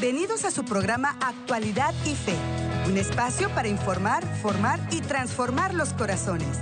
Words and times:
Bienvenidos 0.00 0.46
a 0.46 0.50
su 0.50 0.64
programa 0.64 1.14
Actualidad 1.20 1.92
y 2.06 2.14
Fe, 2.14 2.34
un 2.88 2.96
espacio 2.96 3.50
para 3.50 3.68
informar, 3.68 4.24
formar 4.40 4.80
y 4.90 5.02
transformar 5.02 5.74
los 5.74 5.92
corazones. 5.92 6.58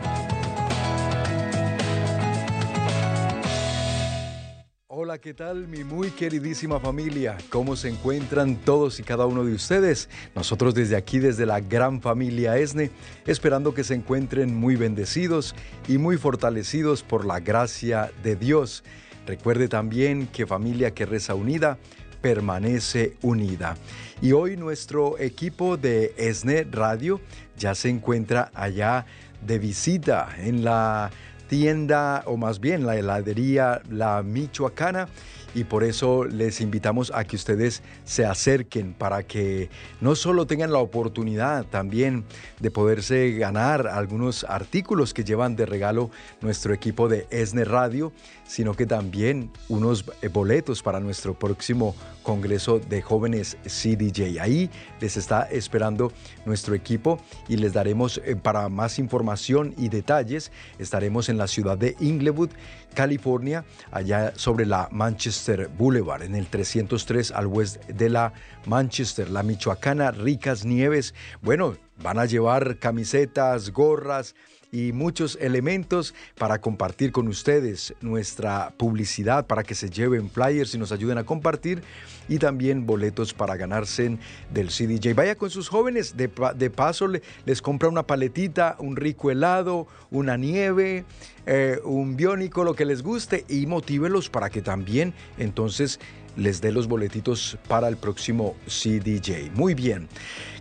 Hola, 4.89 5.19
¿qué 5.19 5.35
tal 5.35 5.69
mi 5.69 5.85
muy 5.85 6.11
queridísima 6.11 6.81
familia? 6.81 7.39
¿Cómo 7.49 7.77
se 7.77 7.89
encuentran 7.89 8.57
todos 8.57 8.99
y 8.99 9.05
cada 9.05 9.27
uno 9.27 9.45
de 9.45 9.55
ustedes? 9.55 10.09
Nosotros 10.35 10.75
desde 10.75 10.97
aquí, 10.97 11.21
desde 11.21 11.47
la 11.47 11.61
gran 11.61 12.03
familia 12.03 12.59
ESNE, 12.59 12.91
esperando 13.25 13.73
que 13.73 13.85
se 13.85 13.95
encuentren 13.95 14.53
muy 14.53 14.75
bendecidos 14.75 15.55
y 15.87 15.99
muy 15.99 16.17
fortalecidos 16.17 17.05
por 17.05 17.25
la 17.25 17.39
gracia 17.39 18.11
de 18.25 18.35
Dios. 18.35 18.83
Recuerde 19.29 19.69
también 19.69 20.27
que 20.27 20.47
familia 20.47 20.93
que 20.93 21.05
reza 21.05 21.35
unida, 21.35 21.79
permanece 22.21 23.17
unida. 23.23 23.77
Y 24.21 24.33
hoy 24.33 24.57
nuestro 24.57 25.19
equipo 25.19 25.77
de 25.77 26.15
ESNE 26.17 26.67
Radio 26.71 27.21
ya 27.57 27.75
se 27.75 27.89
encuentra 27.89 28.51
allá 28.55 29.07
de 29.47 29.59
visita 29.59 30.29
en 30.39 30.65
la 30.65 31.11
tienda 31.49 32.23
o 32.27 32.37
más 32.37 32.61
bien 32.61 32.87
la 32.87 32.97
heladería 32.97 33.81
La 33.91 34.23
Michoacana 34.23 35.09
y 35.55 35.65
por 35.65 35.83
eso 35.83 36.25
les 36.25 36.61
invitamos 36.61 37.11
a 37.15 37.25
que 37.25 37.37
ustedes 37.37 37.83
se 38.05 38.27
acerquen 38.27 38.93
para 38.93 39.23
que 39.23 39.71
no 40.01 40.15
solo 40.15 40.47
tengan 40.47 40.73
la 40.73 40.79
oportunidad 40.79 41.65
también 41.65 42.25
de 42.61 42.71
poderse 42.71 43.33
ganar 43.33 43.89
algunos 43.89 44.45
artículos 44.45 45.15
que 45.15 45.25
llevan 45.25 45.57
de 45.57 45.67
regalo 45.67 46.11
nuestro 46.43 46.75
equipo 46.75 47.09
de 47.09 47.27
ESNE 47.31 47.65
Radio, 47.65 48.13
sino 48.49 48.75
que 48.75 48.87
también 48.87 49.53
unos 49.69 50.05
eh, 50.23 50.29
boletos 50.29 50.83
para 50.83 50.99
nuestro 50.99 51.39
próximo 51.39 51.95
Congreso 52.25 52.81
de 52.81 53.01
Jóvenes 53.03 53.57
CDJ. 53.65 54.41
Ahí 54.41 54.71
les 55.01 55.17
está 55.17 55.43
esperando 55.43 56.13
nuestro 56.45 56.75
equipo 56.75 57.21
y 57.49 57.57
les 57.57 57.73
daremos 57.73 58.21
eh, 58.25 58.35
para 58.35 58.69
más 58.69 58.99
información 58.99 59.75
y 59.77 59.89
detalles, 59.89 60.51
estaremos 60.79 61.29
en 61.29 61.39
la 61.39 61.47
ciudad 61.47 61.79
de 61.79 61.95
Inglewood, 62.01 62.51
California, 62.95 63.65
allá 63.93 64.33
sobre 64.35 64.67
la 64.67 64.89
Manchester 64.91 65.69
Boulevard, 65.69 66.23
en 66.23 66.35
el 66.35 66.47
303 66.47 67.31
al 67.33 67.47
oeste 67.47 67.93
de 67.93 68.09
la 68.09 68.33
Manchester, 68.67 69.31
la 69.31 69.43
Michoacana, 69.43 70.11
ricas 70.11 70.65
nieves. 70.65 71.15
Bueno, 71.43 71.77
van 72.03 72.19
a 72.19 72.25
llevar 72.25 72.79
camisetas, 72.79 73.71
gorras, 73.71 74.35
y 74.71 74.93
muchos 74.93 75.39
elementos 75.41 76.15
para 76.37 76.61
compartir 76.61 77.13
con 77.13 77.29
ustedes 77.29 77.95
nuestra 78.01 78.73
publicidad, 78.77 79.47
para 79.47 79.63
que 79.63 79.75
se 79.75 79.91
lleven 79.91 80.31
flyers 80.31 80.75
y 80.75 80.79
nos 80.79 80.93
ayuden 80.93 81.19
a 81.19 81.25
compartir 81.25 81.83
y 82.29 82.39
también 82.39 82.87
boletos 82.87 83.33
para 83.33 83.57
ganarse 83.57 84.19
del 84.53 84.69
CDJ. 84.69 85.15
Vaya 85.15 85.35
con 85.35 85.51
sus 85.51 85.69
jóvenes, 85.69 86.17
de, 86.17 86.29
paso 86.29 87.09
les 87.47 87.63
compra 87.63 87.89
una 87.89 88.03
paletita, 88.03 88.77
un 88.79 88.97
rico 88.97 89.31
helado, 89.31 89.87
una 90.11 90.37
nieve, 90.37 91.05
eh, 91.47 91.81
un 91.85 92.17
biónico, 92.17 92.65
lo 92.65 92.75
que 92.75 92.85
les 92.85 93.03
guste 93.03 93.45
y 93.49 93.67
motívelos 93.67 94.29
para 94.29 94.51
que 94.51 94.61
también 94.61 95.15
entonces 95.39 95.99
les 96.39 96.61
dé 96.61 96.73
los 96.73 96.87
boletitos 96.87 97.59
para 97.67 97.89
el 97.89 97.97
próximo 97.97 98.55
CDJ. 98.67 99.51
Muy 99.55 99.75
bien. 99.75 100.09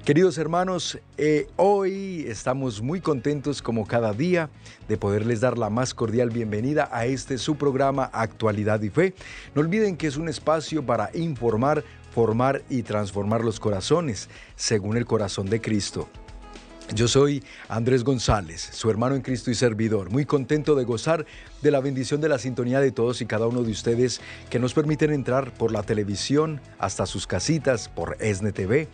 Queridos 0.04 0.38
hermanos, 0.38 1.00
eh, 1.18 1.48
hoy 1.56 2.26
estamos 2.28 2.82
muy 2.82 3.00
contentos 3.00 3.62
como 3.62 3.86
cada 3.86 4.14
día 4.14 4.50
de 4.88 4.98
poderles 4.98 5.42
dar 5.42 5.58
la 5.58 5.70
más 5.70 5.94
cordial 5.94 6.30
bienvenida 6.30 6.90
a 6.92 7.06
este 7.06 7.38
su 7.38 7.58
programa 7.58 8.10
Actualidad 8.12 8.82
y 8.82 8.90
Fe. 8.90 9.14
No 9.54 9.62
olviden 9.62 9.98
que 9.98 10.08
es 10.08 10.18
un 10.18 10.30
espacio 10.30 10.86
para 10.86 11.12
informar, 11.14 11.84
formar 12.12 12.64
y 12.70 12.84
transformar 12.84 13.44
los 13.44 13.60
corazones 13.60 14.30
según 14.56 14.98
el 14.98 15.06
corazón 15.06 15.50
de 15.50 15.62
Cristo. 15.62 16.10
Yo 16.96 17.10
soy 17.10 17.44
Andrés 17.68 18.06
González, 18.06 18.70
su 18.72 18.90
hermano 18.90 19.16
en 19.16 19.22
Cristo 19.22 19.52
y 19.52 19.56
servidor, 19.56 20.10
muy 20.10 20.26
contento 20.26 20.74
de 20.74 20.86
gozar 20.86 21.26
de 21.62 21.70
la 21.70 21.82
bendición 21.82 22.22
de 22.22 22.30
la 22.30 22.40
sintonía 22.40 22.80
de 22.80 22.92
todos 22.92 23.22
y 23.22 23.26
cada 23.26 23.46
uno 23.46 23.64
de 23.64 23.72
ustedes 23.72 24.22
que 24.50 24.58
nos 24.58 24.74
permiten 24.74 25.12
entrar 25.12 25.54
por 25.54 25.74
la 25.74 25.84
televisión 25.84 26.62
hasta 26.80 27.06
sus 27.06 27.28
casitas, 27.28 27.90
por 27.90 28.16
ESNE 28.22 28.54
TV, 28.54 28.88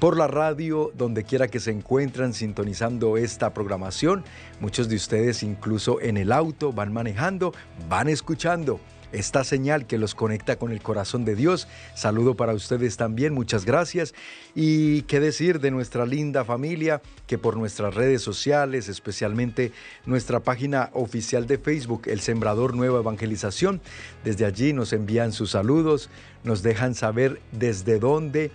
por 0.00 0.16
la 0.16 0.26
radio, 0.26 0.90
donde 0.96 1.24
quiera 1.24 1.48
que 1.48 1.60
se 1.60 1.70
encuentran 1.70 2.32
sintonizando 2.32 3.18
esta 3.18 3.52
programación. 3.52 4.24
Muchos 4.58 4.88
de 4.88 4.96
ustedes 4.96 5.42
incluso 5.42 6.00
en 6.00 6.16
el 6.16 6.32
auto 6.32 6.72
van 6.72 6.94
manejando, 6.94 7.52
van 7.90 8.08
escuchando 8.08 8.80
esta 9.12 9.44
señal 9.44 9.86
que 9.86 9.98
los 9.98 10.14
conecta 10.14 10.56
con 10.56 10.72
el 10.72 10.82
corazón 10.82 11.24
de 11.24 11.34
Dios. 11.34 11.68
Saludo 11.94 12.34
para 12.34 12.54
ustedes 12.54 12.96
también, 12.96 13.34
muchas 13.34 13.64
gracias. 13.64 14.14
Y 14.54 15.02
qué 15.02 15.20
decir 15.20 15.60
de 15.60 15.70
nuestra 15.70 16.06
linda 16.06 16.44
familia 16.44 17.02
que 17.26 17.38
por 17.38 17.56
nuestras 17.56 17.94
redes 17.94 18.22
sociales, 18.22 18.88
especialmente 18.88 19.72
nuestra 20.06 20.40
página 20.40 20.90
oficial 20.92 21.46
de 21.46 21.58
Facebook, 21.58 22.02
El 22.06 22.20
Sembrador 22.20 22.74
Nueva 22.74 23.00
Evangelización, 23.00 23.80
desde 24.24 24.44
allí 24.44 24.72
nos 24.72 24.92
envían 24.92 25.32
sus 25.32 25.50
saludos, 25.50 26.10
nos 26.44 26.62
dejan 26.62 26.94
saber 26.94 27.40
desde 27.52 27.98
dónde 27.98 28.50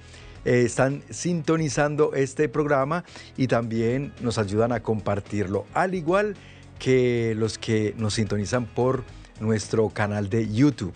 eh, 0.46 0.64
están 0.66 1.04
sintonizando 1.10 2.14
este 2.14 2.50
programa 2.50 3.04
y 3.36 3.48
también 3.48 4.14
nos 4.22 4.38
ayudan 4.38 4.72
a 4.72 4.82
compartirlo, 4.82 5.66
al 5.74 5.94
igual 5.94 6.36
que 6.80 7.34
los 7.36 7.58
que 7.58 7.94
nos 7.98 8.14
sintonizan 8.14 8.66
por 8.66 9.04
nuestro 9.40 9.90
canal 9.90 10.30
de 10.30 10.52
YouTube. 10.52 10.94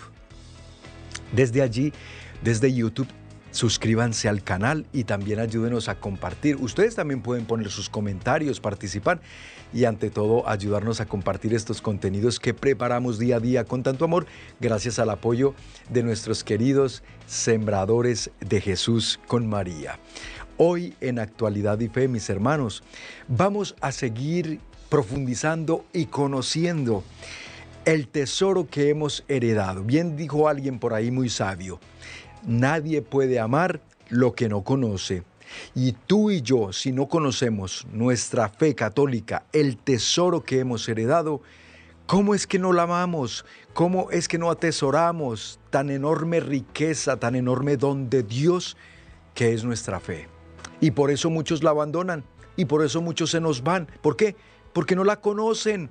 Desde 1.31 1.61
allí, 1.61 1.93
desde 2.43 2.73
YouTube, 2.73 3.07
suscríbanse 3.51 4.29
al 4.29 4.43
canal 4.43 4.85
y 4.93 5.03
también 5.03 5.39
ayúdenos 5.39 5.89
a 5.89 5.95
compartir. 5.95 6.55
Ustedes 6.57 6.95
también 6.95 7.21
pueden 7.21 7.45
poner 7.45 7.69
sus 7.69 7.89
comentarios, 7.89 8.59
participar 8.59 9.21
y 9.73 9.85
ante 9.85 10.09
todo 10.09 10.47
ayudarnos 10.49 10.99
a 10.99 11.05
compartir 11.05 11.53
estos 11.53 11.81
contenidos 11.81 12.39
que 12.39 12.53
preparamos 12.53 13.19
día 13.19 13.37
a 13.37 13.39
día 13.39 13.63
con 13.63 13.83
tanto 13.83 14.05
amor 14.05 14.25
gracias 14.59 14.99
al 14.99 15.09
apoyo 15.09 15.53
de 15.89 16.03
nuestros 16.03 16.43
queridos 16.43 17.03
sembradores 17.25 18.31
de 18.39 18.61
Jesús 18.61 19.19
con 19.27 19.47
María. 19.47 19.99
Hoy 20.57 20.93
en 21.01 21.19
Actualidad 21.19 21.79
y 21.79 21.87
Fe, 21.87 22.07
mis 22.07 22.29
hermanos, 22.29 22.83
vamos 23.27 23.75
a 23.81 23.91
seguir 23.91 24.59
profundizando 24.89 25.85
y 25.93 26.05
conociendo 26.07 27.03
el 27.85 28.07
tesoro 28.07 28.67
que 28.69 28.89
hemos 28.89 29.23
heredado. 29.27 29.83
Bien 29.83 30.15
dijo 30.15 30.47
alguien 30.47 30.79
por 30.79 30.93
ahí 30.93 31.11
muy 31.11 31.29
sabio, 31.29 31.79
nadie 32.45 33.01
puede 33.01 33.39
amar 33.39 33.81
lo 34.09 34.33
que 34.33 34.49
no 34.49 34.63
conoce. 34.63 35.23
Y 35.75 35.93
tú 35.93 36.31
y 36.31 36.41
yo, 36.41 36.71
si 36.71 36.91
no 36.91 37.07
conocemos 37.07 37.85
nuestra 37.91 38.49
fe 38.49 38.75
católica, 38.75 39.43
el 39.51 39.77
tesoro 39.77 40.43
que 40.43 40.59
hemos 40.59 40.87
heredado, 40.87 41.41
¿cómo 42.05 42.35
es 42.35 42.47
que 42.47 42.59
no 42.59 42.71
la 42.71 42.83
amamos? 42.83 43.45
¿Cómo 43.73 44.11
es 44.11 44.27
que 44.27 44.37
no 44.37 44.49
atesoramos 44.49 45.59
tan 45.69 45.89
enorme 45.89 46.39
riqueza, 46.39 47.17
tan 47.17 47.35
enorme 47.35 47.77
don 47.77 48.09
de 48.09 48.23
Dios 48.23 48.77
que 49.33 49.53
es 49.53 49.63
nuestra 49.63 49.99
fe? 49.99 50.27
Y 50.79 50.91
por 50.91 51.11
eso 51.11 51.29
muchos 51.29 51.63
la 51.63 51.71
abandonan 51.71 52.23
y 52.55 52.65
por 52.65 52.83
eso 52.83 53.01
muchos 53.01 53.31
se 53.31 53.41
nos 53.41 53.63
van. 53.63 53.87
¿Por 54.01 54.15
qué? 54.15 54.35
Porque 54.73 54.95
no 54.95 55.03
la 55.03 55.19
conocen, 55.19 55.89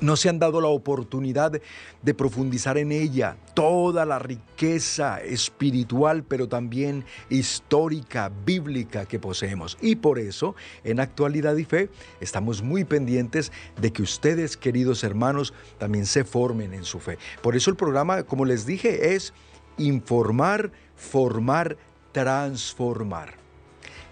no 0.00 0.16
se 0.16 0.28
han 0.28 0.38
dado 0.38 0.60
la 0.60 0.68
oportunidad 0.68 1.60
de 2.02 2.14
profundizar 2.14 2.78
en 2.78 2.92
ella 2.92 3.36
toda 3.54 4.04
la 4.06 4.18
riqueza 4.18 5.20
espiritual, 5.20 6.24
pero 6.24 6.48
también 6.48 7.04
histórica, 7.28 8.30
bíblica 8.44 9.06
que 9.06 9.18
poseemos. 9.18 9.76
Y 9.80 9.96
por 9.96 10.18
eso, 10.18 10.54
en 10.84 11.00
actualidad 11.00 11.56
y 11.56 11.64
fe, 11.64 11.90
estamos 12.20 12.62
muy 12.62 12.84
pendientes 12.84 13.52
de 13.80 13.92
que 13.92 14.02
ustedes, 14.02 14.56
queridos 14.56 15.04
hermanos, 15.04 15.52
también 15.78 16.06
se 16.06 16.24
formen 16.24 16.74
en 16.74 16.84
su 16.84 17.00
fe. 17.00 17.18
Por 17.42 17.56
eso 17.56 17.70
el 17.70 17.76
programa, 17.76 18.22
como 18.22 18.44
les 18.44 18.66
dije, 18.66 19.14
es 19.14 19.32
informar, 19.78 20.70
formar, 20.96 21.76
transformar. 22.12 23.39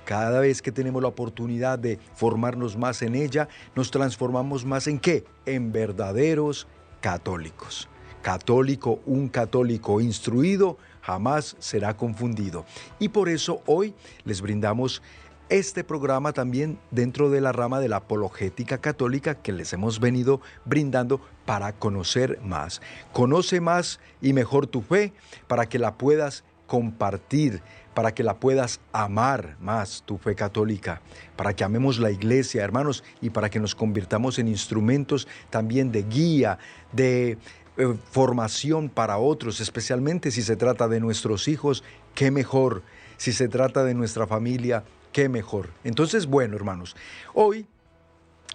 Cada 0.09 0.41
vez 0.41 0.63
que 0.63 0.73
tenemos 0.73 1.03
la 1.03 1.09
oportunidad 1.09 1.79
de 1.79 1.99
formarnos 2.15 2.79
más 2.79 3.03
en 3.03 3.15
ella, 3.15 3.47
nos 3.77 3.91
transformamos 3.91 4.65
más 4.65 4.87
en 4.87 4.99
qué? 4.99 5.27
En 5.45 5.71
verdaderos 5.71 6.67
católicos. 7.03 7.91
Católico, 8.23 9.03
un 9.05 9.29
católico 9.29 10.01
instruido, 10.01 10.79
jamás 11.03 11.57
será 11.59 11.95
confundido. 11.95 12.65
Y 12.99 13.11
por 13.11 13.29
eso 13.29 13.61
hoy 13.67 13.95
les 14.25 14.41
brindamos 14.41 15.03
este 15.51 15.85
programa 15.85 16.33
también 16.33 16.79
dentro 16.91 17.29
de 17.29 17.43
la 17.43 17.53
rama 17.53 17.79
de 17.79 17.91
la 17.91 17.97
apologética 17.97 18.79
católica 18.79 19.35
que 19.35 19.53
les 19.53 19.75
hemos 19.75 20.01
venido 20.01 20.41
brindando 20.65 21.21
para 21.45 21.75
conocer 21.75 22.41
más. 22.43 22.81
Conoce 23.13 23.61
más 23.61 24.01
y 24.23 24.33
mejor 24.33 24.69
tu 24.69 24.81
fe 24.81 25.13
para 25.49 25.69
que 25.69 25.79
la 25.79 25.99
puedas 25.99 26.45
compartir 26.67 27.63
para 27.99 28.15
que 28.15 28.23
la 28.23 28.39
puedas 28.39 28.79
amar 28.93 29.57
más, 29.61 30.05
tu 30.07 30.19
fe 30.19 30.37
católica, 30.37 31.01
para 31.35 31.57
que 31.57 31.65
amemos 31.65 31.99
la 31.99 32.13
iglesia, 32.13 32.63
hermanos, 32.63 33.03
y 33.21 33.31
para 33.31 33.51
que 33.51 33.59
nos 33.59 33.75
convirtamos 33.75 34.39
en 34.39 34.47
instrumentos 34.47 35.27
también 35.51 35.91
de 35.91 36.05
guía, 36.05 36.61
de 36.93 37.39
eh, 37.77 37.95
formación 38.13 38.89
para 38.89 39.19
otros, 39.19 39.61
especialmente 39.61 40.31
si 40.31 40.43
se 40.43 40.55
trata 40.55 40.87
de 40.87 41.01
nuestros 41.01 41.49
hijos 41.49 41.83
qué 42.15 42.31
mejor. 42.31 42.85
Si 43.17 43.33
se 43.33 43.49
trata 43.49 43.83
de 43.83 43.95
nuestra 43.95 44.29
familia, 44.29 44.85
qué 45.11 45.29
mejor. 45.29 45.71
Entonces, 45.83 46.27
bueno, 46.27 46.55
hermanos, 46.55 46.95
hoy 47.35 47.67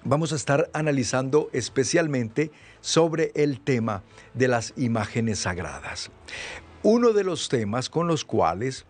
vamos 0.06 0.32
a 0.32 0.38
estar 0.38 0.70
analizando 0.72 1.50
especialmente 1.52 2.50
sobre 2.80 3.34
el 3.36 3.60
tema 3.60 4.04
de 4.34 4.48
las 4.48 4.74
imágenes 4.78 5.40
sagradas. 5.40 6.12
Uno 6.82 7.12
de 7.12 7.26
los 7.26 7.50
temas 7.50 7.90
con 7.90 8.08
los 8.08 8.24
cuales 8.24 8.86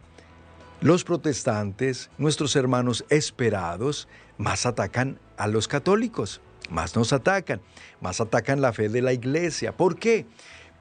los 0.84 1.06
protestantes, 1.06 2.10
nuestros 2.18 2.58
hermanos 2.58 3.06
esperados, 3.08 4.10
más 4.38 4.66
atacan 4.66 5.18
a 5.38 5.48
los 5.48 5.70
católicos, 5.70 6.42
más 6.70 6.94
nos 6.98 7.14
atacan, 7.14 7.62
más 8.02 8.20
atacan 8.20 8.60
la 8.60 8.74
fe 8.74 8.90
de 8.90 9.02
la 9.02 9.14
iglesia. 9.14 9.78
¿Por 9.78 9.98
qué? 9.98 10.26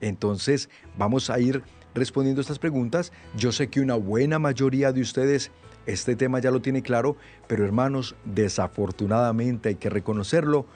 entonces 0.00 0.68
vamos 0.96 1.30
a 1.30 1.40
ir 1.40 1.64
respondiendo 1.96 2.40
estas 2.40 2.60
preguntas. 2.60 3.12
Yo 3.36 3.50
sé 3.50 3.68
que 3.68 3.80
una 3.80 3.96
buena 3.96 4.38
mayoría 4.38 4.92
de 4.92 5.00
ustedes 5.00 5.50
este 5.86 6.16
tema 6.16 6.40
ya 6.40 6.50
lo 6.50 6.60
tiene 6.60 6.82
claro, 6.82 7.16
pero 7.46 7.64
hermanos, 7.64 8.16
desafortunadamente 8.24 9.70
hay 9.70 9.74
que 9.76 9.88
reconocerlo, 9.88 10.66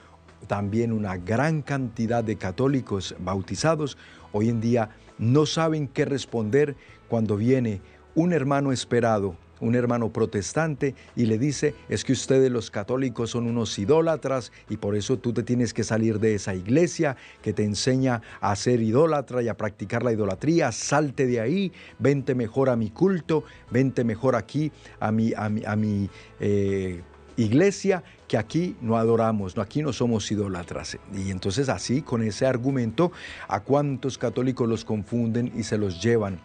también 0.47 0.91
una 0.91 1.17
gran 1.17 1.61
cantidad 1.61 2.23
de 2.23 2.37
católicos 2.37 3.15
bautizados 3.19 3.97
hoy 4.31 4.49
en 4.49 4.61
día 4.61 4.89
no 5.19 5.45
saben 5.45 5.87
qué 5.87 6.05
responder 6.05 6.75
cuando 7.09 7.37
viene 7.37 7.81
un 8.15 8.33
hermano 8.33 8.71
esperado 8.71 9.35
un 9.61 9.75
hermano 9.75 10.11
protestante 10.11 10.95
y 11.15 11.25
le 11.25 11.37
dice, 11.37 11.73
es 11.87 12.03
que 12.03 12.11
ustedes 12.11 12.51
los 12.51 12.69
católicos 12.69 13.29
son 13.29 13.47
unos 13.47 13.79
idólatras 13.79 14.51
y 14.69 14.77
por 14.77 14.95
eso 14.95 15.17
tú 15.17 15.31
te 15.31 15.43
tienes 15.43 15.73
que 15.73 15.83
salir 15.83 16.19
de 16.19 16.35
esa 16.35 16.53
iglesia 16.53 17.15
que 17.41 17.53
te 17.53 17.63
enseña 17.63 18.21
a 18.41 18.55
ser 18.55 18.81
idólatra 18.81 19.41
y 19.41 19.47
a 19.47 19.55
practicar 19.55 20.03
la 20.03 20.11
idolatría, 20.11 20.71
salte 20.71 21.27
de 21.27 21.39
ahí, 21.39 21.71
vente 21.99 22.35
mejor 22.35 22.69
a 22.69 22.75
mi 22.75 22.89
culto, 22.89 23.43
vente 23.69 24.03
mejor 24.03 24.35
aquí 24.35 24.71
a 24.99 25.11
mi, 25.11 25.31
a 25.33 25.75
mi, 25.75 26.09
eh, 26.39 27.01
iglesia 27.37 28.03
que 28.27 28.37
aquí 28.37 28.75
no 28.81 28.97
adoramos, 28.97 29.55
no, 29.55 29.61
aquí 29.61 29.81
no 29.81 29.93
somos 29.93 30.31
idólatras. 30.31 30.97
Y 31.13 31.31
entonces 31.31 31.69
así, 31.69 32.01
con 32.01 32.23
ese 32.23 32.45
argumento, 32.45 33.11
a 33.47 33.61
cuántos 33.61 34.17
católicos 34.17 34.67
los 34.67 34.85
confunden 34.85 35.51
y 35.55 35.63
se 35.63 35.77
los 35.77 36.01
llevan 36.01 36.39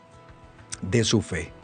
de 0.83 1.05
su 1.05 1.23
fe. 1.23 1.56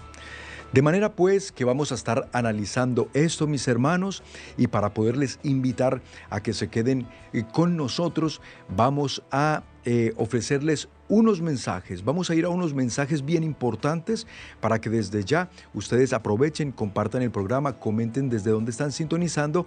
De 0.72 0.80
manera 0.80 1.14
pues 1.14 1.52
que 1.52 1.66
vamos 1.66 1.92
a 1.92 1.94
estar 1.94 2.30
analizando 2.32 3.10
esto, 3.12 3.46
mis 3.46 3.68
hermanos, 3.68 4.22
y 4.56 4.68
para 4.68 4.94
poderles 4.94 5.38
invitar 5.42 6.00
a 6.30 6.42
que 6.42 6.54
se 6.54 6.68
queden 6.68 7.06
eh, 7.34 7.44
con 7.52 7.76
nosotros, 7.76 8.40
vamos 8.74 9.22
a 9.30 9.64
eh, 9.84 10.14
ofrecerles 10.16 10.88
unos 11.10 11.42
mensajes. 11.42 12.02
Vamos 12.02 12.30
a 12.30 12.34
ir 12.34 12.46
a 12.46 12.48
unos 12.48 12.72
mensajes 12.72 13.22
bien 13.22 13.44
importantes 13.44 14.26
para 14.62 14.80
que 14.80 14.88
desde 14.88 15.22
ya 15.24 15.50
ustedes 15.74 16.14
aprovechen, 16.14 16.72
compartan 16.72 17.20
el 17.20 17.30
programa, 17.30 17.78
comenten 17.78 18.30
desde 18.30 18.50
dónde 18.50 18.70
están 18.70 18.92
sintonizando, 18.92 19.66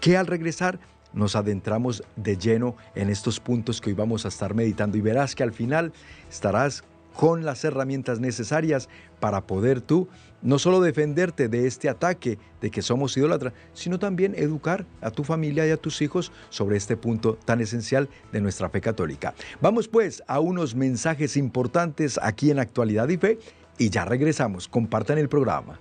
que 0.00 0.16
al 0.16 0.26
regresar 0.26 0.80
nos 1.12 1.36
adentramos 1.36 2.02
de 2.16 2.38
lleno 2.38 2.76
en 2.94 3.10
estos 3.10 3.40
puntos 3.40 3.82
que 3.82 3.90
hoy 3.90 3.94
vamos 3.94 4.24
a 4.24 4.28
estar 4.28 4.54
meditando 4.54 4.96
y 4.96 5.02
verás 5.02 5.34
que 5.34 5.42
al 5.42 5.52
final 5.52 5.92
estarás 6.30 6.82
con 7.16 7.44
las 7.44 7.64
herramientas 7.64 8.20
necesarias 8.20 8.88
para 9.20 9.46
poder 9.46 9.80
tú 9.80 10.08
no 10.42 10.58
solo 10.58 10.80
defenderte 10.80 11.48
de 11.48 11.66
este 11.66 11.88
ataque 11.88 12.38
de 12.60 12.70
que 12.70 12.82
somos 12.82 13.16
idólatras, 13.16 13.52
sino 13.72 13.98
también 13.98 14.34
educar 14.36 14.86
a 15.00 15.10
tu 15.10 15.24
familia 15.24 15.66
y 15.66 15.70
a 15.70 15.76
tus 15.76 16.02
hijos 16.02 16.32
sobre 16.50 16.76
este 16.76 16.96
punto 16.96 17.38
tan 17.44 17.60
esencial 17.60 18.08
de 18.32 18.40
nuestra 18.40 18.68
fe 18.68 18.80
católica. 18.80 19.34
Vamos 19.60 19.88
pues 19.88 20.22
a 20.26 20.40
unos 20.40 20.74
mensajes 20.74 21.36
importantes 21.36 22.18
aquí 22.22 22.50
en 22.50 22.58
Actualidad 22.58 23.08
y 23.08 23.16
Fe 23.16 23.38
y 23.78 23.90
ya 23.90 24.04
regresamos. 24.04 24.68
Compartan 24.68 25.18
el 25.18 25.28
programa. 25.28 25.80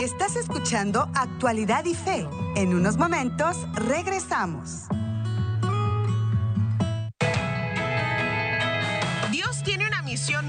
Estás 0.00 0.36
escuchando 0.36 1.08
Actualidad 1.14 1.84
y 1.86 1.94
Fe. 1.94 2.26
En 2.56 2.74
unos 2.74 2.96
momentos 2.96 3.56
regresamos. 3.74 4.86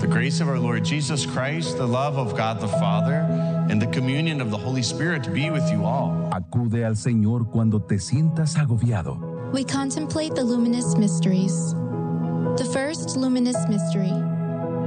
The 0.00 0.06
grace 0.06 0.40
of 0.40 0.48
our 0.48 0.58
Lord 0.58 0.82
Jesus 0.82 1.26
Christ, 1.26 1.76
the 1.76 1.86
love 1.86 2.16
of 2.16 2.34
God 2.34 2.58
the 2.58 2.68
Father, 2.68 3.26
and 3.68 3.82
the 3.82 3.86
communion 3.88 4.40
of 4.40 4.50
the 4.50 4.56
Holy 4.56 4.80
Spirit 4.80 5.30
be 5.34 5.50
with 5.50 5.70
you 5.70 5.84
all. 5.84 6.30
Acude 6.32 6.82
al 6.86 6.94
Señor 6.94 7.50
cuando 7.50 7.80
te 7.80 7.96
sientas 7.96 8.56
agobiado. 8.56 9.52
We 9.52 9.62
contemplate 9.62 10.34
the 10.34 10.42
luminous 10.42 10.96
mysteries. 10.96 11.74
The 12.56 12.70
first 12.72 13.18
luminous 13.18 13.68
mystery, 13.68 14.08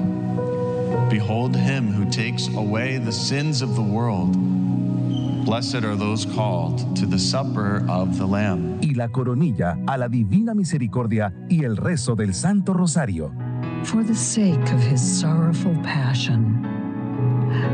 Behold 1.08 1.56
him 1.56 1.90
who 1.90 2.04
takes 2.10 2.48
away 2.54 2.98
the 2.98 3.10
sins 3.10 3.62
of 3.62 3.74
the 3.74 3.82
world. 3.82 4.36
Blessed 5.48 5.76
are 5.76 5.96
those 5.96 6.26
called 6.26 6.94
to 6.94 7.06
the 7.06 7.18
supper 7.18 7.82
of 7.88 8.18
the 8.18 8.26
Lamb. 8.26 8.78
Y 8.82 8.92
la 8.94 9.08
coronilla 9.08 9.78
a 9.86 9.96
la 9.96 10.06
divina 10.06 10.52
misericordia 10.52 11.32
y 11.48 11.64
el 11.64 11.78
rezo 11.78 12.14
del 12.14 12.34
Santo 12.34 12.74
Rosario. 12.74 13.32
For 13.84 14.04
the 14.04 14.14
sake 14.14 14.60
of 14.74 14.82
his 14.82 15.00
sorrowful 15.00 15.72
passion, 15.82 16.62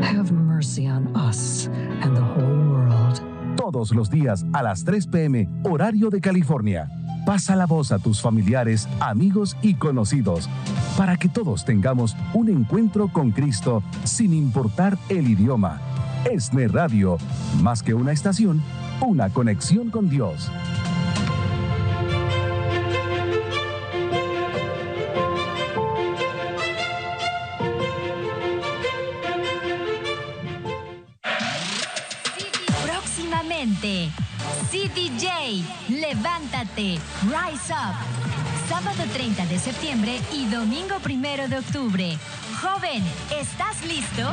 have 0.02 0.31
mercy 0.31 0.87
on 0.87 1.09
us 1.16 1.66
and 2.00 2.16
the 2.16 2.23
whole 2.23 2.47
world. 2.71 3.21
Todos 3.57 3.93
los 3.93 4.09
días 4.09 4.45
a 4.52 4.62
las 4.62 4.85
3 4.85 5.09
p.m. 5.09 5.49
horario 5.64 6.11
de 6.11 6.21
California. 6.21 6.88
Pasa 7.26 7.57
la 7.57 7.66
voz 7.66 7.90
a 7.90 7.99
tus 7.99 8.21
familiares, 8.21 8.87
amigos 9.00 9.57
y 9.62 9.75
conocidos 9.75 10.49
para 10.97 11.16
que 11.16 11.28
todos 11.28 11.64
tengamos 11.64 12.16
un 12.35 12.50
encuentro 12.50 13.09
con 13.09 13.33
Cristo 13.33 13.83
sin 14.04 14.33
importar 14.33 14.97
el 15.09 15.28
idioma. 15.28 15.81
ESNE 16.31 16.69
Radio, 16.69 17.19
más 17.62 17.83
que 17.83 17.95
una 17.95 18.12
estación, 18.12 18.62
una 19.00 19.28
conexión 19.31 19.90
con 19.90 20.09
Dios. 20.09 20.50
Próximamente, 32.85 34.11
CDJ, 34.71 35.64
levántate, 35.90 36.99
rise 37.23 37.73
up. 37.73 37.95
Sábado 38.69 39.04
30 39.12 39.47
de 39.47 39.59
septiembre 39.59 40.19
y 40.33 40.47
domingo 40.47 40.97
1 41.04 41.49
de 41.49 41.59
octubre. 41.59 42.19
Joven, 42.61 43.02
¿estás 43.38 43.85
listo? 43.87 44.33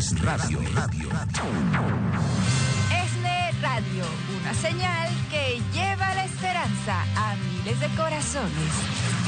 ESNE 0.00 0.20
radio, 0.22 0.58
radio. 0.74 1.08
ESNE 3.04 3.52
Radio, 3.60 4.04
una 4.40 4.54
señal 4.54 5.10
que 5.30 5.60
lleva 5.74 6.14
la 6.14 6.24
esperanza 6.24 7.02
a 7.16 7.36
miles 7.36 7.78
de 7.80 7.86
corazones. 7.88 8.72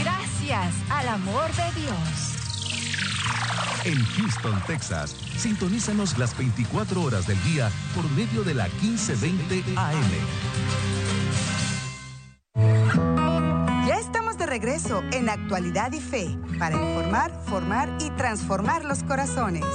Gracias 0.03 0.75
al 0.89 1.09
amor 1.09 1.45
de 1.53 1.79
Dios. 1.79 1.99
En 3.85 4.03
Houston, 4.03 4.63
Texas, 4.67 5.15
sintonízanos 5.37 6.17
las 6.17 6.35
24 6.39 7.03
horas 7.03 7.27
del 7.27 7.45
día 7.45 7.71
por 7.95 8.11
medio 8.13 8.43
de 8.43 8.55
la 8.55 8.69
1520 8.81 9.65
AM. 9.77 10.11
Ya 13.87 13.99
estamos 13.99 14.39
de 14.39 14.47
regreso 14.47 15.03
en 15.13 15.29
Actualidad 15.29 15.93
y 15.93 16.01
Fe 16.01 16.35
para 16.59 16.77
informar, 16.77 17.39
formar 17.45 17.95
y 18.01 18.09
transformar 18.13 18.87
los 18.87 19.03
corazones. 19.03 19.67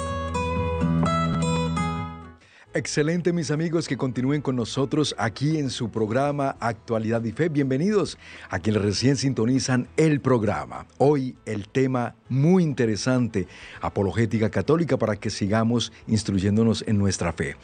Excelente 2.77 3.33
mis 3.33 3.49
amigos 3.49 3.87
que 3.87 3.97
continúen 3.97 4.39
con 4.39 4.55
nosotros 4.55 5.15
aquí 5.17 5.57
en 5.57 5.71
su 5.71 5.89
programa 5.89 6.57
Actualidad 6.59 7.23
y 7.23 7.31
Fe. 7.31 7.49
Bienvenidos 7.49 8.19
a 8.51 8.59
quienes 8.59 8.83
recién 8.83 9.15
sintonizan 9.17 9.87
el 9.97 10.21
programa. 10.21 10.85
Hoy 10.99 11.35
el 11.47 11.67
tema 11.69 12.13
muy 12.29 12.61
interesante, 12.61 13.47
apologética 13.81 14.51
católica, 14.51 14.95
para 14.95 15.15
que 15.15 15.31
sigamos 15.31 15.91
instruyéndonos 16.05 16.83
en 16.85 16.99
nuestra 16.99 17.33
fe. 17.33 17.55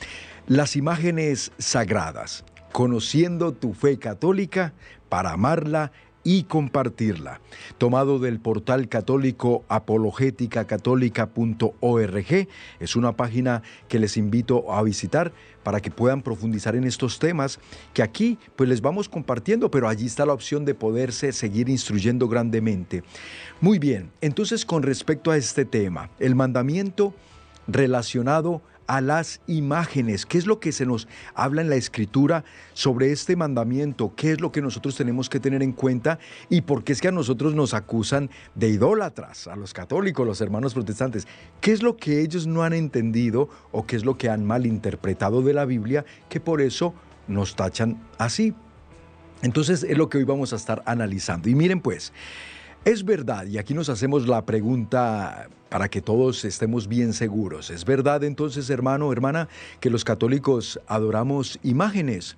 Las 0.47 0.75
imágenes 0.75 1.51
sagradas, 1.59 2.43
conociendo 2.71 3.51
tu 3.51 3.75
fe 3.75 3.99
católica 3.99 4.73
para 5.09 5.33
amarla 5.33 5.91
y 6.23 6.43
compartirla. 6.43 7.41
Tomado 7.77 8.19
del 8.19 8.39
portal 8.39 8.87
católico 8.87 9.63
apologéticacatólica.org, 9.67 12.47
es 12.79 12.95
una 12.95 13.15
página 13.15 13.61
que 13.87 13.99
les 13.99 14.17
invito 14.17 14.73
a 14.73 14.81
visitar 14.83 15.33
para 15.63 15.81
que 15.81 15.91
puedan 15.91 16.21
profundizar 16.21 16.75
en 16.75 16.83
estos 16.83 17.19
temas 17.19 17.59
que 17.93 18.03
aquí 18.03 18.37
pues 18.55 18.69
les 18.69 18.81
vamos 18.81 19.09
compartiendo, 19.09 19.71
pero 19.71 19.87
allí 19.87 20.05
está 20.05 20.25
la 20.25 20.33
opción 20.33 20.65
de 20.65 20.75
poderse 20.75 21.31
seguir 21.31 21.69
instruyendo 21.69 22.27
grandemente. 22.27 23.03
Muy 23.61 23.79
bien, 23.79 24.11
entonces 24.21 24.65
con 24.65 24.83
respecto 24.83 25.31
a 25.31 25.37
este 25.37 25.65
tema, 25.65 26.09
el 26.19 26.35
mandamiento 26.35 27.13
relacionado 27.67 28.61
a 28.87 29.01
las 29.01 29.41
imágenes. 29.47 30.25
¿Qué 30.25 30.37
es 30.37 30.45
lo 30.45 30.59
que 30.59 30.71
se 30.71 30.85
nos 30.85 31.07
habla 31.35 31.61
en 31.61 31.69
la 31.69 31.75
escritura 31.75 32.43
sobre 32.73 33.11
este 33.11 33.35
mandamiento? 33.35 34.13
¿Qué 34.15 34.33
es 34.33 34.41
lo 34.41 34.51
que 34.51 34.61
nosotros 34.61 34.95
tenemos 34.95 35.29
que 35.29 35.39
tener 35.39 35.63
en 35.63 35.71
cuenta? 35.71 36.19
¿Y 36.49 36.61
por 36.61 36.83
qué 36.83 36.93
es 36.93 37.01
que 37.01 37.07
a 37.07 37.11
nosotros 37.11 37.53
nos 37.55 37.73
acusan 37.73 38.29
de 38.55 38.69
idólatras, 38.69 39.47
a 39.47 39.55
los 39.55 39.73
católicos, 39.73 40.25
los 40.25 40.41
hermanos 40.41 40.73
protestantes? 40.73 41.27
¿Qué 41.61 41.71
es 41.71 41.83
lo 41.83 41.97
que 41.97 42.21
ellos 42.21 42.47
no 42.47 42.63
han 42.63 42.73
entendido 42.73 43.49
o 43.71 43.85
qué 43.85 43.95
es 43.95 44.05
lo 44.05 44.17
que 44.17 44.29
han 44.29 44.45
malinterpretado 44.45 45.41
de 45.41 45.53
la 45.53 45.65
Biblia 45.65 46.05
que 46.29 46.39
por 46.39 46.61
eso 46.61 46.93
nos 47.27 47.55
tachan 47.55 48.01
así? 48.17 48.53
Entonces 49.41 49.83
es 49.83 49.97
lo 49.97 50.09
que 50.09 50.17
hoy 50.17 50.23
vamos 50.23 50.53
a 50.53 50.55
estar 50.55 50.81
analizando. 50.85 51.49
Y 51.49 51.55
miren 51.55 51.81
pues, 51.81 52.13
es 52.85 53.05
verdad, 53.05 53.45
y 53.45 53.57
aquí 53.57 53.73
nos 53.73 53.87
hacemos 53.89 54.27
la 54.27 54.45
pregunta 54.45 55.47
para 55.73 55.89
que 55.89 56.03
todos 56.03 56.45
estemos 56.45 56.87
bien 56.87 57.13
seguros. 57.13 57.71
¿Es 57.71 57.83
verdad 57.83 58.23
entonces, 58.23 58.69
hermano, 58.69 59.11
hermana, 59.11 59.49
que 59.79 59.89
los 59.89 60.05
católicos 60.05 60.79
adoramos 60.85 61.57
imágenes? 61.63 62.37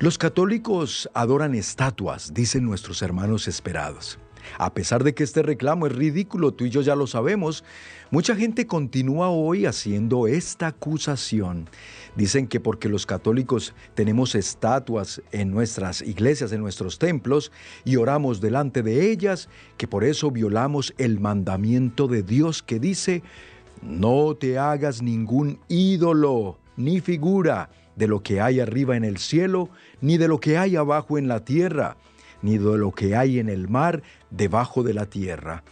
Los 0.00 0.18
católicos 0.18 1.08
adoran 1.14 1.54
estatuas, 1.54 2.34
dicen 2.34 2.64
nuestros 2.64 3.00
hermanos 3.00 3.48
esperados. 3.48 4.18
A 4.58 4.74
pesar 4.74 5.02
de 5.02 5.14
que 5.14 5.24
este 5.24 5.42
reclamo 5.42 5.86
es 5.86 5.96
ridículo, 5.96 6.52
tú 6.52 6.66
y 6.66 6.70
yo 6.70 6.82
ya 6.82 6.94
lo 6.94 7.06
sabemos, 7.06 7.64
mucha 8.10 8.36
gente 8.36 8.66
continúa 8.66 9.30
hoy 9.30 9.64
haciendo 9.64 10.26
esta 10.26 10.66
acusación. 10.66 11.70
Dicen 12.18 12.48
que 12.48 12.58
porque 12.58 12.88
los 12.88 13.06
católicos 13.06 13.74
tenemos 13.94 14.34
estatuas 14.34 15.22
en 15.30 15.52
nuestras 15.52 16.02
iglesias, 16.02 16.50
en 16.50 16.60
nuestros 16.60 16.98
templos, 16.98 17.52
y 17.84 17.94
oramos 17.94 18.40
delante 18.40 18.82
de 18.82 19.12
ellas, 19.12 19.48
que 19.76 19.86
por 19.86 20.02
eso 20.02 20.32
violamos 20.32 20.92
el 20.98 21.20
mandamiento 21.20 22.08
de 22.08 22.24
Dios 22.24 22.60
que 22.60 22.80
dice, 22.80 23.22
no 23.82 24.34
te 24.34 24.58
hagas 24.58 25.00
ningún 25.00 25.60
ídolo 25.68 26.58
ni 26.76 27.00
figura 27.00 27.70
de 27.94 28.08
lo 28.08 28.20
que 28.20 28.40
hay 28.40 28.58
arriba 28.58 28.96
en 28.96 29.04
el 29.04 29.18
cielo, 29.18 29.70
ni 30.00 30.18
de 30.18 30.26
lo 30.26 30.40
que 30.40 30.58
hay 30.58 30.74
abajo 30.74 31.18
en 31.18 31.28
la 31.28 31.44
tierra 31.44 31.96
ni 32.42 32.56
de 32.56 32.78
lo 32.78 32.92
que 32.92 33.16
hay 33.16 33.40
en 33.40 33.48
el 33.48 33.68
mar 33.68 34.02
debajo 34.30 34.84
de 34.84 34.94
la 34.94 35.06
tierra. 35.06 35.64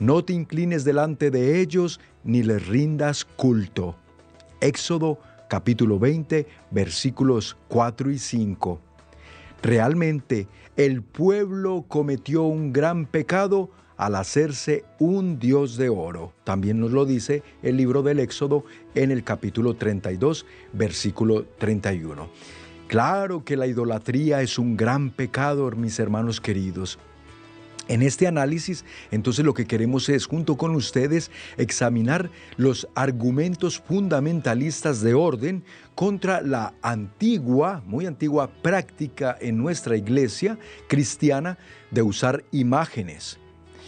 No 0.00 0.24
te 0.24 0.32
inclines 0.32 0.82
delante 0.82 1.30
de 1.30 1.60
ellos, 1.60 2.00
ni 2.24 2.42
les 2.42 2.66
rindas 2.66 3.24
culto. 3.24 3.96
Éxodo 4.60 5.18
capítulo 5.50 5.98
20, 5.98 6.46
versículos 6.70 7.56
4 7.66 8.12
y 8.12 8.18
5. 8.18 8.80
Realmente 9.62 10.46
el 10.76 11.02
pueblo 11.02 11.84
cometió 11.88 12.44
un 12.44 12.72
gran 12.72 13.04
pecado 13.04 13.68
al 13.96 14.14
hacerse 14.14 14.84
un 15.00 15.40
Dios 15.40 15.76
de 15.76 15.88
oro. 15.88 16.32
También 16.44 16.78
nos 16.78 16.92
lo 16.92 17.04
dice 17.04 17.42
el 17.64 17.76
libro 17.76 18.02
del 18.02 18.20
Éxodo 18.20 18.64
en 18.94 19.10
el 19.10 19.24
capítulo 19.24 19.74
32, 19.74 20.46
versículo 20.72 21.44
31. 21.58 22.30
Claro 22.86 23.44
que 23.44 23.56
la 23.56 23.66
idolatría 23.66 24.42
es 24.42 24.56
un 24.56 24.76
gran 24.76 25.10
pecado, 25.10 25.68
mis 25.72 25.98
hermanos 25.98 26.40
queridos. 26.40 27.00
En 27.90 28.02
este 28.02 28.28
análisis, 28.28 28.84
entonces 29.10 29.44
lo 29.44 29.52
que 29.52 29.66
queremos 29.66 30.08
es, 30.08 30.26
junto 30.26 30.56
con 30.56 30.76
ustedes, 30.76 31.32
examinar 31.56 32.30
los 32.56 32.86
argumentos 32.94 33.80
fundamentalistas 33.80 35.00
de 35.00 35.14
orden 35.14 35.64
contra 35.96 36.40
la 36.40 36.72
antigua, 36.82 37.82
muy 37.84 38.06
antigua 38.06 38.48
práctica 38.62 39.36
en 39.40 39.58
nuestra 39.58 39.96
iglesia 39.96 40.56
cristiana 40.86 41.58
de 41.90 42.02
usar 42.02 42.44
imágenes 42.52 43.40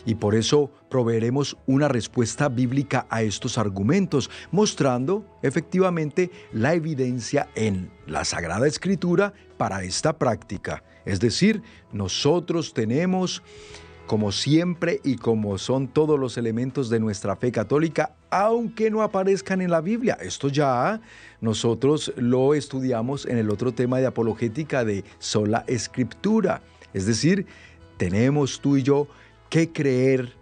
y 0.04 0.16
por 0.16 0.34
eso 0.34 0.72
proveeremos 0.90 1.56
una 1.66 1.86
respuesta 1.86 2.48
bíblica 2.48 3.06
a 3.08 3.22
estos 3.22 3.56
argumentos, 3.56 4.30
mostrando 4.50 5.24
efectivamente 5.42 6.30
la 6.52 6.74
evidencia 6.74 7.48
en 7.54 7.90
la 8.06 8.24
Sagrada 8.24 8.66
Escritura 8.66 9.32
para 9.56 9.84
esta 9.84 10.18
práctica. 10.18 10.82
Es 11.04 11.20
decir, 11.20 11.62
nosotros 11.92 12.74
tenemos 12.74 13.42
como 14.06 14.32
siempre 14.32 15.00
y 15.04 15.16
como 15.16 15.58
son 15.58 15.88
todos 15.88 16.18
los 16.18 16.36
elementos 16.36 16.90
de 16.90 17.00
nuestra 17.00 17.36
fe 17.36 17.52
católica, 17.52 18.14
aunque 18.30 18.90
no 18.90 19.02
aparezcan 19.02 19.60
en 19.60 19.70
la 19.70 19.80
Biblia. 19.80 20.18
Esto 20.20 20.48
ya 20.48 21.00
nosotros 21.40 22.12
lo 22.16 22.54
estudiamos 22.54 23.26
en 23.26 23.38
el 23.38 23.50
otro 23.50 23.72
tema 23.72 23.98
de 23.98 24.06
apologética 24.06 24.84
de 24.84 25.04
sola 25.18 25.64
escritura. 25.66 26.62
Es 26.92 27.06
decir, 27.06 27.46
tenemos 27.96 28.60
tú 28.60 28.76
y 28.76 28.82
yo 28.82 29.06
que 29.48 29.72
creer 29.72 30.32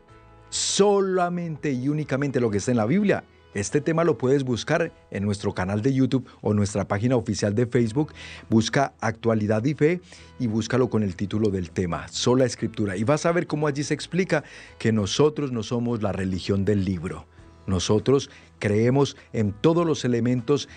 solamente 0.48 1.72
y 1.72 1.88
únicamente 1.88 2.40
lo 2.40 2.50
que 2.50 2.58
está 2.58 2.70
en 2.70 2.76
la 2.76 2.86
Biblia. 2.86 3.24
Este 3.52 3.80
tema 3.80 4.04
lo 4.04 4.16
puedes 4.16 4.44
buscar 4.44 4.92
en 5.10 5.24
nuestro 5.24 5.52
canal 5.52 5.82
de 5.82 5.92
YouTube 5.92 6.28
o 6.40 6.54
nuestra 6.54 6.86
página 6.86 7.16
oficial 7.16 7.52
de 7.52 7.66
Facebook. 7.66 8.12
Busca 8.48 8.94
Actualidad 9.00 9.64
y 9.64 9.74
Fe 9.74 10.00
y 10.38 10.46
búscalo 10.46 10.88
con 10.88 11.02
el 11.02 11.16
título 11.16 11.50
del 11.50 11.72
tema, 11.72 12.06
Sola 12.08 12.44
Escritura. 12.44 12.96
Y 12.96 13.02
vas 13.02 13.26
a 13.26 13.32
ver 13.32 13.48
cómo 13.48 13.66
allí 13.66 13.82
se 13.82 13.94
explica 13.94 14.44
que 14.78 14.92
nosotros 14.92 15.50
no 15.50 15.64
somos 15.64 16.00
la 16.00 16.12
religión 16.12 16.64
del 16.64 16.84
libro. 16.84 17.26
Nosotros 17.66 18.30
creemos 18.60 19.16
en 19.32 19.52
todos 19.52 19.84
los 19.84 20.04
elementos 20.04 20.68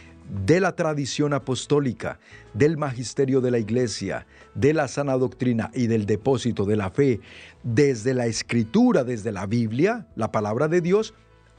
de 0.46 0.60
la 0.60 0.75
tradición 0.75 1.34
apostólica, 1.34 2.20
del 2.56 2.77
magisterio 2.77 3.39
de 3.39 3.51
la 3.51 3.60
iglesia, 3.60 4.25
de 4.56 4.74
la 4.74 4.88
sana 4.88 5.15
doctrina 5.18 5.70
y 5.75 5.86
del 5.88 6.08
depósito 6.08 6.65
de 6.65 6.77
la 6.77 6.89
fe, 6.89 7.20
desde 7.62 8.15
la 8.15 8.25
escritura, 8.25 9.03
desde 9.03 9.32
la 9.32 9.46
Biblia, 9.46 10.08
la 10.15 10.32
palabra 10.32 10.68
de 10.68 10.82
Dios, 10.82 11.13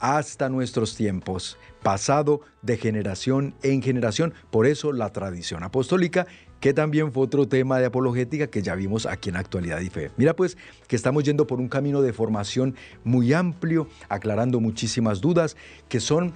hasta 0.04 0.50
nuestros 0.50 0.96
tiempos, 0.96 1.56
pasado 1.82 2.42
de 2.60 2.76
generación 2.76 3.54
en 3.62 3.80
generación. 3.80 4.34
Por 4.50 4.66
eso 4.66 4.92
la 4.92 5.10
tradición 5.14 5.62
apostólica, 5.62 6.26
que 6.60 6.74
también 6.74 7.10
fue 7.10 7.24
otro 7.24 7.48
tema 7.48 7.78
de 7.78 7.86
apologética 7.86 8.48
que 8.48 8.60
ya 8.60 8.74
vimos 8.74 9.06
aquí 9.06 9.30
en 9.30 9.36
Actualidad 9.36 9.80
y 9.80 9.88
Fe. 9.88 10.10
Mira 10.18 10.36
pues 10.36 10.58
que 10.88 10.96
estamos 10.96 11.24
yendo 11.24 11.46
por 11.46 11.58
un 11.58 11.68
camino 11.68 12.02
de 12.02 12.12
formación 12.12 12.74
muy 13.02 13.32
amplio, 13.32 13.88
aclarando 14.10 14.60
muchísimas 14.60 15.22
dudas 15.22 15.56
que 15.88 16.00
son 16.00 16.34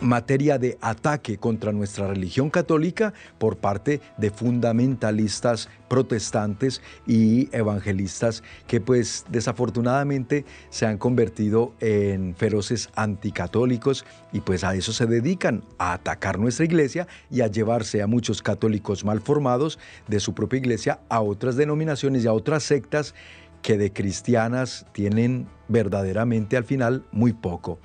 materia 0.00 0.58
de 0.58 0.78
ataque 0.80 1.38
contra 1.38 1.72
nuestra 1.72 2.06
religión 2.06 2.50
católica 2.50 3.12
por 3.38 3.56
parte 3.56 4.00
de 4.16 4.30
fundamentalistas 4.30 5.68
protestantes 5.88 6.82
y 7.06 7.48
evangelistas 7.56 8.42
que 8.66 8.80
pues 8.80 9.24
desafortunadamente 9.30 10.44
se 10.70 10.86
han 10.86 10.98
convertido 10.98 11.74
en 11.80 12.34
feroces 12.36 12.90
anticatólicos 12.94 14.04
y 14.32 14.40
pues 14.40 14.64
a 14.64 14.74
eso 14.74 14.92
se 14.92 15.06
dedican, 15.06 15.64
a 15.78 15.94
atacar 15.94 16.38
nuestra 16.38 16.64
iglesia 16.64 17.06
y 17.30 17.40
a 17.40 17.48
llevarse 17.48 18.02
a 18.02 18.06
muchos 18.06 18.42
católicos 18.42 19.04
mal 19.04 19.20
formados 19.20 19.78
de 20.06 20.20
su 20.20 20.34
propia 20.34 20.58
iglesia 20.58 21.00
a 21.08 21.20
otras 21.20 21.56
denominaciones 21.56 22.24
y 22.24 22.28
a 22.28 22.32
otras 22.32 22.62
sectas 22.62 23.14
que 23.62 23.76
de 23.76 23.92
cristianas 23.92 24.86
tienen 24.92 25.48
verdaderamente 25.68 26.56
al 26.56 26.64
final 26.64 27.04
muy 27.10 27.32
poco. 27.32 27.78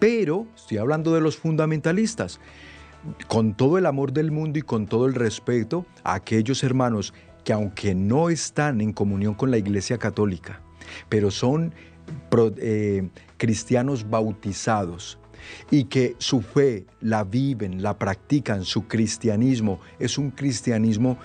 Pero 0.00 0.48
estoy 0.56 0.78
hablando 0.78 1.14
de 1.14 1.20
los 1.20 1.36
fundamentalistas. 1.36 2.40
Con 3.28 3.54
todo 3.54 3.78
el 3.78 3.86
amor 3.86 4.12
del 4.12 4.30
mundo 4.30 4.58
y 4.58 4.62
con 4.62 4.86
todo 4.86 5.06
el 5.06 5.14
respeto 5.14 5.86
a 6.02 6.14
aquellos 6.14 6.62
hermanos 6.64 7.14
que 7.44 7.52
aunque 7.52 7.94
no 7.94 8.28
están 8.28 8.80
en 8.80 8.92
comunión 8.92 9.34
con 9.34 9.50
la 9.50 9.56
Iglesia 9.56 9.96
Católica, 9.96 10.60
pero 11.08 11.30
son 11.30 11.72
eh, 12.58 13.08
cristianos 13.38 14.08
bautizados 14.08 15.18
y 15.70 15.84
que 15.84 16.16
su 16.18 16.42
fe 16.42 16.84
la 17.00 17.24
viven, 17.24 17.82
la 17.82 17.98
practican, 17.98 18.64
su 18.64 18.86
cristianismo 18.86 19.80
es 19.98 20.18
un 20.18 20.30
cristianismo 20.30 21.18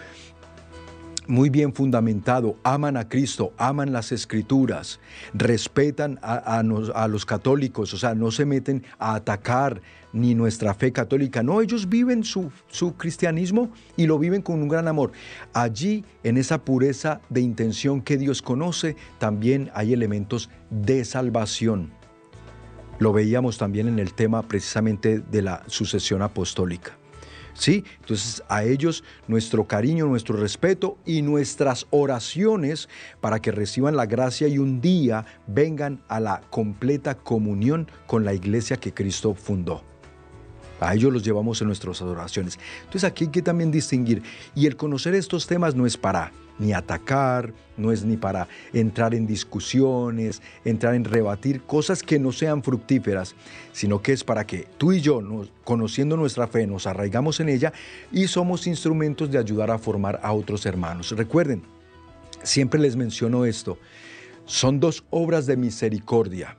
muy 1.27 1.49
bien 1.49 1.73
fundamentado, 1.73 2.55
aman 2.63 2.97
a 2.97 3.07
Cristo, 3.07 3.53
aman 3.57 3.91
las 3.91 4.11
escrituras, 4.11 4.99
respetan 5.33 6.19
a, 6.21 6.63
los 6.63 7.25
católicos, 7.25 7.93
o 7.93 7.97
sea, 7.97 8.15
no 8.15 8.31
se 8.31 8.45
meten 8.45 8.83
a 8.99 9.15
atacar 9.15 9.81
ni 10.13 10.33
nuestra 10.33 10.73
fe 10.73 10.91
católica, 10.91 11.43
no, 11.43 11.61
ellos 11.61 11.89
viven 11.89 12.23
su, 12.23 12.51
su 12.67 12.95
cristianismo 12.95 13.69
y 13.97 14.07
lo 14.07 14.17
viven 14.17 14.41
con 14.41 14.61
un 14.61 14.69
gran 14.69 14.87
amor. 14.87 15.11
Allí, 15.53 16.05
en 16.23 16.37
esa 16.37 16.63
pureza 16.63 17.19
de 17.29 17.41
intención 17.41 18.01
que 18.01 18.17
Dios 18.17 18.41
conoce, 18.41 18.95
también 19.19 19.71
hay 19.73 19.93
elementos 19.93 20.49
de 20.69 21.03
salvación. 21.03 21.91
Lo 22.97 23.11
veíamos 23.11 23.57
también 23.57 23.89
en 23.89 23.99
el 23.99 24.13
tema 24.13 24.41
precisamente 24.43 25.19
de 25.19 25.41
la 25.41 25.63
sucesión 25.67 26.21
apostólica. 26.21 26.97
Entonces 27.67 28.43
a 28.49 28.63
ellos 28.63 29.03
nuestro 29.27 29.65
cariño, 29.65 30.05
nuestro 30.05 30.37
respeto 30.37 30.97
y 31.05 31.21
nuestras 31.21 31.87
oraciones 31.89 32.89
para 33.21 33.41
que 33.41 33.51
reciban 33.51 33.95
la 33.95 34.05
gracia 34.05 34.47
y 34.47 34.57
un 34.57 34.81
día 34.81 35.25
vengan 35.47 36.01
a 36.07 36.19
la 36.19 36.41
completa 36.49 37.15
comunión 37.15 37.89
con 38.07 38.25
la 38.25 38.33
iglesia 38.33 38.77
que 38.77 38.93
Cristo 38.93 39.33
fundó. 39.33 39.83
A 40.79 40.93
ellos 40.93 41.13
los 41.13 41.23
llevamos 41.23 41.61
en 41.61 41.67
nuestras 41.67 42.01
oraciones. 42.01 42.59
Entonces 42.83 43.05
aquí 43.05 43.25
hay 43.25 43.31
que 43.31 43.41
también 43.41 43.71
distinguir. 43.71 44.21
Y 44.53 44.65
el 44.65 44.75
conocer 44.75 45.15
estos 45.15 45.47
temas 45.47 45.73
no 45.73 45.85
es 45.85 45.95
para 45.95 46.33
ni 46.59 46.73
atacar, 46.73 47.53
no 47.77 47.91
es 47.91 48.03
ni 48.03 48.17
para 48.17 48.47
entrar 48.73 49.13
en 49.13 49.27
discusiones, 49.27 50.41
entrar 50.63 50.95
en 50.95 51.03
rebatir 51.03 51.61
cosas 51.61 52.03
que 52.03 52.19
no 52.19 52.31
sean 52.31 52.63
fructíferas, 52.63 53.35
sino 53.73 54.01
que 54.01 54.13
es 54.13 54.23
para 54.23 54.45
que 54.45 54.67
tú 54.77 54.91
y 54.93 55.01
yo, 55.01 55.21
conociendo 55.63 56.17
nuestra 56.17 56.47
fe, 56.47 56.67
nos 56.67 56.87
arraigamos 56.87 57.39
en 57.39 57.49
ella 57.49 57.73
y 58.11 58.27
somos 58.27 58.67
instrumentos 58.67 59.31
de 59.31 59.37
ayudar 59.37 59.71
a 59.71 59.77
formar 59.77 60.19
a 60.23 60.31
otros 60.33 60.65
hermanos. 60.65 61.11
Recuerden, 61.11 61.63
siempre 62.43 62.79
les 62.79 62.95
menciono 62.95 63.45
esto, 63.45 63.77
son 64.45 64.79
dos 64.79 65.03
obras 65.09 65.45
de 65.45 65.57
misericordia 65.57 66.57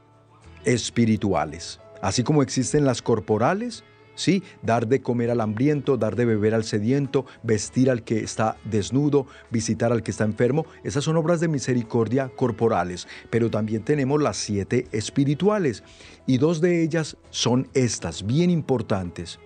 espirituales. 0.64 1.80
Así 2.02 2.22
como 2.22 2.42
existen 2.42 2.84
las 2.84 3.00
corporales, 3.00 3.84
¿sí? 4.16 4.42
Dar 4.62 4.88
de 4.88 5.00
comer 5.00 5.30
al 5.30 5.40
hambriento, 5.40 5.96
dar 5.96 6.16
de 6.16 6.24
beber 6.24 6.54
al 6.54 6.64
sediento, 6.64 7.24
vestir 7.44 7.88
al 7.88 8.02
que 8.02 8.18
está 8.18 8.56
desnudo, 8.64 9.26
visitar 9.52 9.92
al 9.92 10.02
que 10.02 10.10
está 10.10 10.24
enfermo. 10.24 10.66
Esas 10.82 11.04
son 11.04 11.16
obras 11.16 11.38
de 11.38 11.46
misericordia 11.46 12.28
corporales, 12.34 13.06
pero 13.30 13.48
también 13.50 13.84
tenemos 13.84 14.20
las 14.20 14.36
siete 14.36 14.88
espirituales 14.90 15.84
y 16.26 16.38
dos 16.38 16.60
de 16.60 16.82
ellas 16.82 17.16
son 17.30 17.68
estas, 17.74 18.26
bien 18.26 18.50
importantes. 18.50 19.38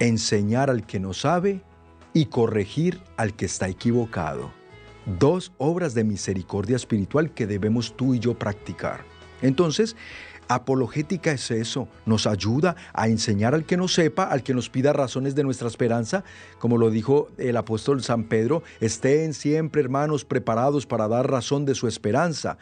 Enseñar 0.00 0.68
al 0.68 0.84
que 0.86 1.00
no 1.00 1.14
sabe 1.14 1.62
y 2.12 2.26
corregir 2.26 3.00
al 3.16 3.34
que 3.34 3.46
está 3.46 3.68
equivocado. 3.68 4.52
Dos 5.18 5.52
obras 5.58 5.94
de 5.94 6.04
misericordia 6.04 6.76
espiritual 6.76 7.32
que 7.32 7.46
debemos 7.46 7.96
tú 7.96 8.14
y 8.14 8.18
yo 8.18 8.38
practicar. 8.38 9.04
Entonces, 9.42 9.96
Apologética 10.48 11.32
es 11.32 11.50
eso, 11.50 11.88
nos 12.06 12.26
ayuda 12.26 12.76
a 12.92 13.08
enseñar 13.08 13.54
al 13.54 13.64
que 13.64 13.76
no 13.76 13.88
sepa, 13.88 14.24
al 14.24 14.42
que 14.42 14.54
nos 14.54 14.70
pida 14.70 14.92
razones 14.92 15.34
de 15.34 15.44
nuestra 15.44 15.68
esperanza, 15.68 16.24
como 16.58 16.78
lo 16.78 16.90
dijo 16.90 17.28
el 17.38 17.56
apóstol 17.56 18.02
San 18.02 18.24
Pedro, 18.24 18.62
estén 18.80 19.34
siempre 19.34 19.80
hermanos 19.80 20.24
preparados 20.24 20.86
para 20.86 21.08
dar 21.08 21.30
razón 21.30 21.64
de 21.64 21.74
su 21.74 21.88
esperanza. 21.88 22.58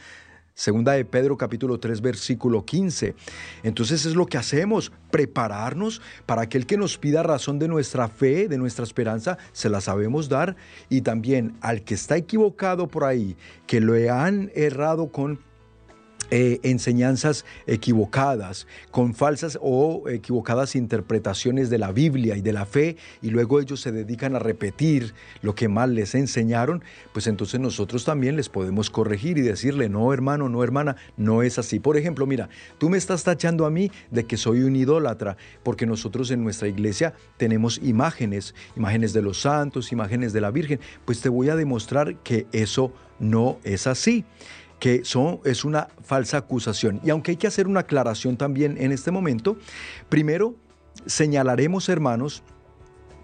Segunda 0.55 0.93
de 0.93 1.07
Pedro 1.07 1.39
capítulo 1.39 1.81
3 1.81 2.03
versículo 2.03 2.67
15. 2.67 3.15
Entonces 3.63 4.05
es 4.05 4.15
lo 4.15 4.27
que 4.27 4.37
hacemos, 4.37 4.93
prepararnos 5.11 6.03
para 6.27 6.43
aquel 6.43 6.67
que 6.67 6.77
nos 6.77 6.99
pida 6.99 7.23
razón 7.23 7.59
de 7.59 7.69
nuestra 7.69 8.07
fe, 8.09 8.49
de 8.49 8.59
nuestra 8.59 8.85
esperanza, 8.85 9.39
se 9.53 9.71
la 9.71 9.81
sabemos 9.81 10.29
dar. 10.29 10.57
Y 10.91 11.01
también 11.01 11.57
al 11.63 11.85
que 11.85 11.95
está 11.95 12.19
equivocado 12.19 12.87
por 12.87 13.05
ahí, 13.05 13.35
que 13.67 13.81
lo 13.81 13.95
han 14.13 14.51
errado 14.55 15.11
con 15.11 15.41
eh, 16.35 16.61
enseñanzas 16.63 17.45
equivocadas, 17.67 18.67
con 18.91 19.13
falsas 19.13 19.59
o 19.61 20.09
equivocadas 20.09 20.75
interpretaciones 20.77 21.69
de 21.69 21.77
la 21.77 21.93
Biblia 21.93 22.39
y 22.39 22.41
de 22.41 22.55
la 22.55 22.65
fe, 22.65 22.97
y 23.21 23.29
luego 23.29 23.61
ellos 23.61 23.83
se 23.83 23.93
dedican 23.93 24.35
a 24.35 24.39
repetir 24.39 25.13
lo 25.43 25.55
que 25.55 25.69
mal 25.69 25.95
les 25.95 26.15
enseñaron, 26.15 26.83
pues 27.13 27.27
entonces 27.27 27.61
nosotros 27.61 28.07
también 28.07 28.37
les 28.37 28.49
podemos 28.49 28.89
corregir 28.89 29.37
y 29.37 29.43
decirle, 29.43 29.91
no 29.91 30.11
hermano, 30.15 30.49
no 30.49 30.65
hermana, 30.65 30.97
no 31.19 31.43
es 31.43 31.59
así. 31.59 31.81
Por 31.81 31.99
ejemplo, 31.99 32.27
mira, 32.27 32.49
tú 32.79 32.89
me 32.89 32.97
estás 32.97 33.25
tachando 33.25 33.67
a 33.67 33.71
mí 33.71 33.91
de 34.11 34.25
que 34.25 34.39
soy 34.39 34.63
un 34.63 34.75
idólatra, 34.75 35.37
porque 35.63 35.85
nosotros 35.85 36.31
en 36.31 36.43
nuestra 36.43 36.67
iglesia 36.67 37.13
tenemos 37.37 37.79
imágenes, 37.83 38.55
imágenes 38.75 39.13
de 39.13 39.21
los 39.21 39.43
santos, 39.43 39.93
imágenes 39.93 40.33
de 40.33 40.41
la 40.41 40.51
Virgen, 40.51 40.81
pues 41.05 41.21
te 41.21 41.29
voy 41.29 41.51
a 41.51 41.57
demostrar 41.57 42.17
que 42.23 42.47
eso 42.53 42.91
no 43.21 43.59
es 43.65 43.87
así 43.87 44.25
que 44.83 45.05
son, 45.05 45.39
es 45.45 45.65
una 45.65 45.87
falsa 46.03 46.39
acusación. 46.39 47.01
Y 47.05 47.11
aunque 47.11 47.31
hay 47.31 47.37
que 47.37 47.47
hacer 47.47 47.69
una 47.69 47.81
aclaración 47.81 48.37
también 48.37 48.77
en 48.81 48.91
este 48.91 49.13
momento, 49.13 49.57
primero 50.09 50.57
señalaremos, 51.07 51.89
hermanos, 51.89 52.43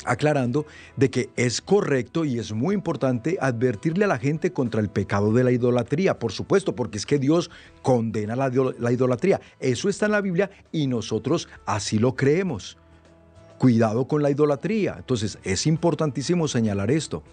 aclarando 0.04 0.66
de 0.94 1.10
que 1.10 1.30
es 1.34 1.60
correcto 1.60 2.24
y 2.24 2.38
es 2.38 2.52
muy 2.52 2.76
importante 2.76 3.38
advertirle 3.40 4.04
a 4.04 4.06
la 4.06 4.18
gente 4.18 4.52
contra 4.52 4.80
el 4.80 4.88
pecado 4.88 5.32
de 5.32 5.42
la 5.42 5.50
idolatría, 5.50 6.20
por 6.20 6.30
supuesto, 6.30 6.76
porque 6.76 6.96
es 6.96 7.06
que 7.06 7.18
Dios 7.18 7.50
condena 7.82 8.36
la, 8.36 8.52
la, 8.78 8.92
idolatría. 8.92 9.40
Eso 9.58 9.88
está 9.88 10.06
en 10.06 10.12
la 10.12 10.20
Biblia 10.20 10.52
y 10.70 10.86
nosotros 10.86 11.48
así 11.66 11.98
lo 11.98 12.14
creemos. 12.14 12.78
Cuidado 13.58 14.06
con 14.06 14.22
la 14.22 14.30
idolatría. 14.30 14.94
Entonces 14.96 15.40
es 15.42 15.66
importantísimo 15.66 16.46
señalar 16.46 16.92
esto. 16.92 17.24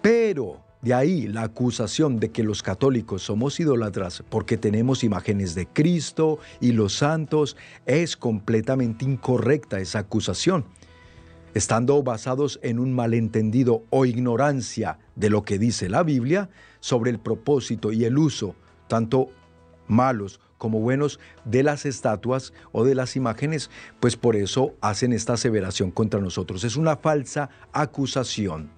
Pero 0.00 0.69
de 0.82 0.94
ahí 0.94 1.26
la 1.26 1.42
acusación 1.42 2.18
de 2.18 2.30
que 2.30 2.42
los 2.42 2.62
católicos 2.62 3.22
somos 3.22 3.60
idólatras 3.60 4.24
porque 4.28 4.56
tenemos 4.56 5.04
imágenes 5.04 5.54
de 5.54 5.66
Cristo 5.66 6.38
y 6.60 6.72
los 6.72 6.94
santos 6.94 7.56
es 7.86 8.16
completamente 8.16 9.04
incorrecta 9.04 9.78
esa 9.80 10.00
acusación. 10.00 10.64
Estando 11.52 12.02
basados 12.02 12.60
en 12.62 12.78
un 12.78 12.92
malentendido 12.92 13.82
o 13.90 14.06
ignorancia 14.06 14.98
de 15.16 15.30
lo 15.30 15.42
que 15.42 15.58
dice 15.58 15.88
la 15.88 16.02
Biblia 16.02 16.48
sobre 16.78 17.10
el 17.10 17.18
propósito 17.18 17.92
y 17.92 18.04
el 18.04 18.16
uso, 18.16 18.54
tanto 18.88 19.28
malos 19.88 20.40
como 20.56 20.78
buenos, 20.78 21.18
de 21.44 21.62
las 21.62 21.86
estatuas 21.86 22.52
o 22.70 22.84
de 22.84 22.94
las 22.94 23.16
imágenes, 23.16 23.70
pues 23.98 24.16
por 24.16 24.36
eso 24.36 24.74
hacen 24.80 25.12
esta 25.12 25.32
aseveración 25.32 25.90
contra 25.90 26.20
nosotros. 26.20 26.64
Es 26.64 26.76
una 26.76 26.98
falsa 26.98 27.48
acusación. 27.72 28.70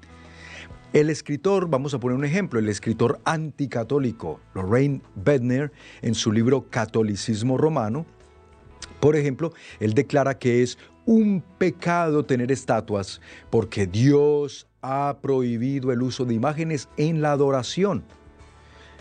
El 0.92 1.08
escritor, 1.08 1.70
vamos 1.70 1.94
a 1.94 2.00
poner 2.00 2.18
un 2.18 2.24
ejemplo, 2.26 2.58
el 2.58 2.68
escritor 2.68 3.18
anticatólico 3.24 4.40
Lorraine 4.54 5.00
Bedner, 5.14 5.72
en 6.02 6.14
su 6.14 6.30
libro 6.30 6.68
Catolicismo 6.68 7.56
Romano, 7.56 8.04
por 9.00 9.16
ejemplo, 9.16 9.54
él 9.80 9.94
declara 9.94 10.38
que 10.38 10.62
es 10.62 10.76
un 11.06 11.42
pecado 11.56 12.24
tener 12.26 12.52
estatuas 12.52 13.22
porque 13.48 13.86
Dios 13.86 14.66
ha 14.82 15.16
prohibido 15.22 15.92
el 15.92 16.02
uso 16.02 16.26
de 16.26 16.34
imágenes 16.34 16.90
en 16.98 17.22
la 17.22 17.32
adoración. 17.32 18.04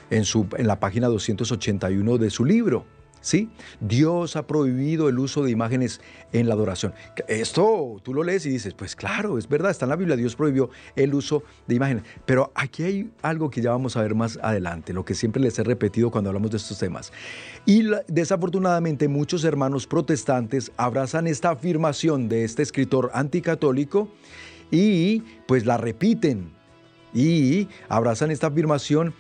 En, 0.10 0.24
su, 0.26 0.48
en 0.58 0.68
la 0.68 0.80
página 0.80 1.08
281 1.08 2.18
de 2.18 2.30
su 2.30 2.46
libro. 2.46 2.86
¿Sí? 3.22 3.50
Dios 3.80 4.36
ha 4.36 4.46
prohibido 4.46 5.08
el 5.10 5.20
uso 5.20 5.44
de 5.44 5.52
imágenes 5.52 6.02
en 6.34 6.48
la 6.48 6.56
adoración. 6.56 6.94
Esto 7.28 8.00
tú 8.04 8.14
lo 8.14 8.24
lees 8.24 8.46
y 8.46 8.50
dices, 8.50 8.74
pues 8.74 8.96
claro, 8.96 9.38
es 9.38 9.48
verdad, 9.48 9.72
está 9.72 9.86
en 9.86 9.90
la 9.90 9.96
Biblia, 9.96 10.16
Dios 10.16 10.36
prohibió 10.36 10.70
el 10.96 11.14
uso 11.14 11.44
de 11.68 11.76
imágenes. 11.76 12.04
Pero 12.26 12.52
aquí 12.56 12.84
hay 12.84 13.12
algo 13.22 13.50
que 13.50 13.62
ya 13.62 13.72
vamos 13.72 13.96
a 13.96 14.02
ver 14.02 14.16
más 14.16 14.38
adelante, 14.42 14.94
lo 14.94 15.06
que 15.06 15.16
siempre 15.16 15.42
les 15.42 15.58
he 15.60 15.64
repetido 15.64 16.12
cuando 16.12 16.30
hablamos 16.30 16.52
de 16.52 16.58
estos 16.58 16.78
temas. 16.80 17.14
Y 17.66 17.86
desafortunadamente 18.08 19.08
muchos 19.08 19.44
hermanos 19.44 19.88
protestantes 19.88 20.72
abrazan 20.78 21.28
esta 21.28 21.52
afirmación 21.52 22.28
de 22.28 22.44
este 22.44 22.64
escritor 22.64 23.12
anticatólico 23.14 24.10
y 24.72 25.22
pues 25.48 25.66
la 25.66 25.78
repiten 25.78 26.52
y 27.14 27.68
abrazan 27.90 28.32
esta 28.32 28.48
afirmación 28.48 29.14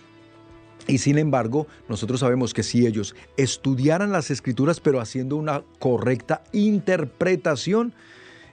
y 0.88 0.98
sin 0.98 1.18
embargo, 1.18 1.68
nosotros 1.90 2.20
sabemos 2.20 2.54
que 2.54 2.64
si 2.64 2.86
ellos 2.86 3.16
estudiaran 3.38 4.12
las 4.12 4.32
escrituras 4.32 4.80
pero 4.80 5.00
haciendo 5.00 5.36
una 5.36 5.64
correcta 5.80 6.44
interpretación, 6.52 7.94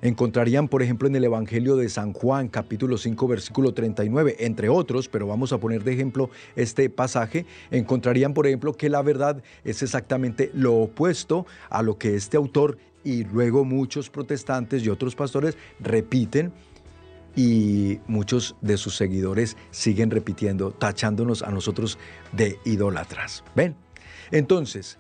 encontrarían, 0.03 0.69
por 0.69 0.83
ejemplo, 0.83 1.09
en 1.09 1.17
el 1.17 1.25
Evangelio 1.25 1.77
de 1.77 1.89
San 1.89 2.13
Juan, 2.13 2.49
capítulo 2.49 2.99
5, 2.99 3.29
versículo 3.29 3.75
39, 3.75 4.37
entre 4.41 4.69
otros, 4.69 5.09
pero 5.09 5.27
vamos 5.27 5.53
a 5.53 5.59
poner 5.59 5.85
de 5.85 5.93
ejemplo 5.93 6.31
este 6.57 6.91
pasaje, 6.91 7.47
encontrarían, 7.71 8.35
por 8.35 8.47
ejemplo, 8.47 8.75
que 8.75 8.89
la 8.89 9.03
verdad 9.03 9.43
es 9.65 9.83
exactamente 9.83 10.51
lo 10.55 10.75
opuesto 10.75 11.47
a 11.71 11.83
lo 11.83 11.99
que 11.99 12.15
este 12.15 12.37
autor 12.37 12.79
y 13.05 13.25
luego 13.25 13.65
muchos 13.65 14.11
protestantes 14.11 14.85
y 14.85 14.89
otros 14.89 15.15
pastores 15.15 15.57
repiten 15.81 16.53
y 17.39 18.01
muchos 18.09 18.57
de 18.63 18.77
sus 18.77 18.97
seguidores 18.97 19.57
siguen 19.71 20.11
repitiendo, 20.11 20.73
tachándonos 20.73 21.43
a 21.45 21.53
nosotros 21.53 21.97
de 22.33 22.59
idólatras. 22.65 23.45
¿Ven? 23.55 23.77
Entonces, 24.33 24.99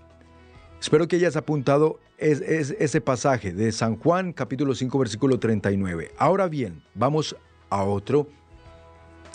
espero 0.81 1.09
que 1.09 1.17
hayas 1.17 1.35
apuntado 1.35 1.99
ese 2.17 3.01
pasaje 3.01 3.53
de 3.53 3.73
San 3.73 3.97
Juan 3.97 4.33
capítulo 4.33 4.77
5 4.77 4.99
versículo 5.01 5.41
39. 5.41 6.13
Ahora 6.17 6.47
bien, 6.47 6.85
vamos 6.95 7.35
a 7.71 7.83
otro 7.83 8.29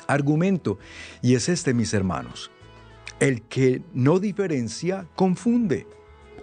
argumento 0.08 0.80
y 1.22 1.36
es 1.36 1.50
este, 1.50 1.74
mis 1.74 1.94
hermanos. 1.94 2.52
El 3.20 3.42
que 3.42 3.82
no 3.94 4.20
diferencia 4.20 5.08
confunde. 5.18 5.88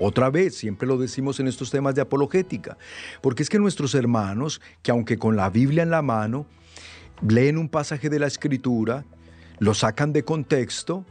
Otra 0.01 0.31
vez, 0.31 0.57
siempre 0.57 0.89
lo 0.89 0.97
decimos 0.97 1.41
en 1.41 1.47
estos 1.47 1.71
temas 1.71 1.95
de 1.95 2.01
apologética, 2.01 2.79
porque 3.21 3.43
es 3.43 3.51
que 3.51 3.59
nuestros 3.59 3.95
hermanos, 3.95 4.63
que 4.83 4.91
aunque 4.91 5.19
con 5.19 5.37
la 5.37 5.51
Biblia 5.51 5.83
en 5.83 5.91
la 5.91 6.01
mano, 6.01 6.47
leen 7.27 7.59
un 7.59 7.69
pasaje 7.69 8.09
de 8.09 8.19
la 8.19 8.27
escritura, 8.27 9.05
lo 9.59 9.75
sacan 9.75 10.15
de 10.15 10.25
contexto, 10.25 11.05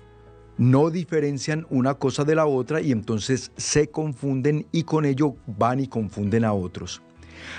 no 0.58 0.90
diferencian 0.90 1.68
una 1.70 1.94
cosa 1.94 2.26
de 2.26 2.34
la 2.34 2.48
otra 2.48 2.82
y 2.82 2.92
entonces 2.92 3.52
se 3.58 3.92
confunden 3.92 4.66
y 4.72 4.84
con 4.84 5.06
ello 5.06 5.36
van 5.46 5.80
y 5.80 5.88
confunden 5.88 6.44
a 6.44 6.54
otros. 6.54 7.04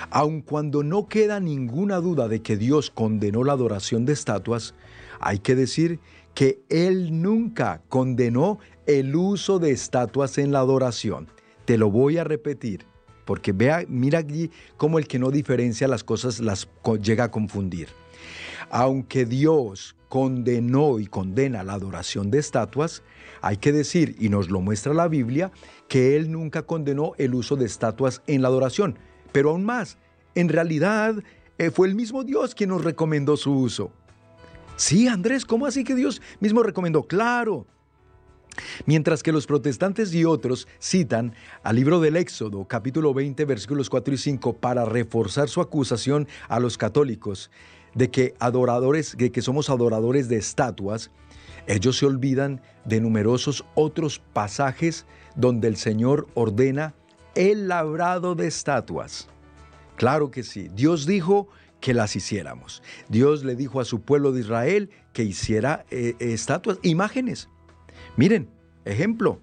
Aun 0.09 0.41
cuando 0.41 0.83
no 0.83 1.07
queda 1.07 1.39
ninguna 1.39 1.97
duda 1.97 2.27
de 2.27 2.41
que 2.41 2.57
Dios 2.57 2.91
condenó 2.91 3.45
la 3.45 3.53
adoración 3.53 4.05
de 4.05 4.13
estatuas, 4.13 4.75
hay 5.21 5.39
que 5.39 5.55
decir 5.55 5.99
que 6.33 6.61
Él 6.69 7.21
nunca 7.21 7.81
condenó 7.89 8.59
el 8.85 9.15
uso 9.15 9.59
de 9.59 9.71
estatuas 9.71 10.37
en 10.37 10.51
la 10.51 10.59
adoración. 10.59 11.27
Te 11.65 11.77
lo 11.77 11.89
voy 11.89 12.17
a 12.17 12.23
repetir, 12.23 12.85
porque 13.25 13.51
vea, 13.51 13.85
mira 13.87 14.19
allí 14.19 14.51
cómo 14.77 14.99
el 14.99 15.07
que 15.07 15.19
no 15.19 15.31
diferencia 15.31 15.87
las 15.87 16.03
cosas 16.03 16.39
las 16.39 16.67
llega 17.01 17.25
a 17.25 17.31
confundir. 17.31 17.89
Aunque 18.69 19.25
Dios 19.25 19.95
condenó 20.09 20.99
y 20.99 21.05
condena 21.05 21.63
la 21.63 21.73
adoración 21.73 22.31
de 22.31 22.39
estatuas, 22.39 23.03
hay 23.41 23.57
que 23.57 23.71
decir, 23.71 24.15
y 24.19 24.29
nos 24.29 24.49
lo 24.49 24.61
muestra 24.61 24.93
la 24.93 25.07
Biblia, 25.07 25.51
que 25.87 26.15
Él 26.15 26.31
nunca 26.31 26.63
condenó 26.63 27.13
el 27.17 27.33
uso 27.33 27.55
de 27.55 27.65
estatuas 27.65 28.21
en 28.27 28.41
la 28.41 28.47
adoración. 28.47 28.97
Pero 29.31 29.51
aún 29.51 29.63
más, 29.63 29.97
en 30.35 30.49
realidad 30.49 31.15
eh, 31.57 31.71
fue 31.71 31.87
el 31.87 31.95
mismo 31.95 32.23
Dios 32.23 32.55
quien 32.55 32.69
nos 32.69 32.83
recomendó 32.83 33.37
su 33.37 33.53
uso. 33.53 33.91
Sí, 34.75 35.07
Andrés, 35.07 35.45
¿cómo 35.45 35.65
así 35.65 35.83
que 35.83 35.95
Dios 35.95 36.21
mismo 36.39 36.63
recomendó? 36.63 37.03
Claro, 37.03 37.67
Mientras 38.85 39.23
que 39.23 39.31
los 39.31 39.47
protestantes 39.47 40.13
y 40.13 40.25
otros 40.25 40.67
citan 40.79 41.33
al 41.63 41.75
libro 41.75 41.99
del 41.99 42.17
Éxodo, 42.17 42.65
capítulo 42.65 43.13
20, 43.13 43.45
versículos 43.45 43.89
4 43.89 44.13
y 44.13 44.17
5, 44.17 44.53
para 44.53 44.85
reforzar 44.85 45.49
su 45.49 45.61
acusación 45.61 46.27
a 46.47 46.59
los 46.59 46.77
católicos 46.77 47.51
de 47.93 48.09
que 48.09 48.35
adoradores, 48.39 49.15
de 49.17 49.31
que 49.31 49.41
somos 49.41 49.69
adoradores 49.69 50.29
de 50.29 50.37
estatuas, 50.37 51.11
ellos 51.67 51.97
se 51.97 52.05
olvidan 52.05 52.61
de 52.85 53.01
numerosos 53.01 53.65
otros 53.75 54.19
pasajes 54.33 55.05
donde 55.35 55.67
el 55.67 55.77
Señor 55.77 56.27
ordena 56.33 56.95
el 57.35 57.67
labrado 57.67 58.35
de 58.35 58.47
estatuas. 58.47 59.27
Claro 59.95 60.31
que 60.31 60.43
sí, 60.43 60.69
Dios 60.73 61.05
dijo 61.05 61.47
que 61.79 61.93
las 61.93 62.15
hiciéramos. 62.15 62.81
Dios 63.09 63.43
le 63.43 63.55
dijo 63.55 63.79
a 63.79 63.85
su 63.85 64.01
pueblo 64.01 64.31
de 64.31 64.41
Israel 64.41 64.89
que 65.13 65.23
hiciera 65.23 65.85
eh, 65.91 66.15
estatuas, 66.19 66.79
imágenes. 66.83 67.49
Miren, 68.17 68.49
ejemplo, 68.83 69.39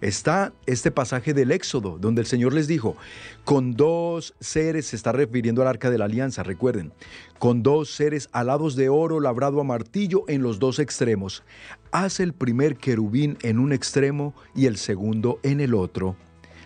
está 0.00 0.52
este 0.66 0.90
pasaje 0.90 1.34
del 1.34 1.52
Éxodo, 1.52 1.98
donde 1.98 2.20
el 2.20 2.26
Señor 2.26 2.52
les 2.52 2.66
dijo, 2.66 2.96
con 3.44 3.74
dos 3.74 4.34
seres, 4.40 4.86
se 4.86 4.96
está 4.96 5.12
refiriendo 5.12 5.62
al 5.62 5.68
arca 5.68 5.88
de 5.88 5.98
la 5.98 6.06
alianza, 6.06 6.42
recuerden, 6.42 6.92
con 7.38 7.62
dos 7.62 7.90
seres 7.90 8.28
alados 8.32 8.74
de 8.74 8.88
oro 8.88 9.20
labrado 9.20 9.60
a 9.60 9.64
martillo 9.64 10.24
en 10.28 10.42
los 10.42 10.58
dos 10.58 10.80
extremos. 10.80 11.44
Haz 11.92 12.18
el 12.20 12.32
primer 12.32 12.76
querubín 12.76 13.38
en 13.42 13.58
un 13.58 13.72
extremo 13.72 14.34
y 14.54 14.66
el 14.66 14.76
segundo 14.76 15.38
en 15.42 15.60
el 15.60 15.74
otro. 15.74 16.16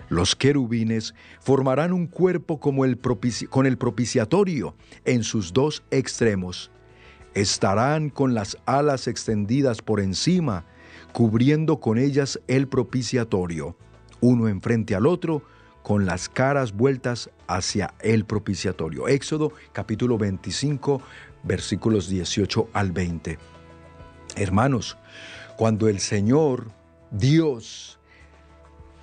Los 0.08 0.36
querubines 0.36 1.14
formarán 1.40 1.92
un 1.92 2.06
cuerpo 2.06 2.60
como 2.60 2.84
el 2.84 2.98
con 3.48 3.66
el 3.66 3.78
propiciatorio 3.78 4.74
en 5.04 5.22
sus 5.22 5.52
dos 5.52 5.82
extremos. 5.90 6.70
Estarán 7.34 8.10
con 8.10 8.34
las 8.34 8.58
alas 8.66 9.06
extendidas 9.06 9.80
por 9.80 10.00
encima 10.00 10.66
cubriendo 11.12 11.78
con 11.78 11.98
ellas 11.98 12.40
el 12.48 12.68
propiciatorio, 12.68 13.76
uno 14.20 14.48
enfrente 14.48 14.94
al 14.94 15.06
otro, 15.06 15.42
con 15.82 16.06
las 16.06 16.28
caras 16.28 16.72
vueltas 16.72 17.30
hacia 17.46 17.94
el 18.00 18.24
propiciatorio. 18.24 19.08
Éxodo 19.08 19.52
capítulo 19.72 20.16
25, 20.16 21.02
versículos 21.42 22.08
18 22.08 22.68
al 22.72 22.92
20. 22.92 23.38
Hermanos, 24.36 24.96
cuando 25.56 25.88
el 25.88 26.00
Señor, 26.00 26.70
Dios, 27.10 27.98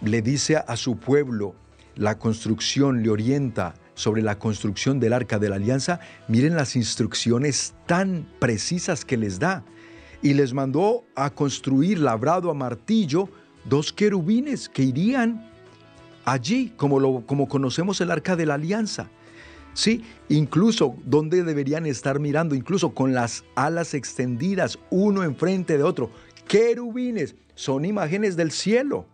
le 0.01 0.21
dice 0.21 0.57
a 0.57 0.77
su 0.77 0.97
pueblo 0.97 1.53
la 1.95 2.17
construcción, 2.17 3.03
le 3.03 3.09
orienta 3.09 3.75
sobre 3.93 4.21
la 4.21 4.39
construcción 4.39 5.01
del 5.01 5.11
arca 5.11 5.37
de 5.37 5.49
la 5.49 5.57
alianza, 5.57 5.99
miren 6.29 6.55
las 6.55 6.77
instrucciones 6.77 7.75
tan 7.85 8.25
precisas 8.39 9.03
que 9.03 9.17
les 9.17 9.39
da 9.39 9.65
y 10.21 10.33
les 10.33 10.53
mandó 10.53 11.05
a 11.15 11.29
construir 11.29 11.99
labrado 11.99 12.49
a 12.49 12.53
martillo 12.53 13.29
dos 13.65 13.93
querubines 13.93 14.67
que 14.69 14.83
irían 14.83 15.49
allí, 16.25 16.73
como, 16.75 16.99
lo, 16.99 17.23
como 17.25 17.47
conocemos 17.47 18.01
el 18.01 18.11
arca 18.11 18.35
de 18.35 18.45
la 18.45 18.55
alianza. 18.55 19.09
Sí, 19.73 20.03
incluso 20.27 20.95
donde 21.05 21.43
deberían 21.43 21.85
estar 21.85 22.19
mirando, 22.19 22.55
incluso 22.55 22.93
con 22.93 23.13
las 23.13 23.45
alas 23.55 23.93
extendidas 23.93 24.79
uno 24.89 25.23
enfrente 25.23 25.77
de 25.77 25.83
otro. 25.83 26.11
Querubines 26.47 27.35
son 27.55 27.85
imágenes 27.85 28.35
del 28.35 28.51
cielo. 28.51 29.05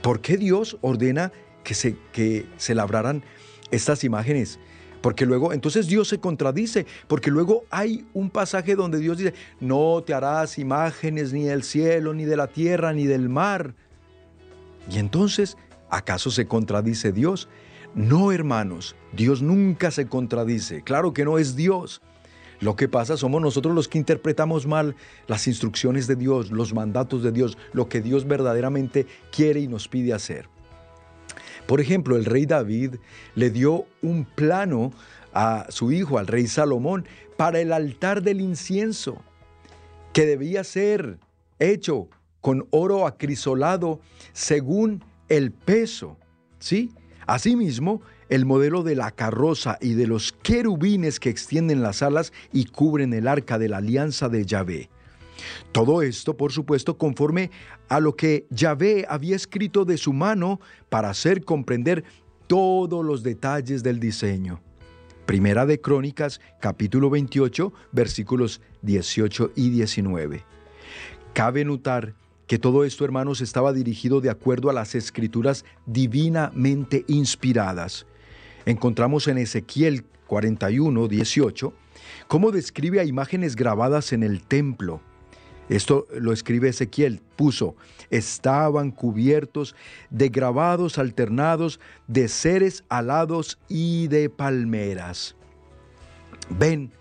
¿Por 0.00 0.20
qué 0.20 0.36
Dios 0.36 0.78
ordena 0.80 1.32
que 1.64 1.74
se, 1.74 1.96
que 2.12 2.46
se 2.56 2.74
labraran 2.74 3.24
estas 3.70 4.04
imágenes? 4.04 4.58
Porque 5.04 5.26
luego, 5.26 5.52
entonces 5.52 5.86
Dios 5.86 6.08
se 6.08 6.18
contradice, 6.18 6.86
porque 7.08 7.30
luego 7.30 7.64
hay 7.68 8.06
un 8.14 8.30
pasaje 8.30 8.74
donde 8.74 8.98
Dios 8.98 9.18
dice, 9.18 9.34
no 9.60 10.02
te 10.02 10.14
harás 10.14 10.58
imágenes 10.58 11.30
ni 11.34 11.42
del 11.42 11.62
cielo, 11.62 12.14
ni 12.14 12.24
de 12.24 12.38
la 12.38 12.46
tierra, 12.46 12.94
ni 12.94 13.04
del 13.04 13.28
mar. 13.28 13.74
Y 14.90 14.96
entonces, 14.96 15.58
¿acaso 15.90 16.30
se 16.30 16.46
contradice 16.46 17.12
Dios? 17.12 17.50
No, 17.94 18.32
hermanos, 18.32 18.96
Dios 19.12 19.42
nunca 19.42 19.90
se 19.90 20.06
contradice. 20.06 20.80
Claro 20.80 21.12
que 21.12 21.26
no 21.26 21.36
es 21.36 21.54
Dios. 21.54 22.00
Lo 22.60 22.74
que 22.74 22.88
pasa 22.88 23.18
somos 23.18 23.42
nosotros 23.42 23.74
los 23.74 23.88
que 23.88 23.98
interpretamos 23.98 24.66
mal 24.66 24.96
las 25.26 25.46
instrucciones 25.46 26.06
de 26.06 26.16
Dios, 26.16 26.50
los 26.50 26.72
mandatos 26.72 27.22
de 27.22 27.30
Dios, 27.30 27.58
lo 27.74 27.90
que 27.90 28.00
Dios 28.00 28.26
verdaderamente 28.26 29.06
quiere 29.30 29.60
y 29.60 29.68
nos 29.68 29.86
pide 29.86 30.14
hacer. 30.14 30.53
Por 31.66 31.80
ejemplo, 31.80 32.16
el 32.16 32.24
rey 32.24 32.46
David 32.46 32.96
le 33.34 33.50
dio 33.50 33.86
un 34.02 34.24
plano 34.24 34.92
a 35.32 35.66
su 35.68 35.92
hijo, 35.92 36.18
al 36.18 36.26
rey 36.26 36.46
Salomón, 36.46 37.06
para 37.36 37.60
el 37.60 37.72
altar 37.72 38.22
del 38.22 38.40
incienso, 38.40 39.22
que 40.12 40.26
debía 40.26 40.62
ser 40.62 41.18
hecho 41.58 42.08
con 42.40 42.66
oro 42.70 43.06
acrisolado 43.06 44.00
según 44.32 45.02
el 45.28 45.50
peso. 45.50 46.18
¿Sí? 46.58 46.92
Asimismo, 47.26 48.02
el 48.28 48.44
modelo 48.46 48.82
de 48.82 48.94
la 48.94 49.10
carroza 49.10 49.78
y 49.80 49.94
de 49.94 50.06
los 50.06 50.32
querubines 50.32 51.20
que 51.20 51.30
extienden 51.30 51.82
las 51.82 52.02
alas 52.02 52.32
y 52.52 52.66
cubren 52.66 53.12
el 53.12 53.28
arca 53.28 53.58
de 53.58 53.68
la 53.68 53.78
alianza 53.78 54.28
de 54.28 54.44
Yahvé. 54.44 54.90
Todo 55.72 56.02
esto, 56.02 56.36
por 56.36 56.52
supuesto, 56.52 56.96
conforme 56.96 57.50
a 57.88 58.00
lo 58.00 58.16
que 58.16 58.46
Yahvé 58.50 59.06
había 59.08 59.36
escrito 59.36 59.84
de 59.84 59.98
su 59.98 60.12
mano 60.12 60.60
para 60.88 61.10
hacer 61.10 61.44
comprender 61.44 62.04
todos 62.46 63.04
los 63.04 63.22
detalles 63.22 63.82
del 63.82 64.00
diseño. 64.00 64.60
Primera 65.26 65.64
de 65.64 65.80
Crónicas, 65.80 66.40
capítulo 66.60 67.08
28, 67.08 67.72
versículos 67.92 68.60
18 68.82 69.52
y 69.56 69.70
19. 69.70 70.44
Cabe 71.32 71.64
notar 71.64 72.14
que 72.46 72.58
todo 72.58 72.84
esto, 72.84 73.04
hermanos, 73.04 73.40
estaba 73.40 73.72
dirigido 73.72 74.20
de 74.20 74.28
acuerdo 74.28 74.68
a 74.68 74.74
las 74.74 74.94
escrituras 74.94 75.64
divinamente 75.86 77.04
inspiradas. 77.08 78.06
Encontramos 78.66 79.28
en 79.28 79.38
Ezequiel 79.38 80.04
41, 80.26 81.08
18, 81.08 81.72
cómo 82.28 82.50
describe 82.50 83.00
a 83.00 83.04
imágenes 83.04 83.56
grabadas 83.56 84.12
en 84.12 84.22
el 84.22 84.42
templo 84.42 85.00
esto 85.68 86.06
lo 86.14 86.32
escribe 86.32 86.68
Ezequiel, 86.68 87.20
puso, 87.36 87.76
estaban 88.10 88.90
cubiertos 88.90 89.74
de 90.10 90.28
grabados 90.28 90.98
alternados 90.98 91.80
de 92.06 92.28
seres 92.28 92.84
alados 92.88 93.58
y 93.68 94.08
de 94.08 94.28
palmeras. 94.28 95.36
Ven, 96.50 96.92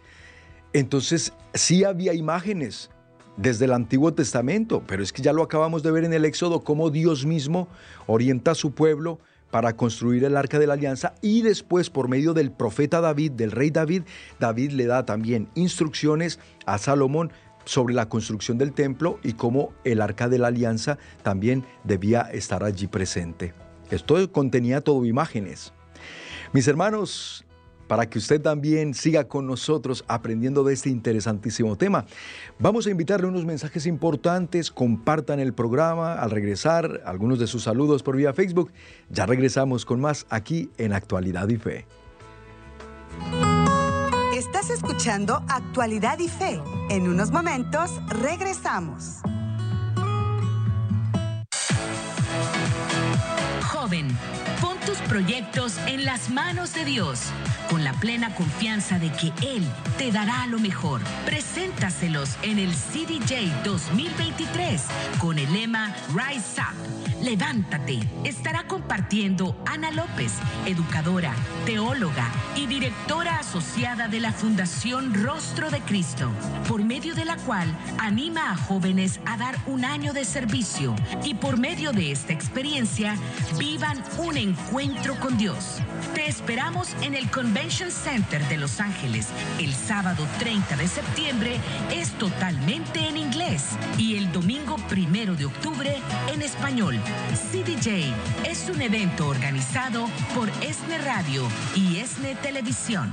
entonces 0.72 1.34
sí 1.54 1.84
había 1.84 2.14
imágenes 2.14 2.90
desde 3.38 3.66
el 3.66 3.74
Antiguo 3.74 4.14
Testamento, 4.14 4.84
pero 4.86 5.04
es 5.04 5.12
que 5.12 5.22
ya 5.22 5.34
lo 5.34 5.44
acabamos 5.44 5.84
de 5.84 5.92
ver 5.92 6.06
en 6.06 6.14
el 6.14 6.26
Éxodo, 6.26 6.64
cómo 6.64 6.90
Dios 6.90 7.26
mismo 7.26 7.68
orienta 8.06 8.52
a 8.52 8.56
su 8.56 8.72
pueblo 8.72 9.20
para 9.54 9.76
construir 9.76 10.24
el 10.24 10.36
arca 10.36 10.58
de 10.58 10.66
la 10.66 10.74
alianza 10.74 11.14
y 11.22 11.44
después 11.44 11.92
por 11.92 12.08
medio 12.08 12.34
del 12.34 12.52
profeta 12.52 13.02
David, 13.02 13.34
del 13.34 13.52
rey 13.52 13.70
David, 13.70 14.02
David 14.40 14.72
le 14.72 14.88
da 14.88 15.06
también 15.06 15.48
instrucciones 15.54 16.40
a 16.66 16.80
Salomón 16.80 17.32
sobre 17.66 17.94
la 17.94 18.10
construcción 18.10 18.58
del 18.58 18.74
templo 18.74 19.20
y 19.24 19.34
cómo 19.34 19.74
el 19.84 20.02
arca 20.02 20.30
de 20.30 20.40
la 20.40 20.48
alianza 20.48 20.98
también 21.24 21.66
debía 21.84 22.22
estar 22.22 22.64
allí 22.64 22.88
presente. 22.88 23.54
Esto 23.90 24.32
contenía 24.32 24.82
todo 24.82 25.06
imágenes. 25.06 25.74
Mis 26.52 26.68
hermanos, 26.68 27.46
para 27.88 28.10
que 28.10 28.18
usted 28.18 28.42
también 28.42 28.94
siga 28.94 29.28
con 29.28 29.46
nosotros 29.46 30.04
aprendiendo 30.08 30.64
de 30.64 30.74
este 30.74 30.90
interesantísimo 30.90 31.78
tema. 31.78 32.06
Vamos 32.60 32.88
a 32.88 32.92
invitarle 32.92 33.28
unos 33.28 33.46
mensajes 33.46 33.86
importantes, 33.86 34.72
compartan 34.72 35.40
el 35.40 35.54
programa 35.54 36.16
al 36.16 36.32
regresar, 36.32 37.02
algunos 37.06 37.40
de 37.40 37.48
sus 37.48 37.64
saludos 37.64 38.04
por 38.04 38.16
vía 38.16 38.34
Facebook. 38.34 38.72
Ya 39.10 39.26
regresamos 39.26 39.86
con 39.86 40.00
más 40.00 40.26
aquí 40.30 40.70
en 40.78 40.94
Actualidad 40.94 41.48
y 41.50 41.58
Fe. 41.58 41.86
Estás 44.64 44.78
escuchando 44.78 45.44
Actualidad 45.50 46.20
y 46.20 46.30
Fe. 46.30 46.62
En 46.90 47.10
unos 47.10 47.32
momentos 47.32 47.92
regresamos. 48.08 49.20
Proyectos 55.08 55.78
en 55.88 56.06
las 56.06 56.30
manos 56.30 56.74
de 56.74 56.86
Dios, 56.86 57.20
con 57.70 57.84
la 57.84 57.94
plena 57.94 58.34
confianza 58.36 59.00
de 59.00 59.12
que 59.12 59.32
Él 59.42 59.64
te 59.98 60.12
dará 60.12 60.46
lo 60.48 60.60
mejor. 60.60 61.02
Preséntaselos 61.26 62.38
en 62.42 62.60
el 62.60 62.72
CDJ 62.72 63.64
2023 63.64 64.84
con 65.20 65.40
el 65.40 65.52
lema 65.54 65.96
Rise 66.14 66.62
Up 66.62 67.04
Levántate. 67.24 68.00
Estará 68.26 68.68
compartiendo 68.68 69.56
Ana 69.66 69.92
López, 69.92 70.34
educadora, 70.66 71.34
teóloga 71.66 72.30
y 72.58 72.66
directora 72.66 73.40
asociada 73.40 74.10
de 74.10 74.20
la 74.20 74.34
Fundación 74.34 75.14
Rostro 75.14 75.72
de 75.72 75.80
Cristo, 75.80 76.30
por 76.68 76.84
medio 76.84 77.16
de 77.16 77.24
la 77.24 77.38
cual 77.38 77.74
anima 77.98 78.52
a 78.52 78.58
jóvenes 78.58 79.22
a 79.26 79.38
dar 79.38 79.56
un 79.68 79.86
año 79.86 80.12
de 80.12 80.26
servicio 80.26 80.96
y 81.24 81.36
por 81.36 81.58
medio 81.58 81.94
de 81.94 82.12
esta 82.12 82.34
experiencia 82.34 83.16
vivan 83.58 84.04
un 84.18 84.36
encuentro 84.36 84.93
con 85.20 85.38
Dios. 85.38 85.80
Te 86.14 86.28
esperamos 86.28 86.96
en 87.02 87.16
el 87.16 87.30
Convention 87.30 87.92
Center 87.92 88.42
de 88.48 88.58
Los 88.58 88.80
Ángeles 88.80 89.28
el 89.60 89.74
sábado 89.74 90.26
30 90.40 90.76
de 90.76 90.88
septiembre. 90.88 91.60
Es 91.92 92.12
totalmente 92.18 93.08
en 93.08 93.18
inglés 93.18 93.72
y 93.98 94.16
el 94.18 94.32
domingo 94.32 94.78
primero 94.90 95.36
de 95.36 95.46
octubre 95.46 95.96
en 96.32 96.42
español. 96.42 97.00
CDJ 97.52 98.14
es 98.46 98.70
un 98.70 98.82
evento 98.82 99.28
organizado 99.28 100.08
por 100.36 100.50
ESNE 100.62 101.00
Radio 101.00 101.48
y 101.76 101.98
ESNE 101.98 102.36
Televisión. 102.36 103.12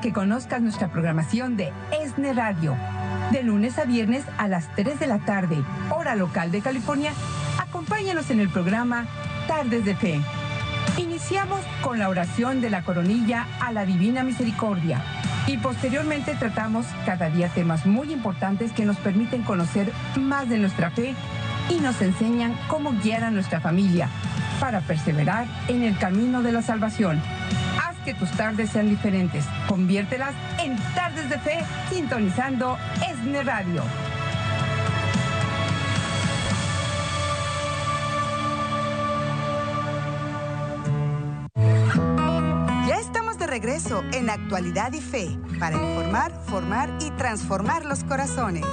Que 0.00 0.12
conozcas 0.12 0.62
nuestra 0.62 0.88
programación 0.88 1.56
de 1.56 1.72
ESNE 2.02 2.32
Radio. 2.32 2.76
De 3.32 3.42
lunes 3.42 3.78
a 3.78 3.84
viernes 3.84 4.24
a 4.38 4.48
las 4.48 4.68
3 4.76 5.00
de 5.00 5.06
la 5.06 5.18
tarde, 5.18 5.62
hora 5.90 6.14
local 6.14 6.50
de 6.52 6.60
California, 6.60 7.12
acompáñanos 7.58 8.30
en 8.30 8.40
el 8.40 8.48
programa 8.48 9.06
Tardes 9.48 9.84
de 9.84 9.96
Fe 9.96 10.20
Iniciamos 10.98 11.60
con 11.82 11.98
la 11.98 12.08
oración 12.08 12.62
de 12.62 12.70
la 12.70 12.82
coronilla 12.82 13.46
a 13.60 13.70
la 13.70 13.84
Divina 13.84 14.22
Misericordia 14.22 15.02
y 15.46 15.58
posteriormente 15.58 16.34
tratamos 16.34 16.86
cada 17.04 17.28
día 17.28 17.48
temas 17.48 17.84
muy 17.84 18.12
importantes 18.12 18.72
que 18.72 18.86
nos 18.86 18.96
permiten 18.96 19.42
conocer 19.42 19.92
más 20.16 20.48
de 20.48 20.56
nuestra 20.56 20.90
fe 20.90 21.14
y 21.68 21.80
nos 21.80 22.00
enseñan 22.00 22.56
cómo 22.68 22.92
guiar 22.92 23.24
a 23.24 23.30
nuestra 23.30 23.60
familia 23.60 24.08
para 24.58 24.80
perseverar 24.80 25.46
en 25.68 25.82
el 25.82 25.98
camino 25.98 26.42
de 26.42 26.52
la 26.52 26.62
salvación. 26.62 27.20
Que 28.06 28.14
tus 28.14 28.30
tardes 28.30 28.70
sean 28.70 28.88
diferentes. 28.88 29.44
Conviértelas 29.68 30.32
en 30.62 30.76
tardes 30.94 31.28
de 31.28 31.38
fe 31.38 31.58
sintonizando 31.90 32.78
ESNE 33.06 33.42
Radio. 33.42 33.82
regreso 43.46 44.04
en 44.12 44.28
Actualidad 44.28 44.92
y 44.92 45.00
Fe 45.00 45.38
para 45.58 45.76
informar, 45.76 46.30
formar 46.46 46.90
y 47.00 47.10
transformar 47.12 47.86
los 47.86 48.04
corazones. 48.04 48.66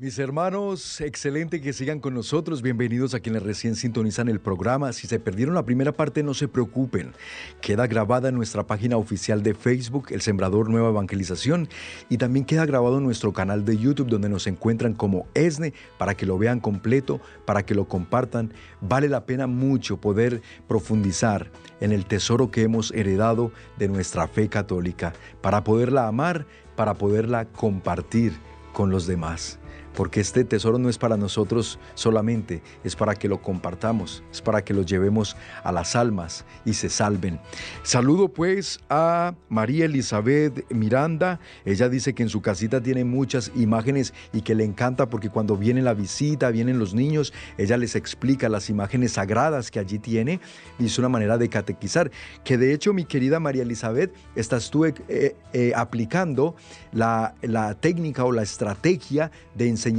Mis 0.00 0.18
hermanos, 0.18 1.02
excelente 1.02 1.60
que 1.60 1.74
sigan 1.74 2.00
con 2.00 2.14
nosotros. 2.14 2.62
Bienvenidos 2.62 3.12
a 3.12 3.20
quienes 3.20 3.42
recién 3.42 3.76
sintonizan 3.76 4.30
el 4.30 4.40
programa. 4.40 4.94
Si 4.94 5.06
se 5.06 5.20
perdieron 5.20 5.54
la 5.54 5.66
primera 5.66 5.92
parte, 5.92 6.22
no 6.22 6.32
se 6.32 6.48
preocupen. 6.48 7.12
Queda 7.60 7.86
grabada 7.86 8.30
en 8.30 8.34
nuestra 8.34 8.66
página 8.66 8.96
oficial 8.96 9.42
de 9.42 9.52
Facebook, 9.52 10.06
El 10.08 10.22
Sembrador 10.22 10.70
Nueva 10.70 10.88
Evangelización, 10.88 11.68
y 12.08 12.16
también 12.16 12.46
queda 12.46 12.64
grabado 12.64 12.96
en 12.96 13.04
nuestro 13.04 13.34
canal 13.34 13.66
de 13.66 13.76
YouTube, 13.76 14.08
donde 14.08 14.30
nos 14.30 14.46
encuentran 14.46 14.94
como 14.94 15.26
ESNE, 15.34 15.74
para 15.98 16.14
que 16.14 16.24
lo 16.24 16.38
vean 16.38 16.60
completo, 16.60 17.20
para 17.44 17.66
que 17.66 17.74
lo 17.74 17.86
compartan. 17.86 18.54
Vale 18.80 19.06
la 19.06 19.26
pena 19.26 19.46
mucho 19.46 20.00
poder 20.00 20.40
profundizar 20.66 21.50
en 21.82 21.92
el 21.92 22.06
tesoro 22.06 22.50
que 22.50 22.62
hemos 22.62 22.90
heredado 22.92 23.52
de 23.76 23.88
nuestra 23.88 24.26
fe 24.28 24.48
católica, 24.48 25.12
para 25.42 25.62
poderla 25.62 26.06
amar, 26.06 26.46
para 26.74 26.94
poderla 26.94 27.44
compartir 27.44 28.32
con 28.72 28.88
los 28.90 29.06
demás. 29.06 29.59
Porque 30.00 30.22
este 30.22 30.44
tesoro 30.44 30.78
no 30.78 30.88
es 30.88 30.96
para 30.96 31.18
nosotros 31.18 31.78
solamente, 31.92 32.62
es 32.84 32.96
para 32.96 33.14
que 33.14 33.28
lo 33.28 33.42
compartamos, 33.42 34.24
es 34.32 34.40
para 34.40 34.64
que 34.64 34.72
lo 34.72 34.80
llevemos 34.80 35.36
a 35.62 35.72
las 35.72 35.94
almas 35.94 36.46
y 36.64 36.72
se 36.72 36.88
salven. 36.88 37.38
Saludo 37.82 38.28
pues 38.28 38.80
a 38.88 39.34
María 39.50 39.84
Elizabeth 39.84 40.64
Miranda, 40.72 41.38
ella 41.66 41.90
dice 41.90 42.14
que 42.14 42.22
en 42.22 42.30
su 42.30 42.40
casita 42.40 42.80
tiene 42.80 43.04
muchas 43.04 43.52
imágenes 43.54 44.14
y 44.32 44.40
que 44.40 44.54
le 44.54 44.64
encanta 44.64 45.10
porque 45.10 45.28
cuando 45.28 45.58
viene 45.58 45.82
la 45.82 45.92
visita, 45.92 46.48
vienen 46.48 46.78
los 46.78 46.94
niños, 46.94 47.34
ella 47.58 47.76
les 47.76 47.94
explica 47.94 48.48
las 48.48 48.70
imágenes 48.70 49.12
sagradas 49.12 49.70
que 49.70 49.80
allí 49.80 49.98
tiene 49.98 50.40
y 50.78 50.86
es 50.86 50.98
una 50.98 51.10
manera 51.10 51.36
de 51.36 51.50
catequizar, 51.50 52.10
que 52.42 52.56
de 52.56 52.72
hecho 52.72 52.94
mi 52.94 53.04
querida 53.04 53.38
María 53.38 53.64
Elizabeth, 53.64 54.14
estás 54.34 54.70
tú 54.70 54.86
eh, 54.86 54.94
eh, 55.52 55.72
aplicando 55.76 56.56
la, 56.90 57.34
la 57.42 57.74
técnica 57.74 58.24
o 58.24 58.32
la 58.32 58.44
estrategia 58.44 59.30
de 59.54 59.68
enseñanza 59.68 59.89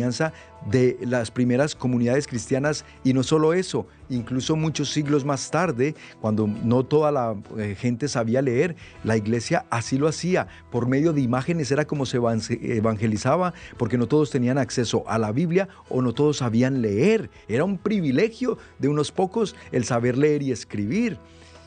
de 0.70 0.98
las 1.02 1.32
primeras 1.32 1.76
comunidades 1.76 2.28
cristianas 2.28 2.86
y 3.04 3.14
no 3.14 3.24
solo 3.24 3.54
eso, 3.54 3.88
incluso 4.10 4.56
muchos 4.56 4.92
siglos 4.92 5.26
más 5.26 5.50
tarde, 5.50 5.96
cuando 6.20 6.48
no 6.48 6.84
toda 6.84 7.12
la 7.12 7.36
eh, 7.58 7.76
gente 7.78 8.08
sabía 8.08 8.42
leer, 8.42 8.76
la 9.04 9.18
iglesia 9.18 9.66
así 9.70 9.98
lo 9.98 10.08
hacía, 10.08 10.48
por 10.70 10.88
medio 10.88 11.14
de 11.14 11.22
imágenes 11.22 11.72
era 11.72 11.86
como 11.86 12.06
se 12.06 12.18
evangelizaba, 12.18 13.54
porque 13.78 13.98
no 13.98 14.08
todos 14.08 14.30
tenían 14.30 14.58
acceso 14.58 15.04
a 15.08 15.18
la 15.18 15.32
Biblia 15.32 15.68
o 15.90 16.02
no 16.02 16.14
todos 16.14 16.38
sabían 16.38 16.82
leer, 16.82 17.30
era 17.48 17.64
un 17.64 17.78
privilegio 17.78 18.58
de 18.80 18.88
unos 18.88 19.12
pocos 19.12 19.56
el 19.72 19.84
saber 19.84 20.18
leer 20.18 20.44
y 20.44 20.52
escribir. 20.52 21.18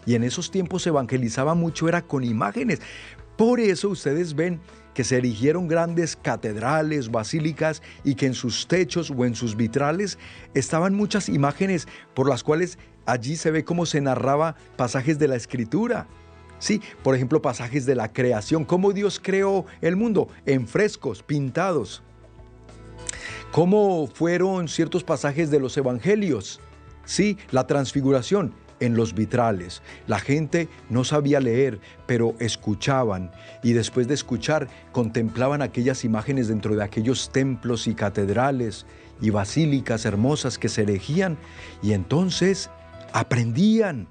Y 0.07 0.15
en 0.15 0.23
esos 0.23 0.51
tiempos 0.51 0.83
se 0.83 0.91
evangelizaba 0.91 1.55
mucho, 1.55 1.89
era 1.89 2.03
con 2.03 2.25
imágenes. 2.25 2.81
Por 3.37 3.59
eso 3.59 3.89
ustedes 3.89 4.35
ven 4.35 4.61
que 4.95 5.05
se 5.05 5.17
erigieron 5.17 5.69
grandes 5.69 6.17
catedrales, 6.17 7.11
basílicas 7.11 7.83
y 8.05 8.15
que 8.15 8.27
en 8.27 8.35
sus 8.35 8.67
techos 8.69 9.11
o 9.11 9.25
en 9.25 9.35
sus 9.35 9.57
vitrales 9.57 10.19
estaban 10.55 10.95
muchas 10.95 11.29
imágenes 11.29 11.87
por 12.15 12.29
las 12.29 12.43
cuales 12.43 12.79
allí 13.05 13.37
se 13.37 13.51
ve 13.51 13.65
cómo 13.65 13.87
se 13.87 14.01
narraba 14.01 14.57
pasajes 14.77 15.19
de 15.19 15.29
la 15.29 15.37
escritura. 15.37 16.07
Sí, 16.59 16.81
por 17.03 17.15
ejemplo, 17.15 17.43
pasajes 17.43 17.85
de 17.85 17.95
la 17.95 18.13
creación, 18.13 18.65
cómo 18.65 18.93
Dios 18.93 19.21
creó 19.23 19.67
el 19.83 19.97
mundo 19.97 20.29
en 20.47 20.67
frescos, 20.67 21.23
pintados. 21.23 22.03
Cómo 23.53 24.07
fueron 24.07 24.69
ciertos 24.69 25.05
pasajes 25.05 25.51
de 25.51 25.61
los 25.61 25.77
evangelios. 25.77 26.61
Sí, 27.05 27.37
la 27.51 27.67
transfiguración 27.67 28.55
en 28.81 28.97
los 28.97 29.15
vitrales. 29.15 29.83
La 30.07 30.19
gente 30.19 30.69
no 30.91 31.05
sabía 31.05 31.41
leer, 31.41 31.81
pero 32.07 32.35
escuchaban 32.39 33.31
y 33.63 33.73
después 33.73 34.09
de 34.09 34.15
escuchar 34.15 34.69
contemplaban 34.93 35.63
aquellas 35.63 36.05
imágenes 36.05 36.49
dentro 36.49 36.77
de 36.77 36.85
aquellos 36.85 37.31
templos 37.31 37.87
y 37.87 37.95
catedrales 37.95 38.87
y 39.21 39.31
basílicas 39.31 40.05
hermosas 40.05 40.59
que 40.59 40.69
se 40.69 40.83
erigían 40.83 41.39
y 41.83 41.93
entonces 41.93 42.71
aprendían 43.13 44.09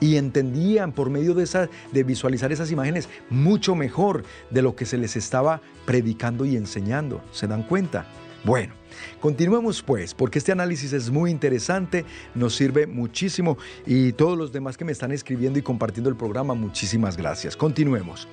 y 0.00 0.16
entendían 0.16 0.92
por 0.92 1.10
medio 1.10 1.34
de, 1.34 1.44
esa, 1.44 1.68
de 1.92 2.02
visualizar 2.02 2.50
esas 2.52 2.70
imágenes 2.70 3.08
mucho 3.28 3.74
mejor 3.74 4.24
de 4.50 4.62
lo 4.62 4.74
que 4.74 4.86
se 4.86 4.96
les 4.96 5.14
estaba 5.16 5.60
predicando 5.84 6.46
y 6.46 6.56
enseñando. 6.56 7.22
¿Se 7.32 7.46
dan 7.46 7.62
cuenta? 7.62 8.06
Bueno, 8.44 8.79
continuemos 9.20 9.82
pues, 9.82 10.14
porque 10.14 10.38
este 10.38 10.52
análisis 10.52 10.92
es 10.92 11.10
muy 11.10 11.30
interesante, 11.30 12.04
nos 12.34 12.54
sirve 12.54 12.86
muchísimo 12.86 13.58
y 13.86 14.12
todos 14.12 14.36
los 14.36 14.52
demás 14.52 14.76
que 14.76 14.84
me 14.84 14.92
están 14.92 15.12
escribiendo 15.12 15.58
y 15.58 15.62
compartiendo 15.62 16.10
el 16.10 16.16
programa, 16.16 16.54
muchísimas 16.54 17.16
gracias. 17.16 17.56
Continuemos. 17.56 18.28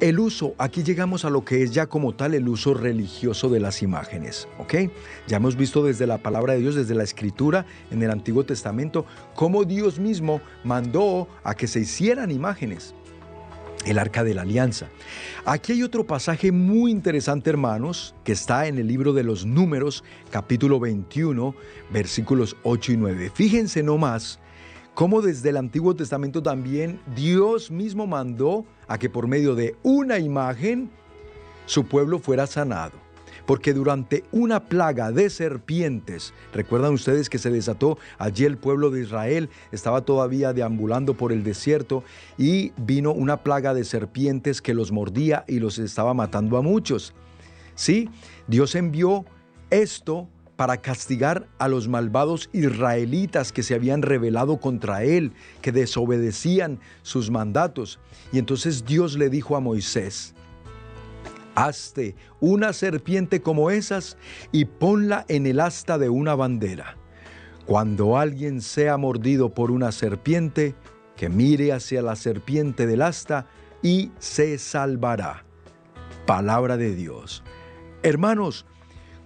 El 0.00 0.18
uso, 0.18 0.56
aquí 0.58 0.82
llegamos 0.82 1.24
a 1.24 1.30
lo 1.30 1.44
que 1.44 1.62
es 1.62 1.70
ya 1.70 1.86
como 1.86 2.12
tal 2.12 2.34
el 2.34 2.48
uso 2.48 2.74
religioso 2.74 3.48
de 3.48 3.60
las 3.60 3.82
imágenes, 3.82 4.48
¿ok? 4.58 4.74
Ya 5.28 5.36
hemos 5.36 5.54
visto 5.54 5.84
desde 5.84 6.08
la 6.08 6.18
palabra 6.18 6.54
de 6.54 6.58
Dios, 6.58 6.74
desde 6.74 6.96
la 6.96 7.04
escritura 7.04 7.66
en 7.92 8.02
el 8.02 8.10
Antiguo 8.10 8.44
Testamento, 8.44 9.06
cómo 9.36 9.62
Dios 9.62 10.00
mismo 10.00 10.40
mandó 10.64 11.28
a 11.44 11.54
que 11.54 11.68
se 11.68 11.78
hicieran 11.78 12.32
imágenes 12.32 12.96
el 13.84 13.98
arca 13.98 14.24
de 14.24 14.34
la 14.34 14.42
alianza. 14.42 14.88
Aquí 15.44 15.72
hay 15.72 15.82
otro 15.82 16.06
pasaje 16.06 16.52
muy 16.52 16.90
interesante, 16.90 17.50
hermanos, 17.50 18.14
que 18.24 18.32
está 18.32 18.66
en 18.66 18.78
el 18.78 18.86
libro 18.86 19.12
de 19.12 19.24
los 19.24 19.44
números, 19.44 20.04
capítulo 20.30 20.78
21, 20.80 21.54
versículos 21.92 22.56
8 22.62 22.92
y 22.92 22.96
9. 22.96 23.30
Fíjense 23.34 23.82
nomás 23.82 24.38
cómo 24.94 25.22
desde 25.22 25.50
el 25.50 25.56
Antiguo 25.56 25.96
Testamento 25.96 26.42
también 26.42 27.00
Dios 27.14 27.70
mismo 27.70 28.06
mandó 28.06 28.64
a 28.88 28.98
que 28.98 29.10
por 29.10 29.26
medio 29.26 29.54
de 29.54 29.76
una 29.82 30.18
imagen 30.18 30.90
su 31.66 31.84
pueblo 31.84 32.18
fuera 32.18 32.46
sanado 32.46 33.11
porque 33.46 33.74
durante 33.74 34.24
una 34.32 34.60
plaga 34.60 35.12
de 35.12 35.30
serpientes, 35.30 36.32
recuerdan 36.52 36.92
ustedes 36.92 37.28
que 37.28 37.38
se 37.38 37.50
desató 37.50 37.98
allí 38.18 38.44
el 38.44 38.56
pueblo 38.56 38.90
de 38.90 39.02
Israel, 39.02 39.50
estaba 39.72 40.02
todavía 40.02 40.52
deambulando 40.52 41.14
por 41.14 41.32
el 41.32 41.44
desierto 41.44 42.04
y 42.38 42.72
vino 42.76 43.12
una 43.12 43.38
plaga 43.38 43.74
de 43.74 43.84
serpientes 43.84 44.62
que 44.62 44.74
los 44.74 44.92
mordía 44.92 45.44
y 45.48 45.58
los 45.60 45.78
estaba 45.78 46.14
matando 46.14 46.56
a 46.56 46.62
muchos. 46.62 47.14
Sí, 47.74 48.08
Dios 48.46 48.74
envió 48.74 49.24
esto 49.70 50.28
para 50.56 50.76
castigar 50.76 51.48
a 51.58 51.66
los 51.66 51.88
malvados 51.88 52.48
israelitas 52.52 53.52
que 53.52 53.62
se 53.62 53.74
habían 53.74 54.02
rebelado 54.02 54.58
contra 54.58 55.02
él, 55.02 55.32
que 55.60 55.72
desobedecían 55.72 56.78
sus 57.02 57.30
mandatos. 57.30 57.98
Y 58.32 58.38
entonces 58.38 58.84
Dios 58.84 59.16
le 59.16 59.28
dijo 59.28 59.56
a 59.56 59.60
Moisés, 59.60 60.34
Hazte 61.54 62.16
una 62.40 62.72
serpiente 62.72 63.42
como 63.42 63.70
esas 63.70 64.16
y 64.52 64.64
ponla 64.64 65.24
en 65.28 65.46
el 65.46 65.60
asta 65.60 65.98
de 65.98 66.08
una 66.08 66.34
bandera. 66.34 66.96
Cuando 67.66 68.18
alguien 68.18 68.60
sea 68.60 68.96
mordido 68.96 69.50
por 69.50 69.70
una 69.70 69.92
serpiente, 69.92 70.74
que 71.16 71.28
mire 71.28 71.72
hacia 71.72 72.02
la 72.02 72.16
serpiente 72.16 72.86
del 72.86 73.02
asta 73.02 73.46
y 73.82 74.10
se 74.18 74.58
salvará. 74.58 75.44
Palabra 76.26 76.76
de 76.76 76.94
Dios. 76.94 77.42
Hermanos, 78.02 78.66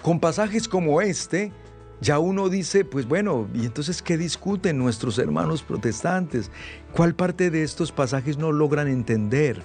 con 0.03 0.21
pasajes 0.21 0.69
como 0.69 1.01
este, 1.01 1.53
ya 2.01 2.19
uno 2.19 2.49
dice, 2.49 2.85
pues 2.85 3.09
bueno, 3.09 3.49
¿y 3.55 3.65
entonces 3.65 4.03
qué 4.03 4.19
discuten 4.19 4.77
nuestros 4.77 5.19
hermanos 5.19 5.63
protestantes? 5.63 6.51
¿Cuál 6.93 7.15
parte 7.15 7.51
de 7.51 7.63
estos 7.63 7.93
pasajes 7.93 8.37
no 8.37 8.53
logran 8.53 8.89
entender? 8.89 9.63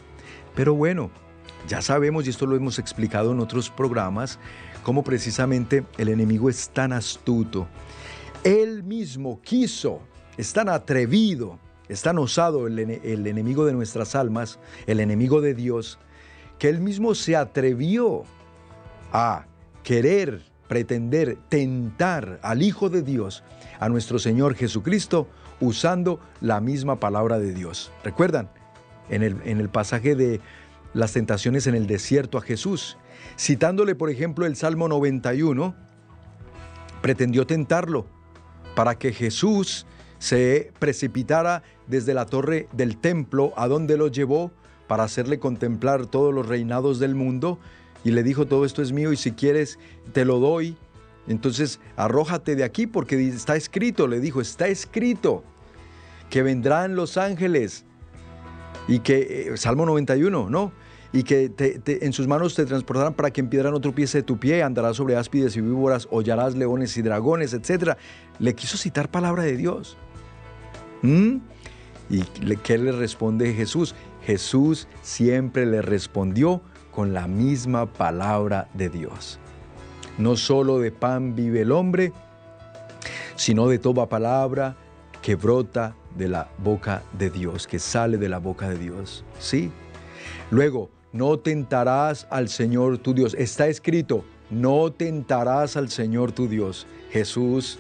Pero 0.56 0.74
bueno, 0.74 1.12
ya 1.68 1.82
sabemos, 1.82 2.26
y 2.26 2.30
esto 2.30 2.46
lo 2.46 2.56
hemos 2.56 2.80
explicado 2.80 3.32
en 3.32 3.40
otros 3.40 3.70
programas, 3.70 4.40
cómo 4.84 5.04
precisamente 5.04 5.86
el 5.98 6.10
enemigo 6.10 6.50
es 6.50 6.70
tan 6.70 6.94
astuto. 6.94 7.68
Él 8.44 8.84
mismo 8.84 9.40
quiso, 9.42 10.02
es 10.38 10.54
tan 10.54 10.70
atrevido, 10.70 11.60
es 11.88 12.02
tan 12.02 12.18
osado 12.18 12.68
el, 12.68 12.80
el 12.80 13.28
enemigo 13.28 13.66
de 13.66 13.74
nuestras 13.74 14.16
almas, 14.16 14.60
el 14.88 15.00
enemigo 15.00 15.42
de 15.42 15.54
Dios, 15.54 16.00
que 16.58 16.70
él 16.70 16.80
mismo 16.80 17.16
se 17.16 17.36
atrevió 17.36 18.24
a 19.12 19.46
querer, 19.84 20.42
pretender, 20.68 21.38
tentar 21.50 22.40
al 22.44 22.62
Hijo 22.62 22.90
de 22.90 23.02
Dios, 23.02 23.44
a 23.80 23.90
nuestro 23.90 24.20
Señor 24.20 24.56
Jesucristo, 24.56 25.28
usando 25.60 26.20
la 26.40 26.62
misma 26.62 27.00
palabra 27.00 27.40
de 27.40 27.54
Dios. 27.54 27.92
¿Recuerdan? 28.04 28.50
En 29.10 29.24
el, 29.24 29.36
en 29.44 29.60
el 29.60 29.68
pasaje 29.68 30.16
de 30.16 30.40
las 30.94 31.14
tentaciones 31.14 31.68
en 31.68 31.76
el 31.76 31.88
desierto 31.88 32.38
a 32.38 32.42
Jesús. 32.42 32.98
Citándole, 33.38 33.96
por 33.96 34.10
ejemplo, 34.10 34.46
el 34.46 34.56
Salmo 34.56 34.88
91, 34.88 35.76
pretendió 37.02 37.48
tentarlo 37.48 38.06
para 38.76 38.96
que 38.96 39.14
Jesús 39.14 39.86
se 40.20 40.72
precipitara 40.80 41.64
desde 41.88 42.14
la 42.14 42.26
torre 42.26 42.68
del 42.74 42.98
templo 42.98 43.54
a 43.58 43.68
donde 43.68 43.98
lo 43.98 44.08
llevó 44.08 44.52
para 44.88 45.04
hacerle 45.04 45.40
contemplar 45.40 46.06
todos 46.06 46.34
los 46.34 46.48
reinados 46.48 47.00
del 47.00 47.16
mundo 47.16 47.60
y 48.04 48.12
le 48.12 48.24
dijo 48.24 48.46
todo 48.46 48.66
esto 48.66 48.82
es 48.82 48.92
mío 48.92 49.12
y 49.14 49.18
si 49.18 49.32
quieres 49.32 49.80
te 50.14 50.26
lo 50.26 50.40
doy. 50.40 50.78
Entonces 51.28 51.80
arrójate 51.96 52.56
de 52.56 52.64
aquí 52.64 52.88
porque 52.88 53.28
está 53.28 53.56
escrito, 53.56 54.08
le 54.08 54.20
dijo, 54.20 54.42
está 54.42 54.68
escrito 54.68 55.44
que 56.30 56.44
vendrán 56.44 56.96
los 56.96 57.18
ángeles 57.18 57.86
y 58.88 59.00
que, 59.00 59.50
eh, 59.54 59.58
Salmo 59.58 59.86
91, 59.86 60.50
¿no? 60.50 60.72
Y 61.14 61.24
que 61.24 61.52
en 61.86 62.14
sus 62.14 62.28
manos 62.28 62.56
te 62.56 62.66
transportarán 62.66 63.14
para 63.14 63.32
que 63.32 63.42
en 63.42 63.50
piedra 63.50 63.70
no 63.70 63.82
tropiece 63.82 64.24
tu 64.24 64.38
pie, 64.38 64.64
andarás 64.64 64.96
sobre 64.96 65.18
áspides 65.18 65.58
y 65.58 65.62
víboras, 65.62 66.08
hollarás 66.10 66.56
leones 66.56 66.96
y 66.96 67.02
dragones, 67.02 67.54
etc. 67.54 67.98
Le 68.40 68.56
quiso 68.56 68.78
citar 68.78 69.10
palabra 69.12 69.44
de 69.44 69.58
Dios. 69.58 69.98
¿Mm? 71.02 71.38
¿Y 72.10 72.22
qué 72.64 72.78
le 72.78 72.92
responde 72.92 73.54
Jesús? 73.54 73.96
Jesús 74.26 74.88
siempre 75.02 75.66
le 75.66 75.82
respondió 75.82 76.62
con 76.92 77.14
la 77.14 77.28
misma 77.28 77.86
palabra 77.92 78.70
de 78.74 78.90
Dios. 78.90 79.40
No 80.18 80.36
solo 80.36 80.80
de 80.80 80.92
pan 80.92 81.36
vive 81.36 81.62
el 81.62 81.72
hombre, 81.72 82.14
sino 83.36 83.68
de 83.68 83.80
toda 83.80 84.08
palabra 84.08 84.76
que 85.22 85.36
brota 85.36 85.96
de 86.16 86.28
la 86.28 86.50
boca 86.58 87.04
de 87.18 87.30
Dios, 87.30 87.66
que 87.66 87.80
sale 87.80 88.18
de 88.18 88.30
la 88.30 88.40
boca 88.40 88.70
de 88.70 88.78
Dios. 88.78 89.24
¿Sí? 89.40 89.72
Luego, 90.50 90.90
no 91.14 91.38
tentarás 91.40 92.28
al 92.30 92.50
Señor 92.50 92.98
tu 92.98 93.14
Dios. 93.14 93.36
Está 93.38 93.68
escrito, 93.68 94.24
no 94.50 94.92
tentarás 94.92 95.78
al 95.78 95.90
Señor 95.90 96.32
tu 96.32 96.48
Dios. 96.48 96.88
Jesús. 97.12 97.80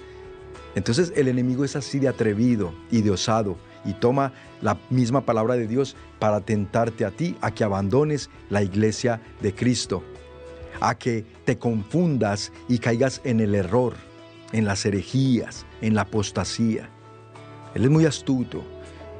Entonces 0.75 1.13
el 1.15 1.27
enemigo 1.27 1.65
es 1.65 1.75
así 1.75 1.99
de 1.99 2.07
atrevido 2.07 2.73
y 2.91 3.01
de 3.01 3.11
osado 3.11 3.57
y 3.84 3.93
toma 3.93 4.34
la 4.61 4.77
misma 4.89 5.21
palabra 5.21 5.55
de 5.55 5.67
Dios 5.67 5.95
para 6.19 6.41
tentarte 6.41 7.05
a 7.05 7.11
ti 7.11 7.36
a 7.41 7.51
que 7.51 7.63
abandones 7.63 8.29
la 8.49 8.61
iglesia 8.61 9.21
de 9.41 9.53
Cristo, 9.53 10.03
a 10.79 10.95
que 10.95 11.25
te 11.45 11.57
confundas 11.57 12.51
y 12.67 12.77
caigas 12.77 13.21
en 13.23 13.39
el 13.39 13.55
error, 13.55 13.95
en 14.51 14.65
las 14.65 14.86
herejías, 14.86 15.65
en 15.82 15.95
la 15.95 16.01
apostasía. 16.01 16.89
Él 17.73 17.86
es 17.86 17.89
muy 17.89 18.05
astuto. 18.05 18.63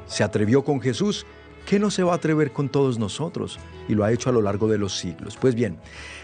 Se 0.06 0.22
atrevió 0.22 0.62
con 0.62 0.80
Jesús, 0.80 1.26
¿qué 1.66 1.78
no 1.78 1.90
se 1.90 2.02
va 2.02 2.12
a 2.12 2.16
atrever 2.16 2.52
con 2.52 2.68
todos 2.68 2.98
nosotros? 2.98 3.58
Y 3.88 3.94
lo 3.94 4.04
ha 4.04 4.12
hecho 4.12 4.30
a 4.30 4.32
lo 4.32 4.42
largo 4.42 4.68
de 4.68 4.78
los 4.78 4.96
siglos. 4.96 5.36
Pues 5.40 5.54
bien, 5.54 5.78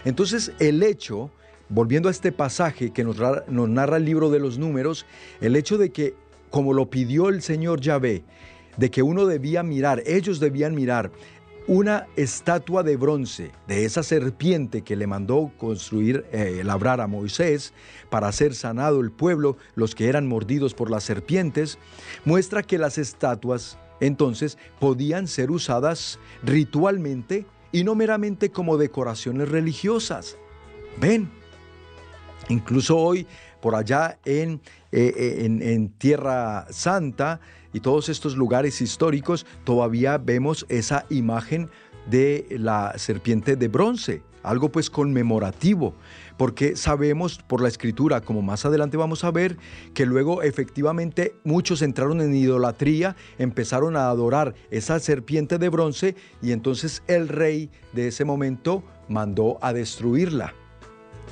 entonces 0.05 0.51
el 0.59 0.83
hecho, 0.83 1.31
volviendo 1.69 2.09
a 2.09 2.11
este 2.11 2.31
pasaje 2.31 2.91
que 2.91 3.03
nos, 3.03 3.17
nos 3.47 3.69
narra 3.69 3.97
el 3.97 4.05
libro 4.05 4.29
de 4.29 4.39
los 4.39 4.57
números, 4.57 5.05
el 5.41 5.55
hecho 5.55 5.77
de 5.77 5.91
que, 5.91 6.15
como 6.49 6.73
lo 6.73 6.89
pidió 6.89 7.29
el 7.29 7.41
Señor 7.41 7.81
Yahvé, 7.81 8.23
de 8.77 8.91
que 8.91 9.01
uno 9.03 9.25
debía 9.25 9.63
mirar, 9.63 10.03
ellos 10.05 10.39
debían 10.39 10.73
mirar 10.73 11.11
una 11.69 12.07
estatua 12.15 12.81
de 12.81 12.97
bronce 12.97 13.51
de 13.67 13.85
esa 13.85 14.01
serpiente 14.01 14.81
que 14.81 14.95
le 14.95 15.05
mandó 15.05 15.51
construir, 15.55 16.25
eh, 16.31 16.63
labrar 16.65 16.99
a 16.99 17.05
Moisés 17.05 17.73
para 18.09 18.31
ser 18.31 18.55
sanado 18.55 19.01
el 19.01 19.11
pueblo, 19.11 19.55
los 19.75 19.93
que 19.93 20.09
eran 20.09 20.25
mordidos 20.25 20.73
por 20.73 20.89
las 20.89 21.03
serpientes, 21.03 21.77
muestra 22.25 22.63
que 22.63 22.79
las 22.79 22.97
estatuas 22.97 23.77
entonces 23.99 24.57
podían 24.79 25.27
ser 25.27 25.51
usadas 25.51 26.19
ritualmente 26.43 27.45
y 27.71 27.83
no 27.83 27.95
meramente 27.95 28.51
como 28.51 28.77
decoraciones 28.77 29.49
religiosas. 29.49 30.37
Ven, 30.99 31.29
incluso 32.49 32.97
hoy 32.97 33.27
por 33.61 33.75
allá 33.75 34.19
en, 34.25 34.61
eh, 34.91 35.13
eh, 35.15 35.45
en, 35.45 35.61
en 35.61 35.89
Tierra 35.89 36.65
Santa, 36.69 37.41
y 37.73 37.79
todos 37.81 38.09
estos 38.09 38.35
lugares 38.35 38.81
históricos 38.81 39.45
todavía 39.63 40.17
vemos 40.17 40.65
esa 40.69 41.05
imagen 41.09 41.69
de 42.09 42.47
la 42.49 42.93
serpiente 42.97 43.55
de 43.55 43.67
bronce, 43.67 44.23
algo 44.43 44.69
pues 44.69 44.89
conmemorativo, 44.89 45.93
porque 46.37 46.75
sabemos 46.75 47.39
por 47.39 47.61
la 47.61 47.67
escritura, 47.67 48.21
como 48.21 48.41
más 48.41 48.65
adelante 48.65 48.97
vamos 48.97 49.23
a 49.23 49.31
ver, 49.31 49.57
que 49.93 50.05
luego 50.05 50.41
efectivamente 50.43 51.33
muchos 51.43 51.81
entraron 51.81 52.21
en 52.21 52.35
idolatría, 52.35 53.15
empezaron 53.37 53.95
a 53.95 54.09
adorar 54.09 54.55
esa 54.71 54.99
serpiente 54.99 55.57
de 55.57 55.69
bronce 55.69 56.15
y 56.41 56.51
entonces 56.51 57.03
el 57.07 57.27
rey 57.27 57.69
de 57.93 58.07
ese 58.07 58.25
momento 58.25 58.83
mandó 59.07 59.57
a 59.61 59.73
destruirla. 59.73 60.53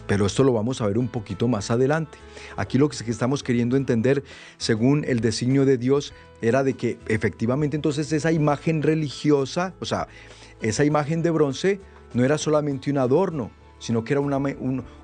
Pero 0.08 0.26
esto 0.26 0.44
lo 0.46 0.54
vamos 0.54 0.80
a 0.82 0.88
ver 0.88 0.98
un 0.98 1.10
poquito 1.10 1.50
más 1.50 1.70
adelante. 1.70 2.18
Aquí 2.56 2.78
lo 2.78 2.88
que 2.88 3.12
estamos 3.12 3.44
queriendo 3.44 3.76
entender, 3.76 4.24
según 4.58 5.04
el 5.06 5.20
designio 5.20 5.66
de 5.66 5.78
Dios, 5.78 6.14
era 6.42 6.64
de 6.64 6.76
que 6.76 6.98
efectivamente 7.08 7.76
entonces 7.76 8.12
esa 8.14 8.32
imagen 8.32 8.82
religiosa, 8.84 9.74
o 9.82 9.86
sea, 9.86 10.08
esa 10.62 10.86
imagen 10.86 11.22
de 11.22 11.30
bronce 11.30 11.82
no 12.14 12.24
era 12.24 12.38
solamente 12.38 12.90
un 12.92 12.98
adorno, 12.98 13.52
sino 13.80 14.04
que 14.04 14.14
era 14.14 14.22
una, 14.22 14.40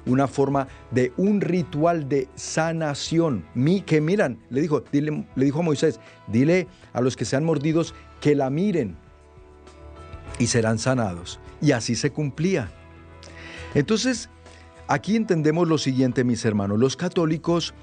una 0.06 0.28
forma 0.28 0.68
de 0.91 1.14
un 1.18 1.41
ritual 1.41 2.10
de 2.10 2.28
sanación. 2.36 3.45
Mi, 3.54 3.82
que 3.82 4.01
miran, 4.01 4.39
le 4.49 4.62
dijo, 4.62 4.84
le 4.91 5.45
dijo 5.45 5.60
a 5.60 5.64
Moisés, 5.64 5.99
dile 6.28 6.68
a 6.91 7.01
los 7.01 7.16
que 7.16 7.26
sean 7.26 7.45
mordidos 7.45 7.93
que 8.20 8.36
la 8.36 8.49
miren 8.49 8.97
y 10.39 10.47
serán 10.47 10.80
sanados. 10.80 11.39
Y 11.62 11.72
así 11.72 11.95
se 11.95 12.12
cumplía. 12.12 12.72
Entonces, 13.76 14.30
Aquí 14.88 15.16
entendemos 15.16 15.68
lo 15.68 15.78
siguiente, 15.78 16.26
mis 16.26 16.43
hermanos. 16.43 16.78
Los 16.78 16.97
católicos 16.97 17.74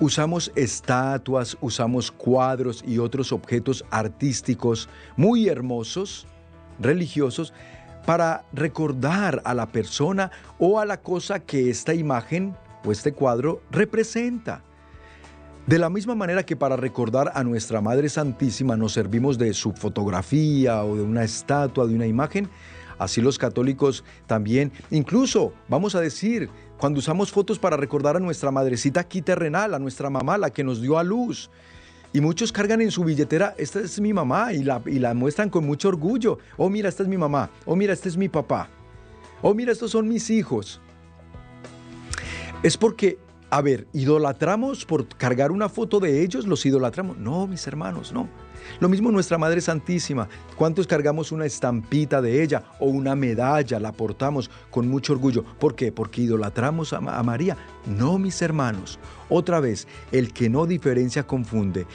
usamos 0.00 0.50
estatuas, 0.56 1.58
usamos 1.60 2.10
cuadros 2.10 2.82
y 2.86 2.98
otros 2.98 3.30
objetos 3.30 3.84
artísticos 3.90 4.88
muy 5.16 5.48
hermosos, 5.48 6.26
religiosos, 6.78 7.52
para 8.06 8.44
recordar 8.52 9.42
a 9.44 9.54
la 9.54 9.66
persona 9.66 10.30
o 10.58 10.78
a 10.80 10.84
la 10.84 11.00
cosa 11.00 11.40
que 11.40 11.70
esta 11.70 11.94
imagen 11.94 12.56
o 12.84 12.92
este 12.92 13.12
cuadro 13.12 13.62
representa. 13.70 14.62
De 15.66 15.78
la 15.78 15.90
misma 15.90 16.14
manera 16.14 16.44
que 16.44 16.56
para 16.56 16.76
recordar 16.76 17.30
a 17.34 17.44
nuestra 17.44 17.80
Madre 17.80 18.08
Santísima 18.08 18.76
nos 18.76 18.92
servimos 18.92 19.38
de 19.38 19.52
su 19.54 19.72
fotografía 19.72 20.82
o 20.82 20.96
de 20.96 21.02
una 21.02 21.22
estatua, 21.22 21.86
de 21.86 21.94
una 21.94 22.06
imagen, 22.06 22.48
Así 23.00 23.22
los 23.22 23.38
católicos 23.38 24.04
también, 24.26 24.72
incluso, 24.90 25.54
vamos 25.68 25.94
a 25.94 26.02
decir, 26.02 26.50
cuando 26.76 26.98
usamos 26.98 27.32
fotos 27.32 27.58
para 27.58 27.78
recordar 27.78 28.16
a 28.16 28.20
nuestra 28.20 28.50
madrecita 28.50 29.00
aquí 29.00 29.22
terrenal, 29.22 29.72
a 29.72 29.78
nuestra 29.78 30.10
mamá, 30.10 30.36
la 30.36 30.50
que 30.50 30.62
nos 30.62 30.82
dio 30.82 30.98
a 30.98 31.02
luz. 31.02 31.50
Y 32.12 32.20
muchos 32.20 32.50
cargan 32.50 32.80
en 32.80 32.90
su 32.90 33.04
billetera, 33.04 33.54
esta 33.56 33.80
es 33.80 34.00
mi 34.00 34.12
mamá, 34.12 34.52
y 34.52 34.64
la, 34.64 34.82
y 34.86 34.98
la 34.98 35.14
muestran 35.14 35.48
con 35.48 35.64
mucho 35.64 35.88
orgullo. 35.88 36.38
Oh, 36.56 36.68
mira, 36.68 36.88
esta 36.88 37.04
es 37.04 37.08
mi 37.08 37.16
mamá. 37.16 37.50
Oh, 37.64 37.76
mira, 37.76 37.92
este 37.92 38.08
es 38.08 38.16
mi 38.16 38.28
papá. 38.28 38.68
Oh, 39.42 39.54
mira, 39.54 39.70
estos 39.70 39.92
son 39.92 40.08
mis 40.08 40.28
hijos. 40.30 40.80
Es 42.62 42.76
porque, 42.76 43.18
a 43.48 43.62
ver, 43.62 43.86
¿idolatramos 43.92 44.84
por 44.84 45.06
cargar 45.06 45.52
una 45.52 45.68
foto 45.68 46.00
de 46.00 46.22
ellos? 46.22 46.46
¿Los 46.46 46.66
idolatramos? 46.66 47.16
No, 47.16 47.46
mis 47.46 47.66
hermanos, 47.66 48.12
no. 48.12 48.28
Lo 48.80 48.88
mismo 48.88 49.10
nuestra 49.10 49.38
Madre 49.38 49.60
Santísima. 49.60 50.28
¿Cuántos 50.56 50.86
cargamos 50.86 51.32
una 51.32 51.46
estampita 51.46 52.22
de 52.22 52.42
ella 52.42 52.62
o 52.78 52.86
una 52.86 53.14
medalla? 53.14 53.80
La 53.80 53.92
portamos 53.92 54.50
con 54.70 54.88
mucho 54.88 55.12
orgullo. 55.12 55.44
¿Por 55.44 55.74
qué? 55.74 55.92
Porque 55.92 56.22
idolatramos 56.22 56.92
a, 56.92 57.00
María. 57.00 57.56
No, 57.86 58.18
mis 58.18 58.40
hermanos. 58.42 58.98
Otra 59.28 59.60
vez, 59.60 59.86
el 60.12 60.32
que 60.32 60.48
no 60.48 60.66
diferencia 60.66 61.26
confunde. 61.26 61.86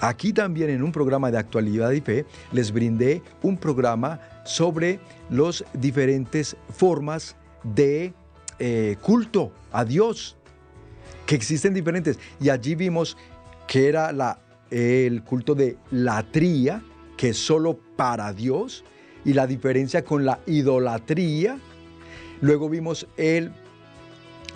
Aquí 0.00 0.32
también 0.32 0.70
en 0.70 0.82
un 0.82 0.92
programa 0.92 1.30
de 1.30 1.38
actualidad 1.38 1.90
y 1.92 2.00
fe 2.00 2.26
les 2.52 2.72
brindé 2.72 3.22
un 3.42 3.56
programa 3.56 4.20
sobre 4.44 5.00
las 5.30 5.64
diferentes 5.72 6.56
formas 6.70 7.36
de 7.62 8.12
eh, 8.58 8.96
culto 9.00 9.52
a 9.72 9.84
Dios, 9.84 10.36
que 11.26 11.34
existen 11.34 11.74
diferentes. 11.74 12.18
Y 12.40 12.48
allí 12.48 12.74
vimos 12.74 13.16
que 13.66 13.88
era 13.88 14.12
la 14.12 14.38
el 14.72 15.22
culto 15.22 15.54
de 15.54 15.76
latría, 15.90 16.82
que 17.16 17.30
es 17.30 17.36
solo 17.36 17.78
para 17.96 18.32
Dios, 18.32 18.84
y 19.24 19.34
la 19.34 19.46
diferencia 19.46 20.04
con 20.04 20.24
la 20.24 20.40
idolatría. 20.46 21.58
Luego 22.40 22.68
vimos 22.68 23.06
el 23.16 23.52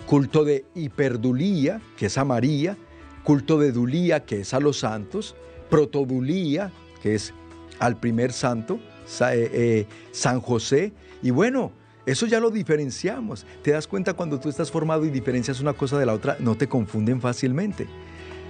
culto 0.07 0.43
de 0.43 0.65
hiperdulía, 0.75 1.81
que 1.95 2.07
es 2.07 2.17
a 2.17 2.25
María, 2.25 2.75
culto 3.23 3.59
de 3.59 3.71
dulía, 3.71 4.25
que 4.25 4.41
es 4.41 4.53
a 4.53 4.59
los 4.59 4.79
santos, 4.79 5.35
protodulía, 5.69 6.71
que 7.01 7.15
es 7.15 7.33
al 7.79 7.99
primer 7.99 8.33
santo, 8.33 8.79
eh, 9.21 9.49
eh, 9.53 9.87
San 10.11 10.41
José, 10.41 10.93
y 11.21 11.29
bueno, 11.29 11.71
eso 12.05 12.25
ya 12.25 12.39
lo 12.39 12.49
diferenciamos. 12.49 13.45
Te 13.61 13.71
das 13.71 13.85
cuenta 13.85 14.13
cuando 14.13 14.39
tú 14.39 14.49
estás 14.49 14.71
formado 14.71 15.05
y 15.05 15.09
diferencias 15.09 15.59
una 15.59 15.73
cosa 15.73 15.99
de 15.99 16.05
la 16.05 16.13
otra, 16.13 16.37
no 16.39 16.55
te 16.55 16.67
confunden 16.67 17.19
fácilmente. 17.19 17.85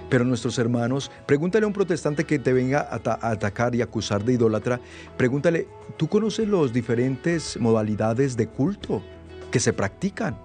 Pero 0.08 0.24
nuestros 0.24 0.58
hermanos, 0.58 1.10
pregúntale 1.26 1.64
a 1.64 1.66
un 1.66 1.72
protestante 1.72 2.24
que 2.24 2.38
te 2.38 2.52
venga 2.52 2.80
a, 2.80 3.30
atacar 3.30 3.74
y 3.74 3.82
acusar 3.82 4.24
de 4.24 4.34
idólatra, 4.34 4.80
pregúntale, 5.16 5.68
¿tú 5.96 6.08
conoces 6.08 6.48
las 6.48 6.72
diferentes 6.72 7.58
modalidades 7.60 8.36
de 8.36 8.48
culto 8.48 9.02
que 9.50 9.60
se 9.60 9.72
practican? 9.72 10.38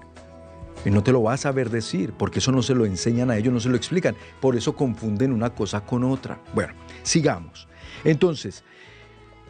Y 0.85 0.89
no 0.89 1.01
te 1.01 1.13
lo 1.13 1.21
vas 1.21 1.45
a 1.45 1.51
ver 1.51 1.69
decir, 1.69 2.13
porque 2.17 2.39
eso 2.39 2.51
no 2.51 2.61
se 2.61 2.75
lo 2.75 2.85
enseñan 2.85 3.31
a 3.31 3.37
ellos, 3.37 3.53
no 3.53 3.59
se 3.61 3.69
lo 3.69 3.77
explican. 3.77 4.15
Por 4.41 4.57
eso 4.57 4.75
confunden 4.75 5.31
una 5.31 5.49
cosa 5.51 5.81
con 5.81 6.03
otra. 6.03 6.39
Bueno, 6.53 6.73
sigamos. 7.03 7.67
Entonces, 8.03 8.63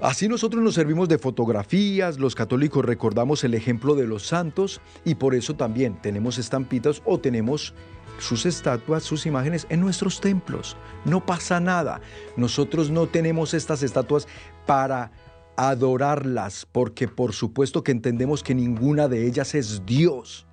Así 0.04 0.28
nosotros 0.28 0.62
nos 0.62 0.74
servimos 0.74 1.08
de 1.08 1.18
fotografías, 1.18 2.20
los 2.20 2.36
católicos 2.36 2.84
recordamos 2.84 3.46
el 3.46 3.54
ejemplo 3.54 3.96
de 3.96 4.06
los 4.06 4.24
santos 4.28 4.82
y 5.06 5.16
por 5.16 5.34
eso 5.34 5.56
también 5.56 5.98
tenemos 6.02 6.38
estampitas 6.38 7.02
o 7.06 7.20
tenemos 7.20 7.74
sus 8.20 8.46
estatuas, 8.46 9.04
sus 9.04 9.26
imágenes 9.26 9.68
en 9.70 9.80
nuestros 9.80 10.22
templos. 10.22 10.78
No 11.06 11.26
pasa 11.26 11.60
nada. 11.60 12.02
Nosotros 12.38 12.90
no 12.90 13.08
tenemos 13.08 13.54
estas 13.54 13.84
estatuas 13.84 14.28
para 14.66 15.12
adorarlas, 15.56 16.68
porque 16.72 17.08
por 17.08 17.34
supuesto 17.34 17.84
que 17.84 17.92
entendemos 17.92 18.44
que 18.44 18.56
ninguna 18.56 19.08
de 19.08 19.28
ellas 19.28 19.56
es 19.56 19.86
Dios. 19.86 20.48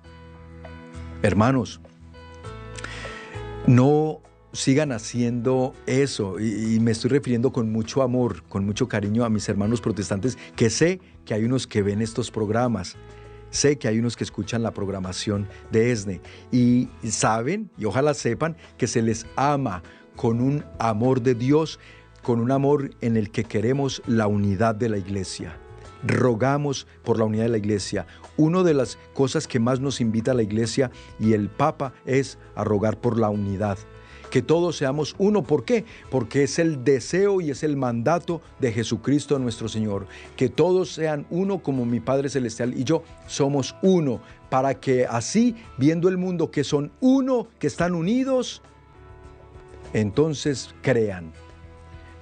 Hermanos, 1.23 1.81
no 3.67 4.21
sigan 4.53 4.91
haciendo 4.91 5.73
eso 5.85 6.39
y, 6.39 6.79
me 6.79 6.91
estoy 6.91 7.09
refiriendo 7.09 7.51
con 7.51 7.71
mucho 7.71 8.01
amor, 8.01 8.43
con 8.43 8.65
mucho 8.65 8.87
cariño 8.87 9.23
a 9.23 9.29
mis 9.29 9.47
hermanos 9.47 9.81
protestantes, 9.81 10.37
que 10.55 10.69
sé 10.69 10.99
que 11.25 11.33
hay 11.33 11.45
unos 11.45 11.67
que 11.67 11.81
ven 11.81 12.01
estos 12.01 12.31
programas 12.31 12.97
Sé 13.51 13.77
que 13.77 13.87
hay 13.87 13.99
unos 13.99 14.15
que 14.15 14.23
escuchan 14.23 14.63
la 14.63 14.73
programación 14.73 15.47
de 15.71 15.91
ESNE 15.91 16.21
y 16.51 16.89
saben, 17.07 17.69
y 17.77 17.85
ojalá 17.85 18.13
sepan, 18.13 18.55
que 18.77 18.87
se 18.87 19.01
les 19.01 19.27
ama 19.35 19.83
con 20.15 20.41
un 20.41 20.63
amor 20.79 21.21
de 21.21 21.35
Dios, 21.35 21.79
con 22.23 22.39
un 22.39 22.51
amor 22.51 22.91
en 23.01 23.17
el 23.17 23.29
que 23.29 23.43
queremos 23.43 24.01
la 24.07 24.27
unidad 24.27 24.75
de 24.75 24.89
la 24.89 24.97
iglesia. 24.97 25.57
rogamos 26.03 26.87
por 27.03 27.19
la 27.19 27.25
unidad 27.25 27.43
de 27.43 27.49
la 27.49 27.57
iglesia. 27.59 28.07
Una 28.35 28.63
de 28.63 28.73
las 28.73 28.97
cosas 29.13 29.47
que 29.47 29.59
más 29.59 29.79
nos 29.79 30.01
invita 30.01 30.31
a 30.31 30.33
la 30.33 30.41
iglesia 30.41 30.89
y 31.19 31.33
el 31.33 31.47
Papa 31.47 31.93
es 32.07 32.39
a 32.55 32.63
rogar 32.63 32.99
por 32.99 33.19
la 33.19 33.29
unidad 33.29 33.77
que 34.31 34.41
todos 34.41 34.77
seamos 34.77 35.13
uno. 35.19 35.43
¿Por 35.43 35.63
qué? 35.63 35.85
Porque 36.09 36.43
es 36.43 36.57
el 36.57 36.83
deseo 36.83 37.41
y 37.41 37.51
es 37.51 37.61
el 37.61 37.77
mandato 37.77 38.41
de 38.59 38.71
Jesucristo 38.71 39.37
nuestro 39.37 39.67
Señor. 39.67 40.07
Que 40.35 40.49
todos 40.49 40.91
sean 40.91 41.27
uno 41.29 41.59
como 41.59 41.85
mi 41.85 41.99
Padre 41.99 42.29
Celestial 42.29 42.73
y 42.73 42.83
yo 42.83 43.03
somos 43.27 43.75
uno. 43.83 44.21
Para 44.49 44.79
que 44.79 45.05
así, 45.05 45.55
viendo 45.77 46.09
el 46.09 46.17
mundo 46.17 46.49
que 46.49 46.63
son 46.63 46.91
uno, 46.99 47.47
que 47.59 47.67
están 47.67 47.93
unidos, 47.93 48.63
entonces 49.93 50.73
crean. 50.81 51.31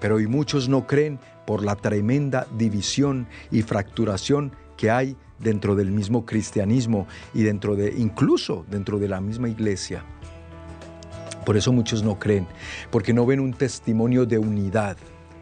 Pero 0.01 0.15
hoy 0.15 0.27
muchos 0.27 0.67
no 0.67 0.85
creen 0.87 1.19
por 1.45 1.63
la 1.63 1.75
tremenda 1.75 2.47
división 2.57 3.27
y 3.51 3.61
fracturación 3.61 4.51
que 4.77 4.89
hay 4.91 5.15
dentro 5.39 5.75
del 5.75 5.91
mismo 5.91 6.25
cristianismo 6.25 7.07
y 7.33 7.43
dentro 7.43 7.75
de 7.75 7.93
incluso 7.97 8.65
dentro 8.69 8.99
de 8.99 9.07
la 9.07 9.21
misma 9.21 9.49
iglesia. 9.49 10.03
Por 11.45 11.57
eso 11.57 11.71
muchos 11.71 12.03
no 12.03 12.19
creen, 12.19 12.47
porque 12.91 13.13
no 13.13 13.25
ven 13.25 13.39
un 13.39 13.53
testimonio 13.53 14.25
de 14.25 14.37
unidad. 14.37 14.97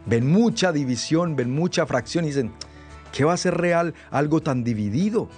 Ven 0.06 0.30
mucha 0.30 0.72
división, 0.72 1.36
ven 1.36 1.50
mucha 1.50 1.86
fracción 1.86 2.24
y 2.24 2.28
dicen, 2.28 2.52
¿qué 3.12 3.24
va 3.24 3.34
a 3.34 3.36
ser 3.36 3.56
real 3.56 3.94
algo 4.10 4.40
tan 4.40 4.64
dividido? 4.64 5.28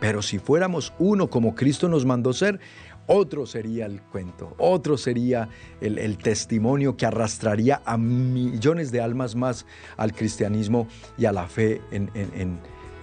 Pero 0.00 0.22
si 0.22 0.38
fuéramos 0.38 0.92
uno 0.98 1.28
como 1.28 1.54
Cristo 1.54 1.88
nos 1.88 2.06
mandó 2.06 2.32
ser, 2.32 2.58
otro 3.06 3.44
sería 3.44 3.86
el 3.86 4.00
cuento, 4.00 4.54
otro 4.56 4.96
sería 4.96 5.48
el, 5.80 6.16
testimonio 6.18 6.96
que 6.96 7.06
arrastraría 7.06 7.82
a 7.84 7.96
millones 7.96 8.92
de 8.92 9.00
almas 9.00 9.34
más 9.34 9.66
al 9.96 10.12
cristianismo 10.12 10.86
y 11.18 11.24
a 11.26 11.32
la 11.32 11.46
fe 11.46 11.80
en, 11.90 12.08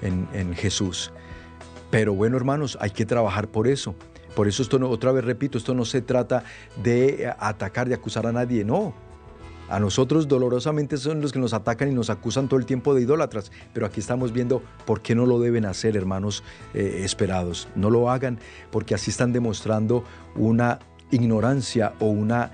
en 0.02 0.54
Jesús. 0.56 1.12
Pero 1.90 2.14
bueno, 2.14 2.38
hermanos, 2.38 2.78
hay 2.82 2.92
que 2.92 3.06
trabajar 3.06 3.48
por 3.48 3.68
eso. 3.68 3.96
Por 4.38 4.48
eso 4.48 4.62
esto 4.62 4.78
no, 4.78 4.88
otra 4.88 5.12
vez 5.12 5.26
repito, 5.26 5.58
esto 5.58 5.74
no 5.74 5.84
se 5.84 6.04
trata 6.04 6.44
de 6.84 7.24
eh, 7.24 7.34
atacar, 7.40 7.90
de 7.90 7.96
acusar 7.96 8.28
a 8.28 8.32
nadie, 8.32 8.64
no. 8.64 8.94
A 9.68 9.80
nosotros 9.80 10.28
dolorosamente 10.28 10.98
son 10.98 11.22
los 11.22 11.34
que 11.34 11.40
nos 11.40 11.54
atacan 11.56 11.90
y 11.90 11.96
nos 11.96 12.12
acusan 12.12 12.48
todo 12.48 12.60
el 12.60 12.68
tiempo 12.68 12.94
de 12.94 13.02
idólatras, 13.02 13.52
pero 13.74 13.88
aquí 13.88 14.00
estamos 14.00 14.32
viendo 14.32 14.62
por 14.86 15.02
qué 15.02 15.16
no 15.16 15.26
lo 15.26 15.40
deben 15.40 15.66
hacer, 15.66 15.98
hermanos 15.98 16.44
eh, 16.76 17.02
esperados. 17.04 17.68
No 17.74 17.90
lo 17.90 18.12
hagan 18.12 18.38
porque 18.70 18.94
así 18.94 19.10
están 19.10 19.34
demostrando 19.34 20.04
una 20.36 20.78
ignorancia 21.10 21.94
o 22.00 22.06
una 22.06 22.52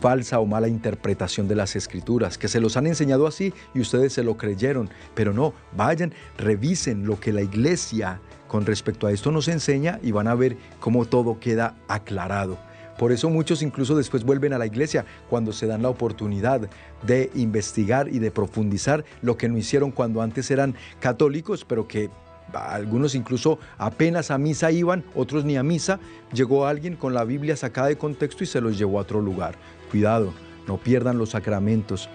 falsa 0.00 0.38
o 0.40 0.46
mala 0.46 0.68
interpretación 0.68 1.48
de 1.48 1.56
las 1.56 1.76
escrituras, 1.76 2.38
que 2.38 2.48
se 2.48 2.60
los 2.60 2.76
han 2.76 2.86
enseñado 2.86 3.26
así 3.26 3.52
y 3.74 3.80
ustedes 3.80 4.12
se 4.12 4.22
lo 4.22 4.36
creyeron, 4.36 4.90
pero 5.14 5.32
no, 5.32 5.54
vayan, 5.76 6.12
revisen 6.36 7.06
lo 7.06 7.18
que 7.18 7.32
la 7.32 7.42
iglesia 7.42 8.20
con 8.46 8.66
respecto 8.66 9.06
a 9.06 9.12
esto 9.12 9.30
nos 9.30 9.48
enseña 9.48 9.98
y 10.02 10.12
van 10.12 10.28
a 10.28 10.34
ver 10.34 10.56
cómo 10.80 11.04
todo 11.04 11.38
queda 11.38 11.76
aclarado. 11.88 12.58
Por 12.98 13.12
eso 13.12 13.30
muchos 13.30 13.62
incluso 13.62 13.96
después 13.96 14.24
vuelven 14.24 14.52
a 14.52 14.58
la 14.58 14.66
iglesia 14.66 15.04
cuando 15.30 15.52
se 15.52 15.68
dan 15.68 15.82
la 15.82 15.88
oportunidad 15.88 16.68
de 17.06 17.30
investigar 17.36 18.08
y 18.08 18.18
de 18.18 18.32
profundizar 18.32 19.04
lo 19.22 19.36
que 19.36 19.48
no 19.48 19.56
hicieron 19.56 19.92
cuando 19.92 20.20
antes 20.20 20.50
eran 20.50 20.74
católicos, 20.98 21.64
pero 21.64 21.86
que 21.86 22.10
algunos 22.52 23.14
incluso 23.14 23.58
apenas 23.76 24.30
a 24.30 24.38
misa 24.38 24.70
iban, 24.70 25.04
otros 25.14 25.44
ni 25.44 25.56
a 25.56 25.62
misa. 25.62 26.00
Llegó 26.32 26.66
alguien 26.66 26.96
con 26.96 27.14
la 27.14 27.24
Biblia 27.24 27.56
sacada 27.56 27.88
de 27.88 27.98
contexto 27.98 28.44
y 28.44 28.46
se 28.46 28.60
los 28.60 28.78
llevó 28.78 28.98
a 28.98 29.02
otro 29.02 29.20
lugar. 29.20 29.56
Cuidado, 29.90 30.32
no 30.66 30.76
pierdan 30.76 31.18
los 31.18 31.30
sacramentos. 31.30 32.08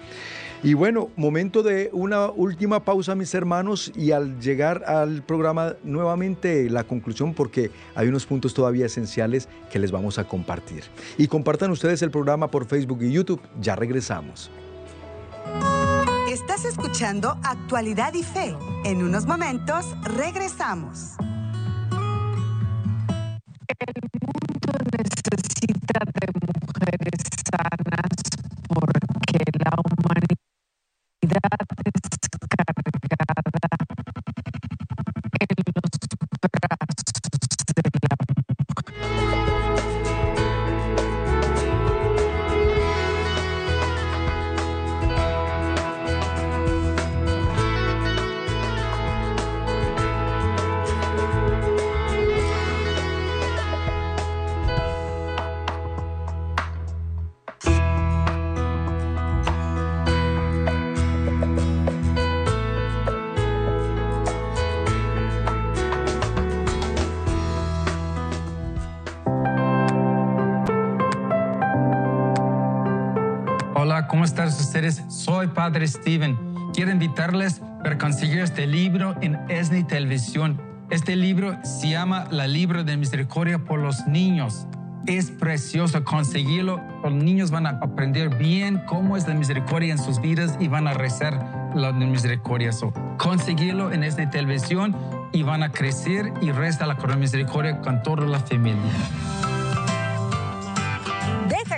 Y 0.64 0.72
bueno, 0.72 1.10
momento 1.16 1.62
de 1.62 1.90
una 1.92 2.30
última 2.30 2.86
pausa, 2.86 3.14
mis 3.14 3.34
hermanos, 3.34 3.92
y 3.94 4.12
al 4.12 4.40
llegar 4.40 4.82
al 4.86 5.22
programa 5.22 5.74
nuevamente 5.84 6.70
la 6.70 6.84
conclusión, 6.84 7.34
porque 7.34 7.70
hay 7.94 8.08
unos 8.08 8.24
puntos 8.24 8.54
todavía 8.54 8.86
esenciales 8.86 9.46
que 9.70 9.78
les 9.78 9.92
vamos 9.92 10.18
a 10.18 10.24
compartir. 10.24 10.84
Y 11.18 11.26
compartan 11.26 11.70
ustedes 11.70 12.00
el 12.00 12.10
programa 12.10 12.50
por 12.50 12.64
Facebook 12.64 13.02
y 13.02 13.12
YouTube. 13.12 13.42
Ya 13.60 13.76
regresamos. 13.76 14.50
Estás 16.28 16.64
escuchando 16.64 17.38
Actualidad 17.44 18.14
y 18.14 18.22
Fe. 18.22 18.56
En 18.84 19.02
unos 19.02 19.26
momentos 19.26 19.84
regresamos. 20.04 21.16
El 23.68 24.08
mundo 24.22 24.72
necesita 24.96 26.00
de 26.00 26.26
mujeres 26.40 27.20
sanas 27.50 28.08
porque 28.68 29.38
la 29.58 29.70
humanidad 29.84 30.34
Soy 75.44 75.52
Padre 75.52 75.86
Steven. 75.86 76.38
Quiero 76.72 76.90
invitarles 76.90 77.60
para 77.82 77.98
conseguir 77.98 78.38
este 78.38 78.66
libro 78.66 79.14
en 79.20 79.38
ESNI 79.50 79.84
Televisión. 79.84 80.58
Este 80.88 81.16
libro 81.16 81.58
se 81.64 81.90
llama 81.90 82.24
La 82.30 82.46
Libro 82.46 82.82
de 82.82 82.96
Misericordia 82.96 83.58
por 83.58 83.78
los 83.78 84.06
Niños. 84.06 84.66
Es 85.06 85.30
precioso 85.30 86.02
conseguirlo. 86.02 86.80
Los 87.02 87.12
niños 87.12 87.50
van 87.50 87.66
a 87.66 87.78
aprender 87.82 88.38
bien 88.38 88.80
cómo 88.86 89.18
es 89.18 89.28
la 89.28 89.34
misericordia 89.34 89.92
en 89.92 89.98
sus 89.98 90.18
vidas 90.18 90.56
y 90.60 90.68
van 90.68 90.88
a 90.88 90.94
rezar 90.94 91.72
la 91.74 91.92
misericordia. 91.92 92.70
conseguirlo 93.18 93.92
en 93.92 94.02
ESNI 94.02 94.30
Televisión 94.30 94.96
y 95.32 95.42
van 95.42 95.62
a 95.62 95.72
crecer 95.72 96.32
y 96.40 96.52
resta 96.52 96.86
la 96.86 96.96
corona 96.96 97.18
misericordia 97.18 97.82
con 97.82 98.02
toda 98.02 98.24
la 98.24 98.40
familia 98.40 98.80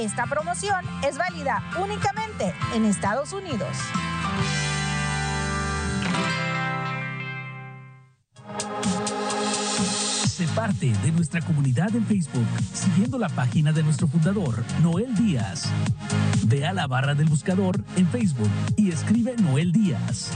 Esta 0.00 0.26
promoción 0.26 0.84
es 1.02 1.18
válida 1.18 1.62
únicamente 1.78 2.54
en 2.74 2.84
Estados 2.84 3.32
Unidos. 3.32 3.76
Parte 10.50 10.92
de 11.02 11.12
nuestra 11.12 11.40
comunidad 11.40 11.94
en 11.94 12.04
Facebook 12.04 12.46
siguiendo 12.72 13.18
la 13.18 13.28
página 13.28 13.72
de 13.72 13.82
nuestro 13.82 14.08
fundador, 14.08 14.64
Noel 14.82 15.14
Díaz. 15.14 15.68
Ve 16.44 16.66
a 16.66 16.72
la 16.72 16.86
barra 16.86 17.14
del 17.14 17.28
buscador 17.28 17.82
en 17.96 18.06
Facebook 18.08 18.50
y 18.76 18.90
escribe 18.90 19.36
Noel 19.36 19.72
Díaz. 19.72 20.30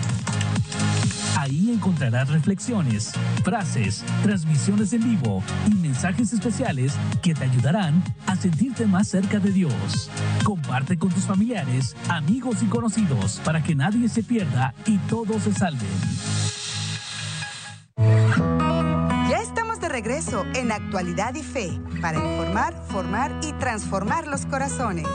Ahí 1.38 1.70
encontrarás 1.70 2.28
reflexiones, 2.28 3.12
frases, 3.44 4.04
transmisiones 4.22 4.92
en 4.92 5.04
vivo 5.04 5.42
y 5.70 5.74
mensajes 5.74 6.32
especiales 6.32 6.94
que 7.22 7.34
te 7.34 7.44
ayudarán 7.44 8.02
a 8.26 8.36
sentirte 8.36 8.86
más 8.86 9.08
cerca 9.08 9.38
de 9.38 9.52
Dios. 9.52 10.10
Comparte 10.44 10.96
con 10.98 11.10
tus 11.10 11.24
familiares, 11.24 11.94
amigos 12.08 12.62
y 12.62 12.66
conocidos 12.66 13.40
para 13.44 13.62
que 13.62 13.74
nadie 13.74 14.08
se 14.08 14.22
pierda 14.22 14.74
y 14.86 14.98
todos 15.08 15.42
se 15.42 15.52
salven. 15.52 16.35
Regreso 19.96 20.44
en 20.54 20.72
Actualidad 20.72 21.34
y 21.36 21.42
Fe 21.42 21.80
para 22.02 22.18
informar, 22.18 22.74
formar 22.88 23.32
y 23.42 23.54
transformar 23.54 24.26
los 24.26 24.44
corazones. 24.44 25.06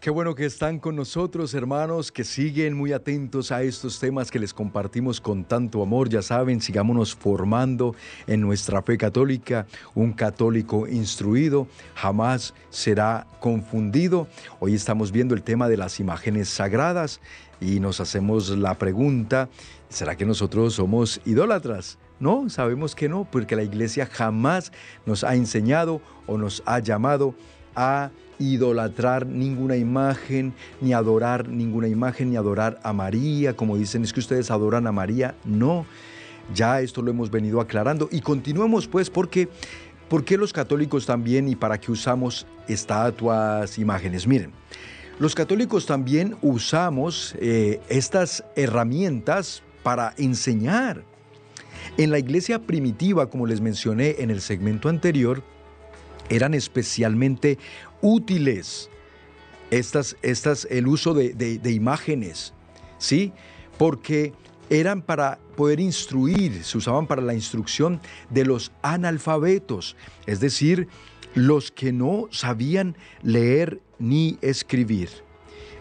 Qué 0.00 0.08
bueno 0.08 0.34
que 0.34 0.46
están 0.46 0.78
con 0.78 0.96
nosotros, 0.96 1.52
hermanos, 1.52 2.10
que 2.10 2.24
siguen 2.24 2.72
muy 2.72 2.94
atentos 2.94 3.52
a 3.52 3.62
estos 3.62 4.00
temas 4.00 4.30
que 4.30 4.38
les 4.38 4.54
compartimos 4.54 5.20
con 5.20 5.44
tanto 5.44 5.82
amor. 5.82 6.08
Ya 6.08 6.22
saben, 6.22 6.62
sigámonos 6.62 7.14
formando 7.14 7.94
en 8.26 8.40
nuestra 8.40 8.80
fe 8.80 8.96
católica. 8.96 9.66
Un 9.94 10.14
católico 10.14 10.88
instruido 10.88 11.68
jamás 11.94 12.54
será 12.70 13.26
confundido. 13.40 14.26
Hoy 14.58 14.74
estamos 14.74 15.12
viendo 15.12 15.34
el 15.34 15.42
tema 15.42 15.68
de 15.68 15.76
las 15.76 16.00
imágenes 16.00 16.48
sagradas 16.48 17.20
y 17.60 17.78
nos 17.78 18.00
hacemos 18.00 18.48
la 18.48 18.78
pregunta, 18.78 19.50
¿será 19.90 20.16
que 20.16 20.24
nosotros 20.24 20.74
somos 20.74 21.20
idólatras? 21.26 21.98
No, 22.18 22.48
sabemos 22.48 22.94
que 22.94 23.08
no, 23.08 23.26
porque 23.30 23.56
la 23.56 23.62
iglesia 23.62 24.06
jamás 24.06 24.72
nos 25.04 25.24
ha 25.24 25.34
enseñado 25.34 26.00
o 26.26 26.38
nos 26.38 26.62
ha 26.64 26.78
llamado 26.78 27.34
a 27.74 28.10
idolatrar 28.38 29.26
ninguna 29.26 29.76
imagen, 29.76 30.54
ni 30.80 30.94
adorar 30.94 31.48
ninguna 31.48 31.88
imagen, 31.88 32.30
ni 32.30 32.36
adorar 32.36 32.80
a 32.82 32.92
María, 32.92 33.54
como 33.54 33.76
dicen, 33.76 34.02
es 34.02 34.12
que 34.12 34.20
ustedes 34.20 34.50
adoran 34.50 34.86
a 34.86 34.92
María. 34.92 35.34
No, 35.44 35.84
ya 36.54 36.80
esto 36.80 37.02
lo 37.02 37.10
hemos 37.10 37.30
venido 37.30 37.60
aclarando 37.60 38.08
y 38.10 38.20
continuemos 38.20 38.88
pues 38.88 39.10
porque... 39.10 39.48
¿Por 40.08 40.24
qué 40.24 40.36
los 40.36 40.52
católicos 40.52 41.06
también 41.06 41.46
y 41.48 41.54
para 41.54 41.78
qué 41.78 41.92
usamos 41.92 42.44
estatuas, 42.66 43.78
imágenes? 43.78 44.26
Miren, 44.26 44.50
los 45.20 45.36
católicos 45.36 45.86
también 45.86 46.36
usamos 46.42 47.36
eh, 47.38 47.80
estas 47.88 48.42
herramientas 48.56 49.62
para 49.82 50.14
enseñar. 50.18 51.04
En 51.96 52.10
la 52.10 52.18
iglesia 52.18 52.58
primitiva, 52.60 53.28
como 53.28 53.46
les 53.46 53.60
mencioné 53.60 54.16
en 54.18 54.30
el 54.30 54.40
segmento 54.40 54.88
anterior, 54.88 55.42
eran 56.28 56.54
especialmente 56.54 57.58
útiles 58.00 58.88
estas, 59.70 60.16
estas, 60.22 60.66
el 60.70 60.86
uso 60.86 61.14
de, 61.14 61.32
de 61.34 61.72
imágenes, 61.72 62.52
¿sí? 62.98 63.32
Porque 63.78 64.32
eran 64.68 65.02
para 65.02 65.38
poder 65.56 65.80
instruir, 65.80 66.64
se 66.64 66.78
usaban 66.78 67.06
para 67.06 67.22
la 67.22 67.34
instrucción 67.34 68.00
de 68.30 68.44
los 68.44 68.72
analfabetos, 68.82 69.96
es 70.26 70.40
decir, 70.40 70.88
los 71.34 71.70
que 71.70 71.92
no 71.92 72.28
sabían 72.30 72.96
leer 73.22 73.80
ni 73.98 74.38
escribir. 74.40 75.10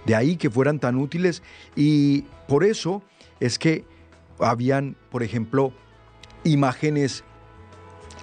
De 0.06 0.16
ahí 0.16 0.38
que 0.38 0.50
fueran 0.50 0.80
tan 0.80 0.96
útiles 0.98 1.44
y 1.76 2.22
por 2.48 2.64
eso 2.64 3.04
es 3.40 3.60
que 3.60 3.86
habían, 4.40 4.96
por 5.12 5.24
ejemplo, 5.24 5.74
imágenes 6.44 7.24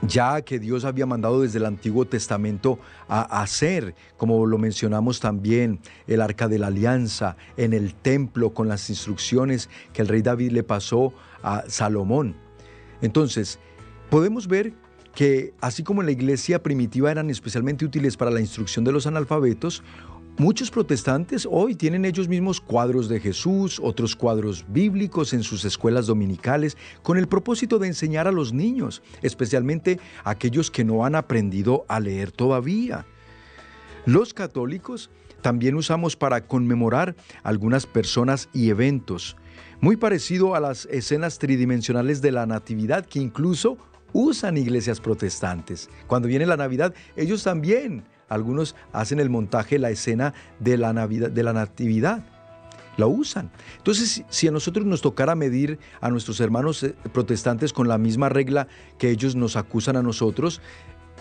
ya 0.02 0.42
que 0.42 0.58
Dios 0.58 0.84
había 0.84 1.06
mandado 1.06 1.42
desde 1.42 1.58
el 1.58 1.64
Antiguo 1.64 2.06
Testamento 2.06 2.78
a 3.08 3.40
hacer, 3.40 3.94
como 4.16 4.46
lo 4.46 4.58
mencionamos 4.58 5.20
también, 5.20 5.80
el 6.06 6.20
arca 6.20 6.48
de 6.48 6.58
la 6.58 6.68
alianza 6.68 7.36
en 7.56 7.72
el 7.72 7.94
templo 7.94 8.52
con 8.52 8.68
las 8.68 8.90
instrucciones 8.90 9.70
que 9.92 10.02
el 10.02 10.08
rey 10.08 10.22
David 10.22 10.52
le 10.52 10.62
pasó 10.62 11.12
a 11.42 11.64
Salomón. 11.68 12.36
Entonces, 13.00 13.58
podemos 14.10 14.48
ver 14.48 14.74
que 15.14 15.54
así 15.60 15.82
como 15.82 16.02
en 16.02 16.06
la 16.06 16.12
iglesia 16.12 16.62
primitiva 16.62 17.10
eran 17.10 17.30
especialmente 17.30 17.86
útiles 17.86 18.16
para 18.16 18.30
la 18.30 18.40
instrucción 18.40 18.84
de 18.84 18.92
los 18.92 19.06
analfabetos, 19.06 19.82
Muchos 20.39 20.70
protestantes 20.70 21.49
hoy 21.51 21.74
tienen 21.74 22.05
ellos 22.05 22.28
mismos 22.28 22.61
cuadros 22.61 23.09
de 23.09 23.20
Jesús, 23.20 23.80
otros 23.82 24.14
cuadros 24.14 24.66
bíblicos 24.68 25.32
en 25.32 25.43
sus 25.43 25.64
escuelas 25.64 26.07
dominicales, 26.07 26.76
con 27.03 27.16
el 27.16 27.26
propósito 27.26 27.78
de 27.78 27.87
enseñar 27.87 28.28
a 28.28 28.32
los 28.32 28.53
niños, 28.53 29.03
especialmente 29.22 29.99
aquellos 30.24 30.70
que 30.70 30.84
no 30.84 31.07
han 31.07 31.14
aprendido 31.14 31.87
a 31.89 32.01
leer 32.01 32.32
todavía. 32.32 33.07
Los 34.05 34.34
católicos 34.34 35.09
también 35.41 35.74
usamos 35.74 36.16
para 36.16 36.47
conmemorar 36.47 37.16
algunas 37.43 37.87
personas 37.87 38.51
y 38.53 38.68
eventos, 38.68 39.39
muy 39.80 39.97
parecido 39.97 40.55
a 40.55 40.61
las 40.61 40.84
escenas 40.91 41.39
tridimensionales 41.39 42.20
de 42.20 42.32
la 42.32 42.45
Natividad 42.45 43.07
que 43.07 43.20
incluso 43.20 43.78
usan 44.12 44.59
iglesias 44.59 45.01
protestantes. 45.01 45.89
Cuando 46.07 46.28
viene 46.28 46.45
la 46.45 46.59
Navidad, 46.59 46.95
ellos 47.16 47.43
también 47.43 48.05
algunos 48.29 48.74
hacen 48.93 49.20
el 49.20 49.31
montaje, 49.31 49.79
la 49.79 49.91
escena 49.91 50.35
de 50.59 50.77
la, 50.77 50.93
Navidad, 50.93 51.31
de 51.31 51.43
la 51.43 51.53
Natividad. 51.53 52.24
La 52.97 53.07
usan. 53.07 53.51
Entonces, 53.77 54.24
si 54.31 54.49
a 54.49 54.51
nosotros 54.51 54.87
nos 54.87 55.03
tocara 55.03 55.35
medir 55.35 55.79
a 56.01 56.09
nuestros 56.09 56.41
hermanos 56.41 56.83
eh, 56.83 56.95
protestantes 57.12 57.74
con 57.74 57.89
la 57.89 57.99
misma 57.99 58.31
regla 58.31 58.68
que 58.97 59.11
ellos 59.11 59.37
nos 59.37 59.57
acusan 59.57 59.97
a 59.97 60.03
nosotros, 60.03 60.62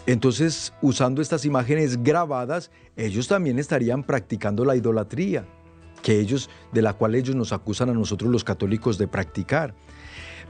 entonces, 0.08 0.72
usando 0.82 1.22
estas 1.22 1.46
imágenes 1.46 2.02
grabadas, 2.04 2.70
ellos 2.96 3.28
también 3.28 3.58
estarían 3.58 4.04
practicando 4.04 4.64
la 4.64 4.76
idolatría, 4.76 5.46
que 6.04 6.20
ellos, 6.20 6.50
de 6.72 6.84
la 6.84 6.94
cual 6.94 7.16
ellos 7.16 7.36
nos 7.36 7.52
acusan 7.52 7.90
a 7.90 7.94
nosotros 7.94 8.32
los 8.32 8.44
católicos 8.44 9.00
de 9.00 9.08
practicar. 9.08 9.74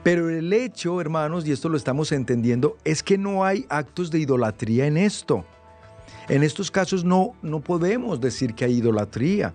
Pero 0.04 0.30
el 0.30 0.52
hecho, 0.52 1.00
hermanos, 1.00 1.48
y 1.48 1.52
esto 1.52 1.70
lo 1.70 1.78
estamos 1.78 2.12
entendiendo, 2.12 2.78
es 2.84 3.02
que 3.02 3.18
no 3.18 3.46
hay 3.46 3.66
actos 3.70 4.12
de 4.12 4.20
idolatría 4.20 4.88
en 4.88 4.98
esto. 4.98 5.46
En 6.28 6.44
estos 6.44 6.72
casos 6.72 7.04
no, 7.04 7.36
no 7.44 7.60
podemos 7.60 8.20
decir 8.20 8.56
que 8.56 8.66
hay 8.66 8.78
idolatría, 8.78 9.54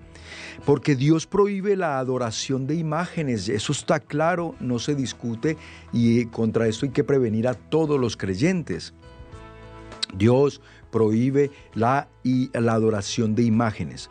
porque 0.65 0.95
Dios 0.95 1.27
prohíbe 1.27 1.77
la 1.77 1.99
adoración 1.99 2.67
de 2.67 2.77
imágenes, 2.77 3.49
eso 3.49 3.73
está 3.73 3.99
claro, 3.99 4.55
no 4.61 4.79
se 4.79 4.95
discute 4.95 5.57
y 5.93 6.27
contra 6.27 6.69
esto 6.69 6.87
hay 6.87 6.93
que 6.93 7.03
prevenir 7.03 7.49
a 7.49 7.55
todos 7.55 7.99
los 7.99 8.17
creyentes. 8.17 8.95
Dios 10.15 10.61
prohíbe 10.91 11.51
la, 11.75 12.09
la 12.53 12.73
adoración 12.73 13.35
de 13.35 13.43
imágenes, 13.43 14.11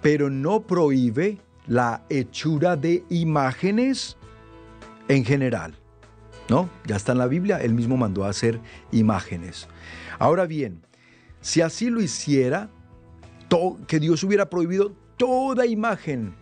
pero 0.00 0.30
no 0.30 0.62
prohíbe 0.62 1.38
la 1.66 2.04
hechura 2.08 2.76
de 2.76 3.04
imágenes 3.10 4.16
en 5.08 5.24
general. 5.24 5.76
¿No? 6.48 6.68
Ya 6.84 6.96
está 6.96 7.12
en 7.12 7.18
la 7.18 7.28
Biblia, 7.28 7.58
él 7.58 7.74
mismo 7.74 7.96
mandó 7.96 8.24
a 8.24 8.30
hacer 8.30 8.58
imágenes. 8.90 9.68
Ahora 10.18 10.46
bien, 10.46 10.80
si 11.40 11.60
así 11.60 11.90
lo 11.90 12.00
hiciera, 12.00 12.70
que 13.86 13.98
Dios 13.98 14.22
hubiera 14.22 14.48
prohibido 14.48 14.92
toda 15.16 15.66
imagen 15.66 16.34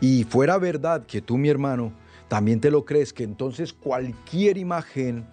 y 0.00 0.24
fuera 0.24 0.58
verdad 0.58 1.06
que 1.06 1.22
tú, 1.22 1.38
mi 1.38 1.48
hermano, 1.48 1.92
también 2.28 2.60
te 2.60 2.70
lo 2.70 2.84
crees, 2.84 3.12
que 3.12 3.24
entonces 3.24 3.72
cualquier 3.72 4.58
imagen 4.58 5.26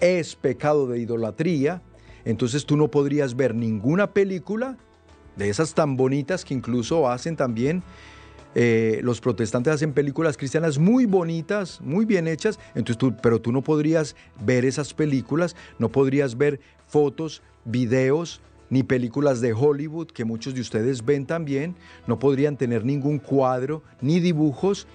es 0.00 0.34
pecado 0.34 0.86
de 0.88 0.98
idolatría, 0.98 1.82
entonces 2.24 2.66
tú 2.66 2.76
no 2.76 2.90
podrías 2.90 3.36
ver 3.36 3.54
ninguna 3.54 4.12
película 4.12 4.76
de 5.36 5.48
esas 5.48 5.74
tan 5.74 5.96
bonitas 5.96 6.44
que 6.44 6.54
incluso 6.54 7.08
hacen 7.08 7.36
también 7.36 7.82
eh, 8.58 9.00
los 9.02 9.20
protestantes 9.20 9.74
hacen 9.74 9.92
películas 9.92 10.38
cristianas 10.38 10.78
muy 10.78 11.04
bonitas, 11.04 11.78
muy 11.82 12.06
bien 12.06 12.26
hechas, 12.26 12.58
entonces 12.74 13.12
pero 13.20 13.38
tú 13.38 13.52
no 13.52 13.60
podrías 13.60 14.16
ver 14.40 14.64
esas 14.64 14.94
películas, 14.94 15.54
no 15.78 15.90
podrías 15.90 16.38
ver 16.38 16.58
fotos, 16.88 17.42
videos, 17.66 18.40
ni 18.70 18.82
películas 18.82 19.42
de 19.42 19.52
Hollywood 19.52 20.06
que 20.06 20.24
muchos 20.24 20.54
de 20.54 20.62
ustedes 20.62 21.04
ven 21.04 21.26
también, 21.26 21.76
no 22.06 22.18
podrían 22.18 22.56
tener 22.56 22.82
ningún 22.82 23.18
cuadro 23.18 23.82
ni 24.00 24.20
dibujos, 24.20 24.86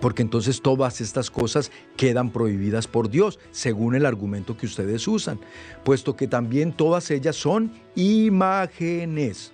porque 0.00 0.22
entonces 0.22 0.62
todas 0.62 1.00
estas 1.00 1.32
cosas 1.32 1.72
quedan 1.96 2.30
prohibidas 2.30 2.86
por 2.86 3.10
Dios, 3.10 3.40
según 3.50 3.96
el 3.96 4.06
argumento 4.06 4.56
que 4.56 4.66
ustedes 4.66 5.08
usan, 5.08 5.40
puesto 5.82 6.14
que 6.14 6.28
también 6.28 6.72
todas 6.72 7.10
ellas 7.10 7.34
son 7.34 7.72
imágenes. 7.96 9.52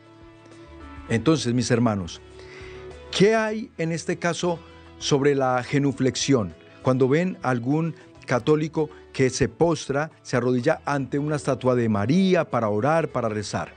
Entonces, 1.09 1.55
mis 1.55 1.71
hermanos, 1.71 2.21
¿qué 3.11 3.35
hay 3.35 3.71
en 3.79 3.93
este 3.93 4.19
caso 4.19 4.59
sobre 4.99 5.35
la 5.35 5.63
genuflexión? 5.63 6.55
Cuando 6.83 7.09
ven 7.09 7.39
algún 7.43 7.95
católico 8.27 8.91
que 9.13 9.31
se 9.31 9.49
postra, 9.49 10.11
se 10.23 10.37
arrodilla 10.37 10.81
ante 10.85 11.19
una 11.19 11.37
estatua 11.37 11.75
de 11.75 11.89
María 11.89 12.49
para 12.49 12.69
orar, 12.69 13.09
para 13.09 13.29
rezar. 13.29 13.73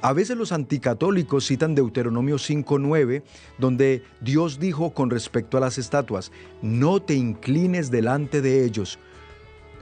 A 0.00 0.12
veces 0.12 0.36
los 0.36 0.50
anticatólicos 0.50 1.46
citan 1.46 1.76
Deuteronomio 1.76 2.36
5.9, 2.36 3.22
donde 3.58 4.02
Dios 4.20 4.58
dijo 4.58 4.90
con 4.90 5.10
respecto 5.10 5.56
a 5.56 5.60
las 5.60 5.78
estatuas, 5.78 6.32
no 6.60 7.00
te 7.00 7.14
inclines 7.14 7.90
delante 7.90 8.40
de 8.40 8.64
ellos. 8.64 8.98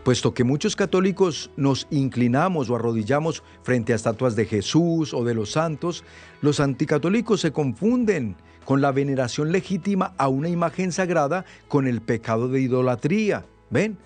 Puesto 0.04 0.34
que 0.34 0.44
muchos 0.44 0.76
católicos 0.76 1.50
nos 1.56 1.86
inclinamos 1.90 2.68
o 2.68 2.76
arrodillamos 2.76 3.42
frente 3.62 3.92
a 3.92 3.96
estatuas 3.96 4.36
de 4.36 4.44
Jesús 4.46 5.14
o 5.14 5.24
de 5.24 5.34
los 5.34 5.52
santos, 5.52 6.04
los 6.42 6.60
anticatólicos 6.60 7.40
se 7.40 7.52
confunden 7.52 8.36
con 8.64 8.80
la 8.80 8.92
veneración 8.92 9.52
legítima 9.52 10.14
a 10.18 10.28
una 10.28 10.48
imagen 10.48 10.92
sagrada 10.92 11.44
con 11.68 11.86
el 11.86 12.00
pecado 12.00 12.48
de 12.48 12.60
idolatría. 12.60 13.44
¿Ven? 13.70 13.98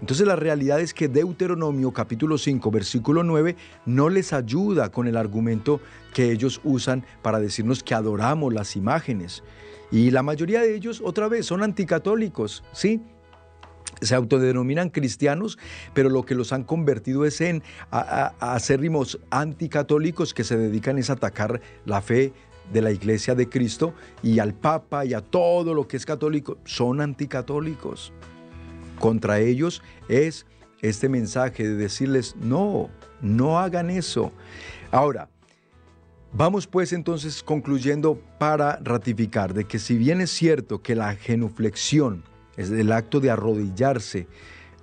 Entonces 0.00 0.26
la 0.26 0.36
realidad 0.36 0.80
es 0.80 0.94
que 0.94 1.08
Deuteronomio 1.08 1.92
capítulo 1.92 2.38
5 2.38 2.70
versículo 2.70 3.22
9 3.22 3.56
no 3.84 4.08
les 4.08 4.32
ayuda 4.32 4.90
con 4.90 5.06
el 5.06 5.16
argumento 5.16 5.80
que 6.14 6.32
ellos 6.32 6.60
usan 6.64 7.04
para 7.22 7.38
decirnos 7.38 7.82
que 7.82 7.94
adoramos 7.94 8.52
las 8.52 8.76
imágenes. 8.76 9.42
Y 9.92 10.10
la 10.10 10.22
mayoría 10.22 10.60
de 10.60 10.74
ellos, 10.74 11.02
otra 11.04 11.28
vez, 11.28 11.46
son 11.46 11.62
anticatólicos, 11.62 12.62
¿sí? 12.72 13.02
se 14.00 14.14
autodenominan 14.14 14.88
cristianos, 14.88 15.58
pero 15.94 16.08
lo 16.08 16.24
que 16.24 16.34
los 16.34 16.52
han 16.52 16.64
convertido 16.64 17.24
es 17.24 17.40
en 17.40 17.62
acérrimos 17.90 19.18
anticatólicos 19.30 20.32
que 20.32 20.44
se 20.44 20.56
dedican 20.56 20.98
es 20.98 21.10
a 21.10 21.14
atacar 21.14 21.60
la 21.84 22.00
fe 22.00 22.32
de 22.72 22.82
la 22.82 22.92
Iglesia 22.92 23.34
de 23.34 23.48
Cristo 23.48 23.94
y 24.22 24.38
al 24.38 24.54
Papa 24.54 25.04
y 25.04 25.14
a 25.14 25.20
todo 25.20 25.74
lo 25.74 25.88
que 25.88 25.96
es 25.96 26.06
católico 26.06 26.58
son 26.64 27.00
anticatólicos. 27.00 28.12
Contra 28.98 29.40
ellos 29.40 29.82
es 30.08 30.46
este 30.82 31.08
mensaje 31.08 31.66
de 31.66 31.74
decirles, 31.74 32.36
no, 32.36 32.90
no 33.20 33.58
hagan 33.58 33.90
eso. 33.90 34.32
Ahora, 34.90 35.28
vamos 36.32 36.66
pues 36.66 36.92
entonces 36.92 37.42
concluyendo 37.42 38.20
para 38.38 38.78
ratificar 38.82 39.54
de 39.54 39.64
que 39.64 39.78
si 39.78 39.96
bien 39.96 40.20
es 40.20 40.30
cierto 40.30 40.82
que 40.82 40.94
la 40.94 41.14
genuflexión 41.16 42.24
es 42.56 42.70
el 42.70 42.92
acto 42.92 43.20
de 43.20 43.30
arrodillarse, 43.30 44.26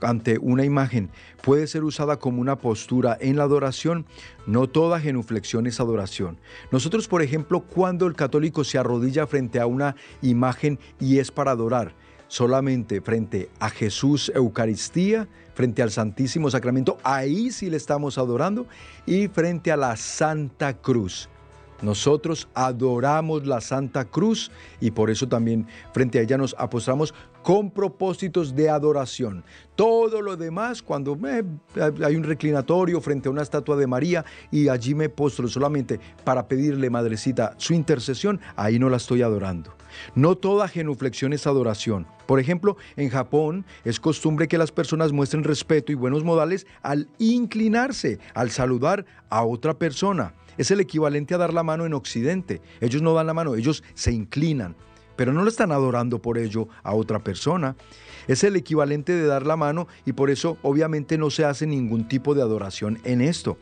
ante 0.01 0.37
una 0.39 0.63
imagen 0.63 1.09
puede 1.41 1.67
ser 1.67 1.83
usada 1.83 2.17
como 2.17 2.41
una 2.41 2.57
postura 2.57 3.17
en 3.19 3.37
la 3.37 3.43
adoración, 3.43 4.05
no 4.45 4.67
toda 4.67 4.99
genuflexión 4.99 5.67
es 5.67 5.79
adoración. 5.79 6.37
Nosotros, 6.71 7.07
por 7.07 7.21
ejemplo, 7.21 7.61
cuando 7.61 8.05
el 8.07 8.15
católico 8.15 8.63
se 8.63 8.77
arrodilla 8.77 9.27
frente 9.27 9.59
a 9.59 9.67
una 9.67 9.95
imagen 10.21 10.79
y 10.99 11.19
es 11.19 11.31
para 11.31 11.51
adorar, 11.51 11.93
solamente 12.27 13.01
frente 13.01 13.49
a 13.59 13.69
Jesús 13.69 14.31
Eucaristía, 14.35 15.27
frente 15.53 15.81
al 15.81 15.91
Santísimo 15.91 16.49
Sacramento, 16.49 16.97
ahí 17.03 17.51
sí 17.51 17.69
le 17.69 17.77
estamos 17.77 18.17
adorando, 18.17 18.67
y 19.05 19.27
frente 19.27 19.71
a 19.71 19.77
la 19.77 19.95
Santa 19.95 20.73
Cruz. 20.77 21.29
Nosotros 21.81 22.47
adoramos 22.53 23.45
la 23.45 23.61
Santa 23.61 24.05
Cruz 24.05 24.51
y 24.79 24.91
por 24.91 25.09
eso 25.09 25.27
también 25.27 25.67
frente 25.93 26.19
a 26.19 26.21
ella 26.21 26.37
nos 26.37 26.55
apostramos 26.57 27.13
con 27.43 27.71
propósitos 27.71 28.55
de 28.55 28.69
adoración. 28.69 29.43
Todo 29.75 30.21
lo 30.21 30.35
demás, 30.35 30.81
cuando 30.81 31.17
hay 31.23 32.15
un 32.15 32.23
reclinatorio 32.23 32.99
frente 32.99 33.29
a 33.29 33.31
una 33.31 33.43
estatua 33.43 33.77
de 33.77 33.87
María 33.87 34.25
y 34.51 34.67
allí 34.67 34.95
me 34.95 35.07
postro 35.07 35.47
solamente 35.47 35.99
para 36.25 36.47
pedirle, 36.47 36.89
Madrecita, 36.89 37.53
su 37.57 37.73
intercesión, 37.73 38.41
ahí 38.57 38.79
no 38.79 38.89
la 38.89 38.97
estoy 38.97 39.21
adorando. 39.21 39.73
No 40.13 40.35
toda 40.35 40.67
genuflexión 40.67 41.31
es 41.31 41.47
adoración. 41.47 42.05
Por 42.25 42.39
ejemplo, 42.39 42.75
en 42.97 43.09
Japón 43.09 43.65
es 43.85 43.99
costumbre 43.99 44.49
que 44.49 44.57
las 44.57 44.73
personas 44.73 45.13
muestren 45.13 45.45
respeto 45.45 45.93
y 45.93 45.95
buenos 45.95 46.25
modales 46.25 46.67
al 46.81 47.07
inclinarse, 47.17 48.19
al 48.33 48.51
saludar 48.51 49.05
a 49.29 49.45
otra 49.45 49.75
persona. 49.75 50.33
Es 50.57 50.71
el 50.71 50.79
equivalente 50.79 51.35
a 51.35 51.37
dar 51.37 51.53
la 51.53 51.63
mano 51.63 51.85
en 51.85 51.93
Occidente. 51.93 52.61
Ellos 52.81 53.01
no 53.01 53.13
dan 53.13 53.27
la 53.27 53.33
mano, 53.33 53.55
ellos 53.55 53.83
se 53.93 54.11
inclinan, 54.11 54.75
pero 55.15 55.33
no 55.33 55.43
lo 55.43 55.49
están 55.49 55.71
adorando 55.71 56.21
por 56.21 56.37
ello 56.37 56.67
a 56.83 56.93
otra 56.93 57.23
persona. 57.23 57.75
Es 58.27 58.43
el 58.43 58.55
equivalente 58.55 59.13
de 59.13 59.25
dar 59.25 59.45
la 59.45 59.55
mano 59.55 59.87
y 60.05 60.13
por 60.13 60.29
eso 60.29 60.57
obviamente 60.61 61.17
no 61.17 61.29
se 61.29 61.45
hace 61.45 61.65
ningún 61.65 62.07
tipo 62.07 62.35
de 62.35 62.41
adoración 62.41 62.99
en 63.03 63.21
esto. 63.21 63.57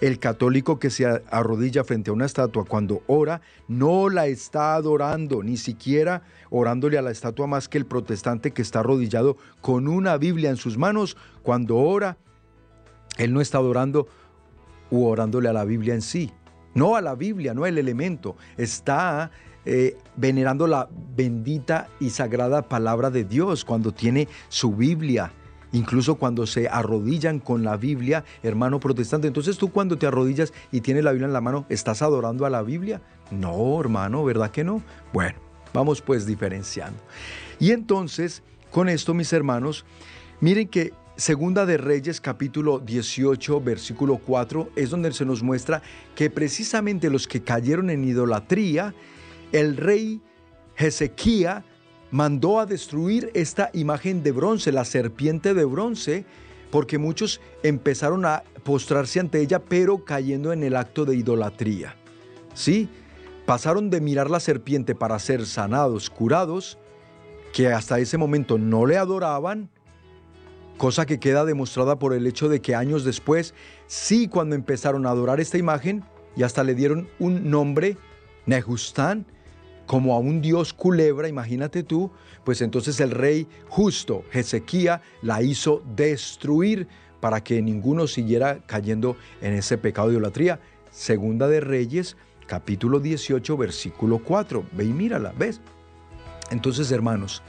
El 0.00 0.18
católico 0.18 0.78
que 0.78 0.90
se 0.90 1.06
arrodilla 1.30 1.84
frente 1.84 2.10
a 2.10 2.12
una 2.12 2.26
estatua 2.26 2.64
cuando 2.64 3.02
ora 3.06 3.40
no 3.68 4.08
la 4.08 4.26
está 4.26 4.74
adorando, 4.74 5.42
ni 5.42 5.56
siquiera 5.56 6.22
orándole 6.50 6.98
a 6.98 7.02
la 7.02 7.10
estatua 7.10 7.46
más 7.46 7.68
que 7.68 7.78
el 7.78 7.86
protestante 7.86 8.50
que 8.50 8.62
está 8.62 8.80
arrodillado 8.80 9.36
con 9.60 9.88
una 9.88 10.16
Biblia 10.16 10.50
en 10.50 10.56
sus 10.56 10.76
manos. 10.76 11.16
Cuando 11.42 11.76
ora, 11.76 12.18
él 13.18 13.32
no 13.32 13.40
está 13.40 13.58
adorando 13.58 14.08
orándole 15.02 15.48
a 15.48 15.52
la 15.52 15.64
Biblia 15.64 15.94
en 15.94 16.02
sí. 16.02 16.30
No 16.74 16.96
a 16.96 17.00
la 17.00 17.14
Biblia, 17.14 17.54
no 17.54 17.66
el 17.66 17.78
elemento. 17.78 18.36
Está 18.56 19.30
eh, 19.64 19.96
venerando 20.16 20.66
la 20.66 20.88
bendita 21.16 21.88
y 22.00 22.10
sagrada 22.10 22.68
palabra 22.68 23.10
de 23.10 23.24
Dios 23.24 23.64
cuando 23.64 23.92
tiene 23.92 24.28
su 24.48 24.74
Biblia. 24.74 25.32
Incluso 25.72 26.16
cuando 26.16 26.46
se 26.46 26.68
arrodillan 26.68 27.40
con 27.40 27.64
la 27.64 27.76
Biblia, 27.76 28.24
hermano 28.42 28.78
protestante. 28.78 29.26
Entonces 29.26 29.56
tú 29.56 29.72
cuando 29.72 29.98
te 29.98 30.06
arrodillas 30.06 30.52
y 30.70 30.80
tienes 30.82 31.02
la 31.02 31.12
Biblia 31.12 31.26
en 31.26 31.32
la 31.32 31.40
mano, 31.40 31.66
¿estás 31.68 32.02
adorando 32.02 32.46
a 32.46 32.50
la 32.50 32.62
Biblia? 32.62 33.02
No, 33.30 33.80
hermano, 33.80 34.24
¿verdad 34.24 34.50
que 34.50 34.64
no? 34.64 34.82
Bueno, 35.12 35.38
vamos 35.72 36.00
pues 36.00 36.26
diferenciando. 36.26 36.98
Y 37.58 37.72
entonces, 37.72 38.42
con 38.70 38.88
esto, 38.88 39.14
mis 39.14 39.32
hermanos, 39.32 39.84
miren 40.40 40.68
que 40.68 40.92
Segunda 41.16 41.64
de 41.64 41.76
Reyes 41.76 42.20
capítulo 42.20 42.80
18 42.80 43.60
versículo 43.60 44.18
4 44.18 44.70
es 44.74 44.90
donde 44.90 45.12
se 45.12 45.24
nos 45.24 45.44
muestra 45.44 45.80
que 46.16 46.28
precisamente 46.28 47.08
los 47.08 47.28
que 47.28 47.40
cayeron 47.40 47.88
en 47.88 48.02
idolatría, 48.02 48.96
el 49.52 49.76
rey 49.76 50.20
Ezequía 50.76 51.64
mandó 52.10 52.58
a 52.58 52.66
destruir 52.66 53.30
esta 53.34 53.70
imagen 53.74 54.24
de 54.24 54.32
bronce, 54.32 54.72
la 54.72 54.84
serpiente 54.84 55.54
de 55.54 55.64
bronce, 55.64 56.24
porque 56.72 56.98
muchos 56.98 57.40
empezaron 57.62 58.26
a 58.26 58.42
postrarse 58.64 59.20
ante 59.20 59.40
ella, 59.40 59.60
pero 59.60 60.04
cayendo 60.04 60.52
en 60.52 60.64
el 60.64 60.74
acto 60.74 61.04
de 61.04 61.14
idolatría. 61.14 61.94
¿Sí? 62.54 62.88
Pasaron 63.46 63.88
de 63.88 64.00
mirar 64.00 64.30
la 64.30 64.40
serpiente 64.40 64.96
para 64.96 65.20
ser 65.20 65.46
sanados, 65.46 66.10
curados, 66.10 66.76
que 67.52 67.68
hasta 67.68 68.00
ese 68.00 68.18
momento 68.18 68.58
no 68.58 68.84
le 68.84 68.96
adoraban, 68.96 69.70
cosa 70.76 71.06
que 71.06 71.20
queda 71.20 71.44
demostrada 71.44 71.98
por 71.98 72.14
el 72.14 72.26
hecho 72.26 72.48
de 72.48 72.60
que 72.60 72.74
años 72.74 73.04
después, 73.04 73.54
sí 73.86 74.28
cuando 74.28 74.54
empezaron 74.54 75.06
a 75.06 75.10
adorar 75.10 75.40
esta 75.40 75.58
imagen 75.58 76.04
y 76.36 76.42
hasta 76.42 76.64
le 76.64 76.74
dieron 76.74 77.08
un 77.18 77.50
nombre, 77.50 77.96
Nehustán, 78.46 79.26
como 79.86 80.14
a 80.14 80.18
un 80.18 80.40
dios 80.40 80.72
culebra, 80.72 81.28
imagínate 81.28 81.82
tú, 81.82 82.10
pues 82.44 82.62
entonces 82.62 83.00
el 83.00 83.10
rey 83.10 83.46
justo, 83.68 84.24
Ezequía, 84.32 85.02
la 85.22 85.42
hizo 85.42 85.82
destruir 85.94 86.88
para 87.20 87.42
que 87.42 87.62
ninguno 87.62 88.06
siguiera 88.06 88.60
cayendo 88.66 89.16
en 89.40 89.54
ese 89.54 89.78
pecado 89.78 90.08
de 90.08 90.14
idolatría. 90.14 90.60
Segunda 90.90 91.48
de 91.48 91.60
Reyes, 91.60 92.16
capítulo 92.46 93.00
18, 93.00 93.56
versículo 93.56 94.18
4. 94.18 94.64
Ve 94.72 94.84
y 94.84 94.92
mírala, 94.92 95.32
¿ves? 95.36 95.60
Entonces, 96.50 96.90
hermanos, 96.92 97.42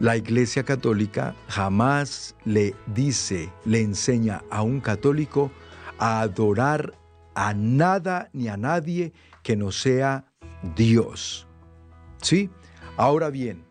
la 0.00 0.16
Iglesia 0.16 0.64
Católica 0.64 1.36
jamás 1.46 2.34
le 2.46 2.74
dice, 2.94 3.52
le 3.66 3.82
enseña 3.82 4.42
a 4.50 4.62
un 4.62 4.80
católico 4.80 5.52
a 5.98 6.22
adorar 6.22 6.94
a 7.34 7.52
nada 7.52 8.30
ni 8.32 8.48
a 8.48 8.56
nadie 8.56 9.12
que 9.42 9.56
no 9.56 9.70
sea 9.70 10.24
Dios. 10.74 11.46
¿Sí? 12.22 12.48
Ahora 12.96 13.28
bien, 13.28 13.62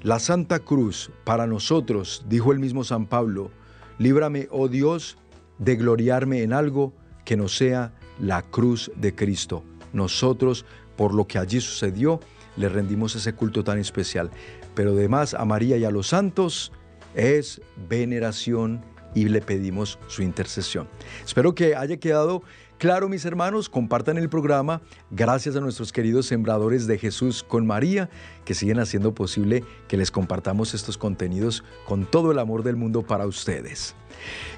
la 0.00 0.18
Santa 0.18 0.60
Cruz 0.60 1.10
para 1.24 1.46
nosotros, 1.46 2.24
dijo 2.26 2.52
el 2.52 2.58
mismo 2.58 2.82
San 2.82 3.04
Pablo, 3.04 3.50
líbrame, 3.98 4.48
oh 4.50 4.68
Dios, 4.68 5.18
de 5.58 5.76
gloriarme 5.76 6.42
en 6.42 6.54
algo 6.54 6.94
que 7.26 7.36
no 7.36 7.48
sea 7.48 7.92
la 8.18 8.40
cruz 8.40 8.90
de 8.96 9.14
Cristo. 9.14 9.62
Nosotros, 9.92 10.64
por 10.96 11.12
lo 11.12 11.26
que 11.26 11.36
allí 11.36 11.60
sucedió, 11.60 12.18
le 12.56 12.70
rendimos 12.70 13.14
ese 13.14 13.34
culto 13.34 13.62
tan 13.62 13.78
especial 13.78 14.30
pero 14.74 14.92
además 14.92 15.34
a 15.34 15.44
María 15.44 15.76
y 15.76 15.84
a 15.84 15.90
los 15.90 16.08
santos 16.08 16.72
es 17.14 17.60
veneración 17.88 18.82
y 19.14 19.28
le 19.28 19.40
pedimos 19.40 19.98
su 20.06 20.22
intercesión. 20.22 20.88
Espero 21.24 21.54
que 21.54 21.74
haya 21.74 21.96
quedado 21.96 22.42
claro, 22.78 23.08
mis 23.08 23.24
hermanos, 23.24 23.68
compartan 23.68 24.16
el 24.16 24.28
programa. 24.28 24.80
Gracias 25.10 25.56
a 25.56 25.60
nuestros 25.60 25.92
queridos 25.92 26.26
sembradores 26.26 26.86
de 26.86 26.98
Jesús 26.98 27.42
con 27.42 27.66
María, 27.66 28.08
que 28.44 28.54
siguen 28.54 28.78
haciendo 28.78 29.14
posible 29.14 29.64
que 29.88 29.96
les 29.96 30.10
compartamos 30.10 30.74
estos 30.74 30.96
contenidos 30.96 31.64
con 31.86 32.06
todo 32.06 32.32
el 32.32 32.38
amor 32.38 32.62
del 32.62 32.76
mundo 32.76 33.02
para 33.02 33.26
ustedes. 33.26 33.94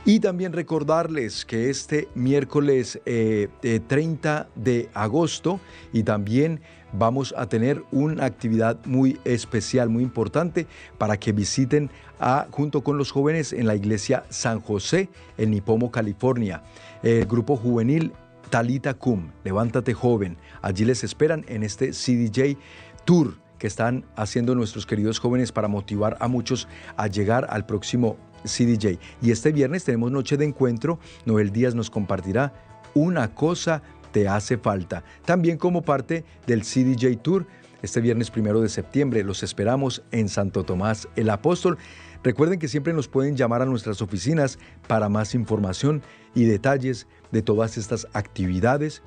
Y 0.04 0.20
también 0.20 0.52
recordarles 0.52 1.44
que 1.44 1.70
este 1.70 2.08
miércoles 2.14 3.00
30 3.04 3.04
eh, 3.06 4.60
de 4.60 4.88
agosto 4.94 5.60
y 5.92 6.02
también 6.02 6.60
vamos 6.92 7.34
a 7.36 7.46
tener 7.46 7.82
una 7.90 8.24
actividad 8.24 8.78
muy 8.84 9.18
especial, 9.24 9.88
muy 9.88 10.02
importante, 10.02 10.66
para 10.98 11.16
que 11.16 11.32
visiten 11.32 11.90
a, 12.20 12.46
junto 12.50 12.82
con 12.82 12.98
los 12.98 13.10
jóvenes 13.10 13.52
en 13.52 13.66
la 13.66 13.74
iglesia 13.74 14.24
San 14.28 14.60
José 14.60 15.08
en 15.38 15.50
Nipomo, 15.50 15.90
California. 15.90 16.62
El 17.02 17.26
grupo 17.26 17.56
juvenil 17.56 18.12
Talita 18.50 18.94
Cum, 18.94 19.30
Levántate 19.44 19.94
Joven. 19.94 20.36
Allí 20.60 20.84
les 20.84 21.04
esperan 21.04 21.44
en 21.48 21.62
este 21.62 21.92
CDJ 21.92 22.58
Tour 23.04 23.38
que 23.58 23.66
están 23.66 24.04
haciendo 24.16 24.54
nuestros 24.54 24.86
queridos 24.86 25.18
jóvenes 25.18 25.52
para 25.52 25.68
motivar 25.68 26.16
a 26.20 26.28
muchos 26.28 26.68
a 26.96 27.06
llegar 27.06 27.46
al 27.48 27.64
próximo 27.64 28.16
CDJ. 28.44 28.98
Y 29.22 29.30
este 29.30 29.52
viernes 29.52 29.84
tenemos 29.84 30.10
noche 30.10 30.36
de 30.36 30.44
encuentro. 30.44 30.98
Noel 31.24 31.52
Díaz 31.52 31.74
nos 31.74 31.88
compartirá 31.88 32.52
una 32.94 33.34
cosa 33.34 33.82
te 34.12 34.28
hace 34.28 34.58
falta. 34.58 35.02
También 35.24 35.58
como 35.58 35.82
parte 35.82 36.24
del 36.46 36.62
CDJ 36.62 37.20
Tour, 37.22 37.46
este 37.82 38.00
viernes 38.00 38.30
primero 38.30 38.60
de 38.60 38.68
septiembre 38.68 39.24
los 39.24 39.42
esperamos 39.42 40.02
en 40.12 40.28
Santo 40.28 40.62
Tomás 40.62 41.08
el 41.16 41.30
Apóstol. 41.30 41.78
Recuerden 42.22 42.60
que 42.60 42.68
siempre 42.68 42.92
nos 42.92 43.08
pueden 43.08 43.36
llamar 43.36 43.62
a 43.62 43.66
nuestras 43.66 44.00
oficinas 44.00 44.58
para 44.86 45.08
más 45.08 45.34
información 45.34 46.02
y 46.34 46.44
detalles 46.44 47.08
de 47.32 47.42
todas 47.42 47.76
estas 47.76 48.06
actividades 48.12 49.02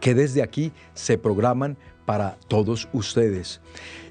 que 0.00 0.14
desde 0.14 0.42
aquí 0.42 0.72
se 0.94 1.18
programan 1.18 1.76
para 2.04 2.36
todos 2.48 2.88
ustedes. 2.92 3.60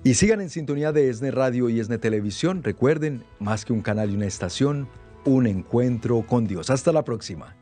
Y 0.04 0.16
sigan 0.16 0.42
en 0.42 0.50
sintonía 0.50 0.92
de 0.92 1.10
ESNE 1.10 1.32
Radio 1.32 1.70
y 1.70 1.80
ESNE 1.80 1.98
Televisión. 1.98 2.64
Recuerden, 2.64 3.24
más 3.40 3.66
que 3.66 3.74
un 3.74 3.82
canal 3.82 4.12
y 4.12 4.16
una 4.16 4.26
estación, 4.26 4.88
un 5.26 5.46
encuentro 5.46 6.26
con 6.26 6.48
Dios. 6.48 6.70
Hasta 6.70 6.92
la 6.92 7.04
próxima. 7.04 7.56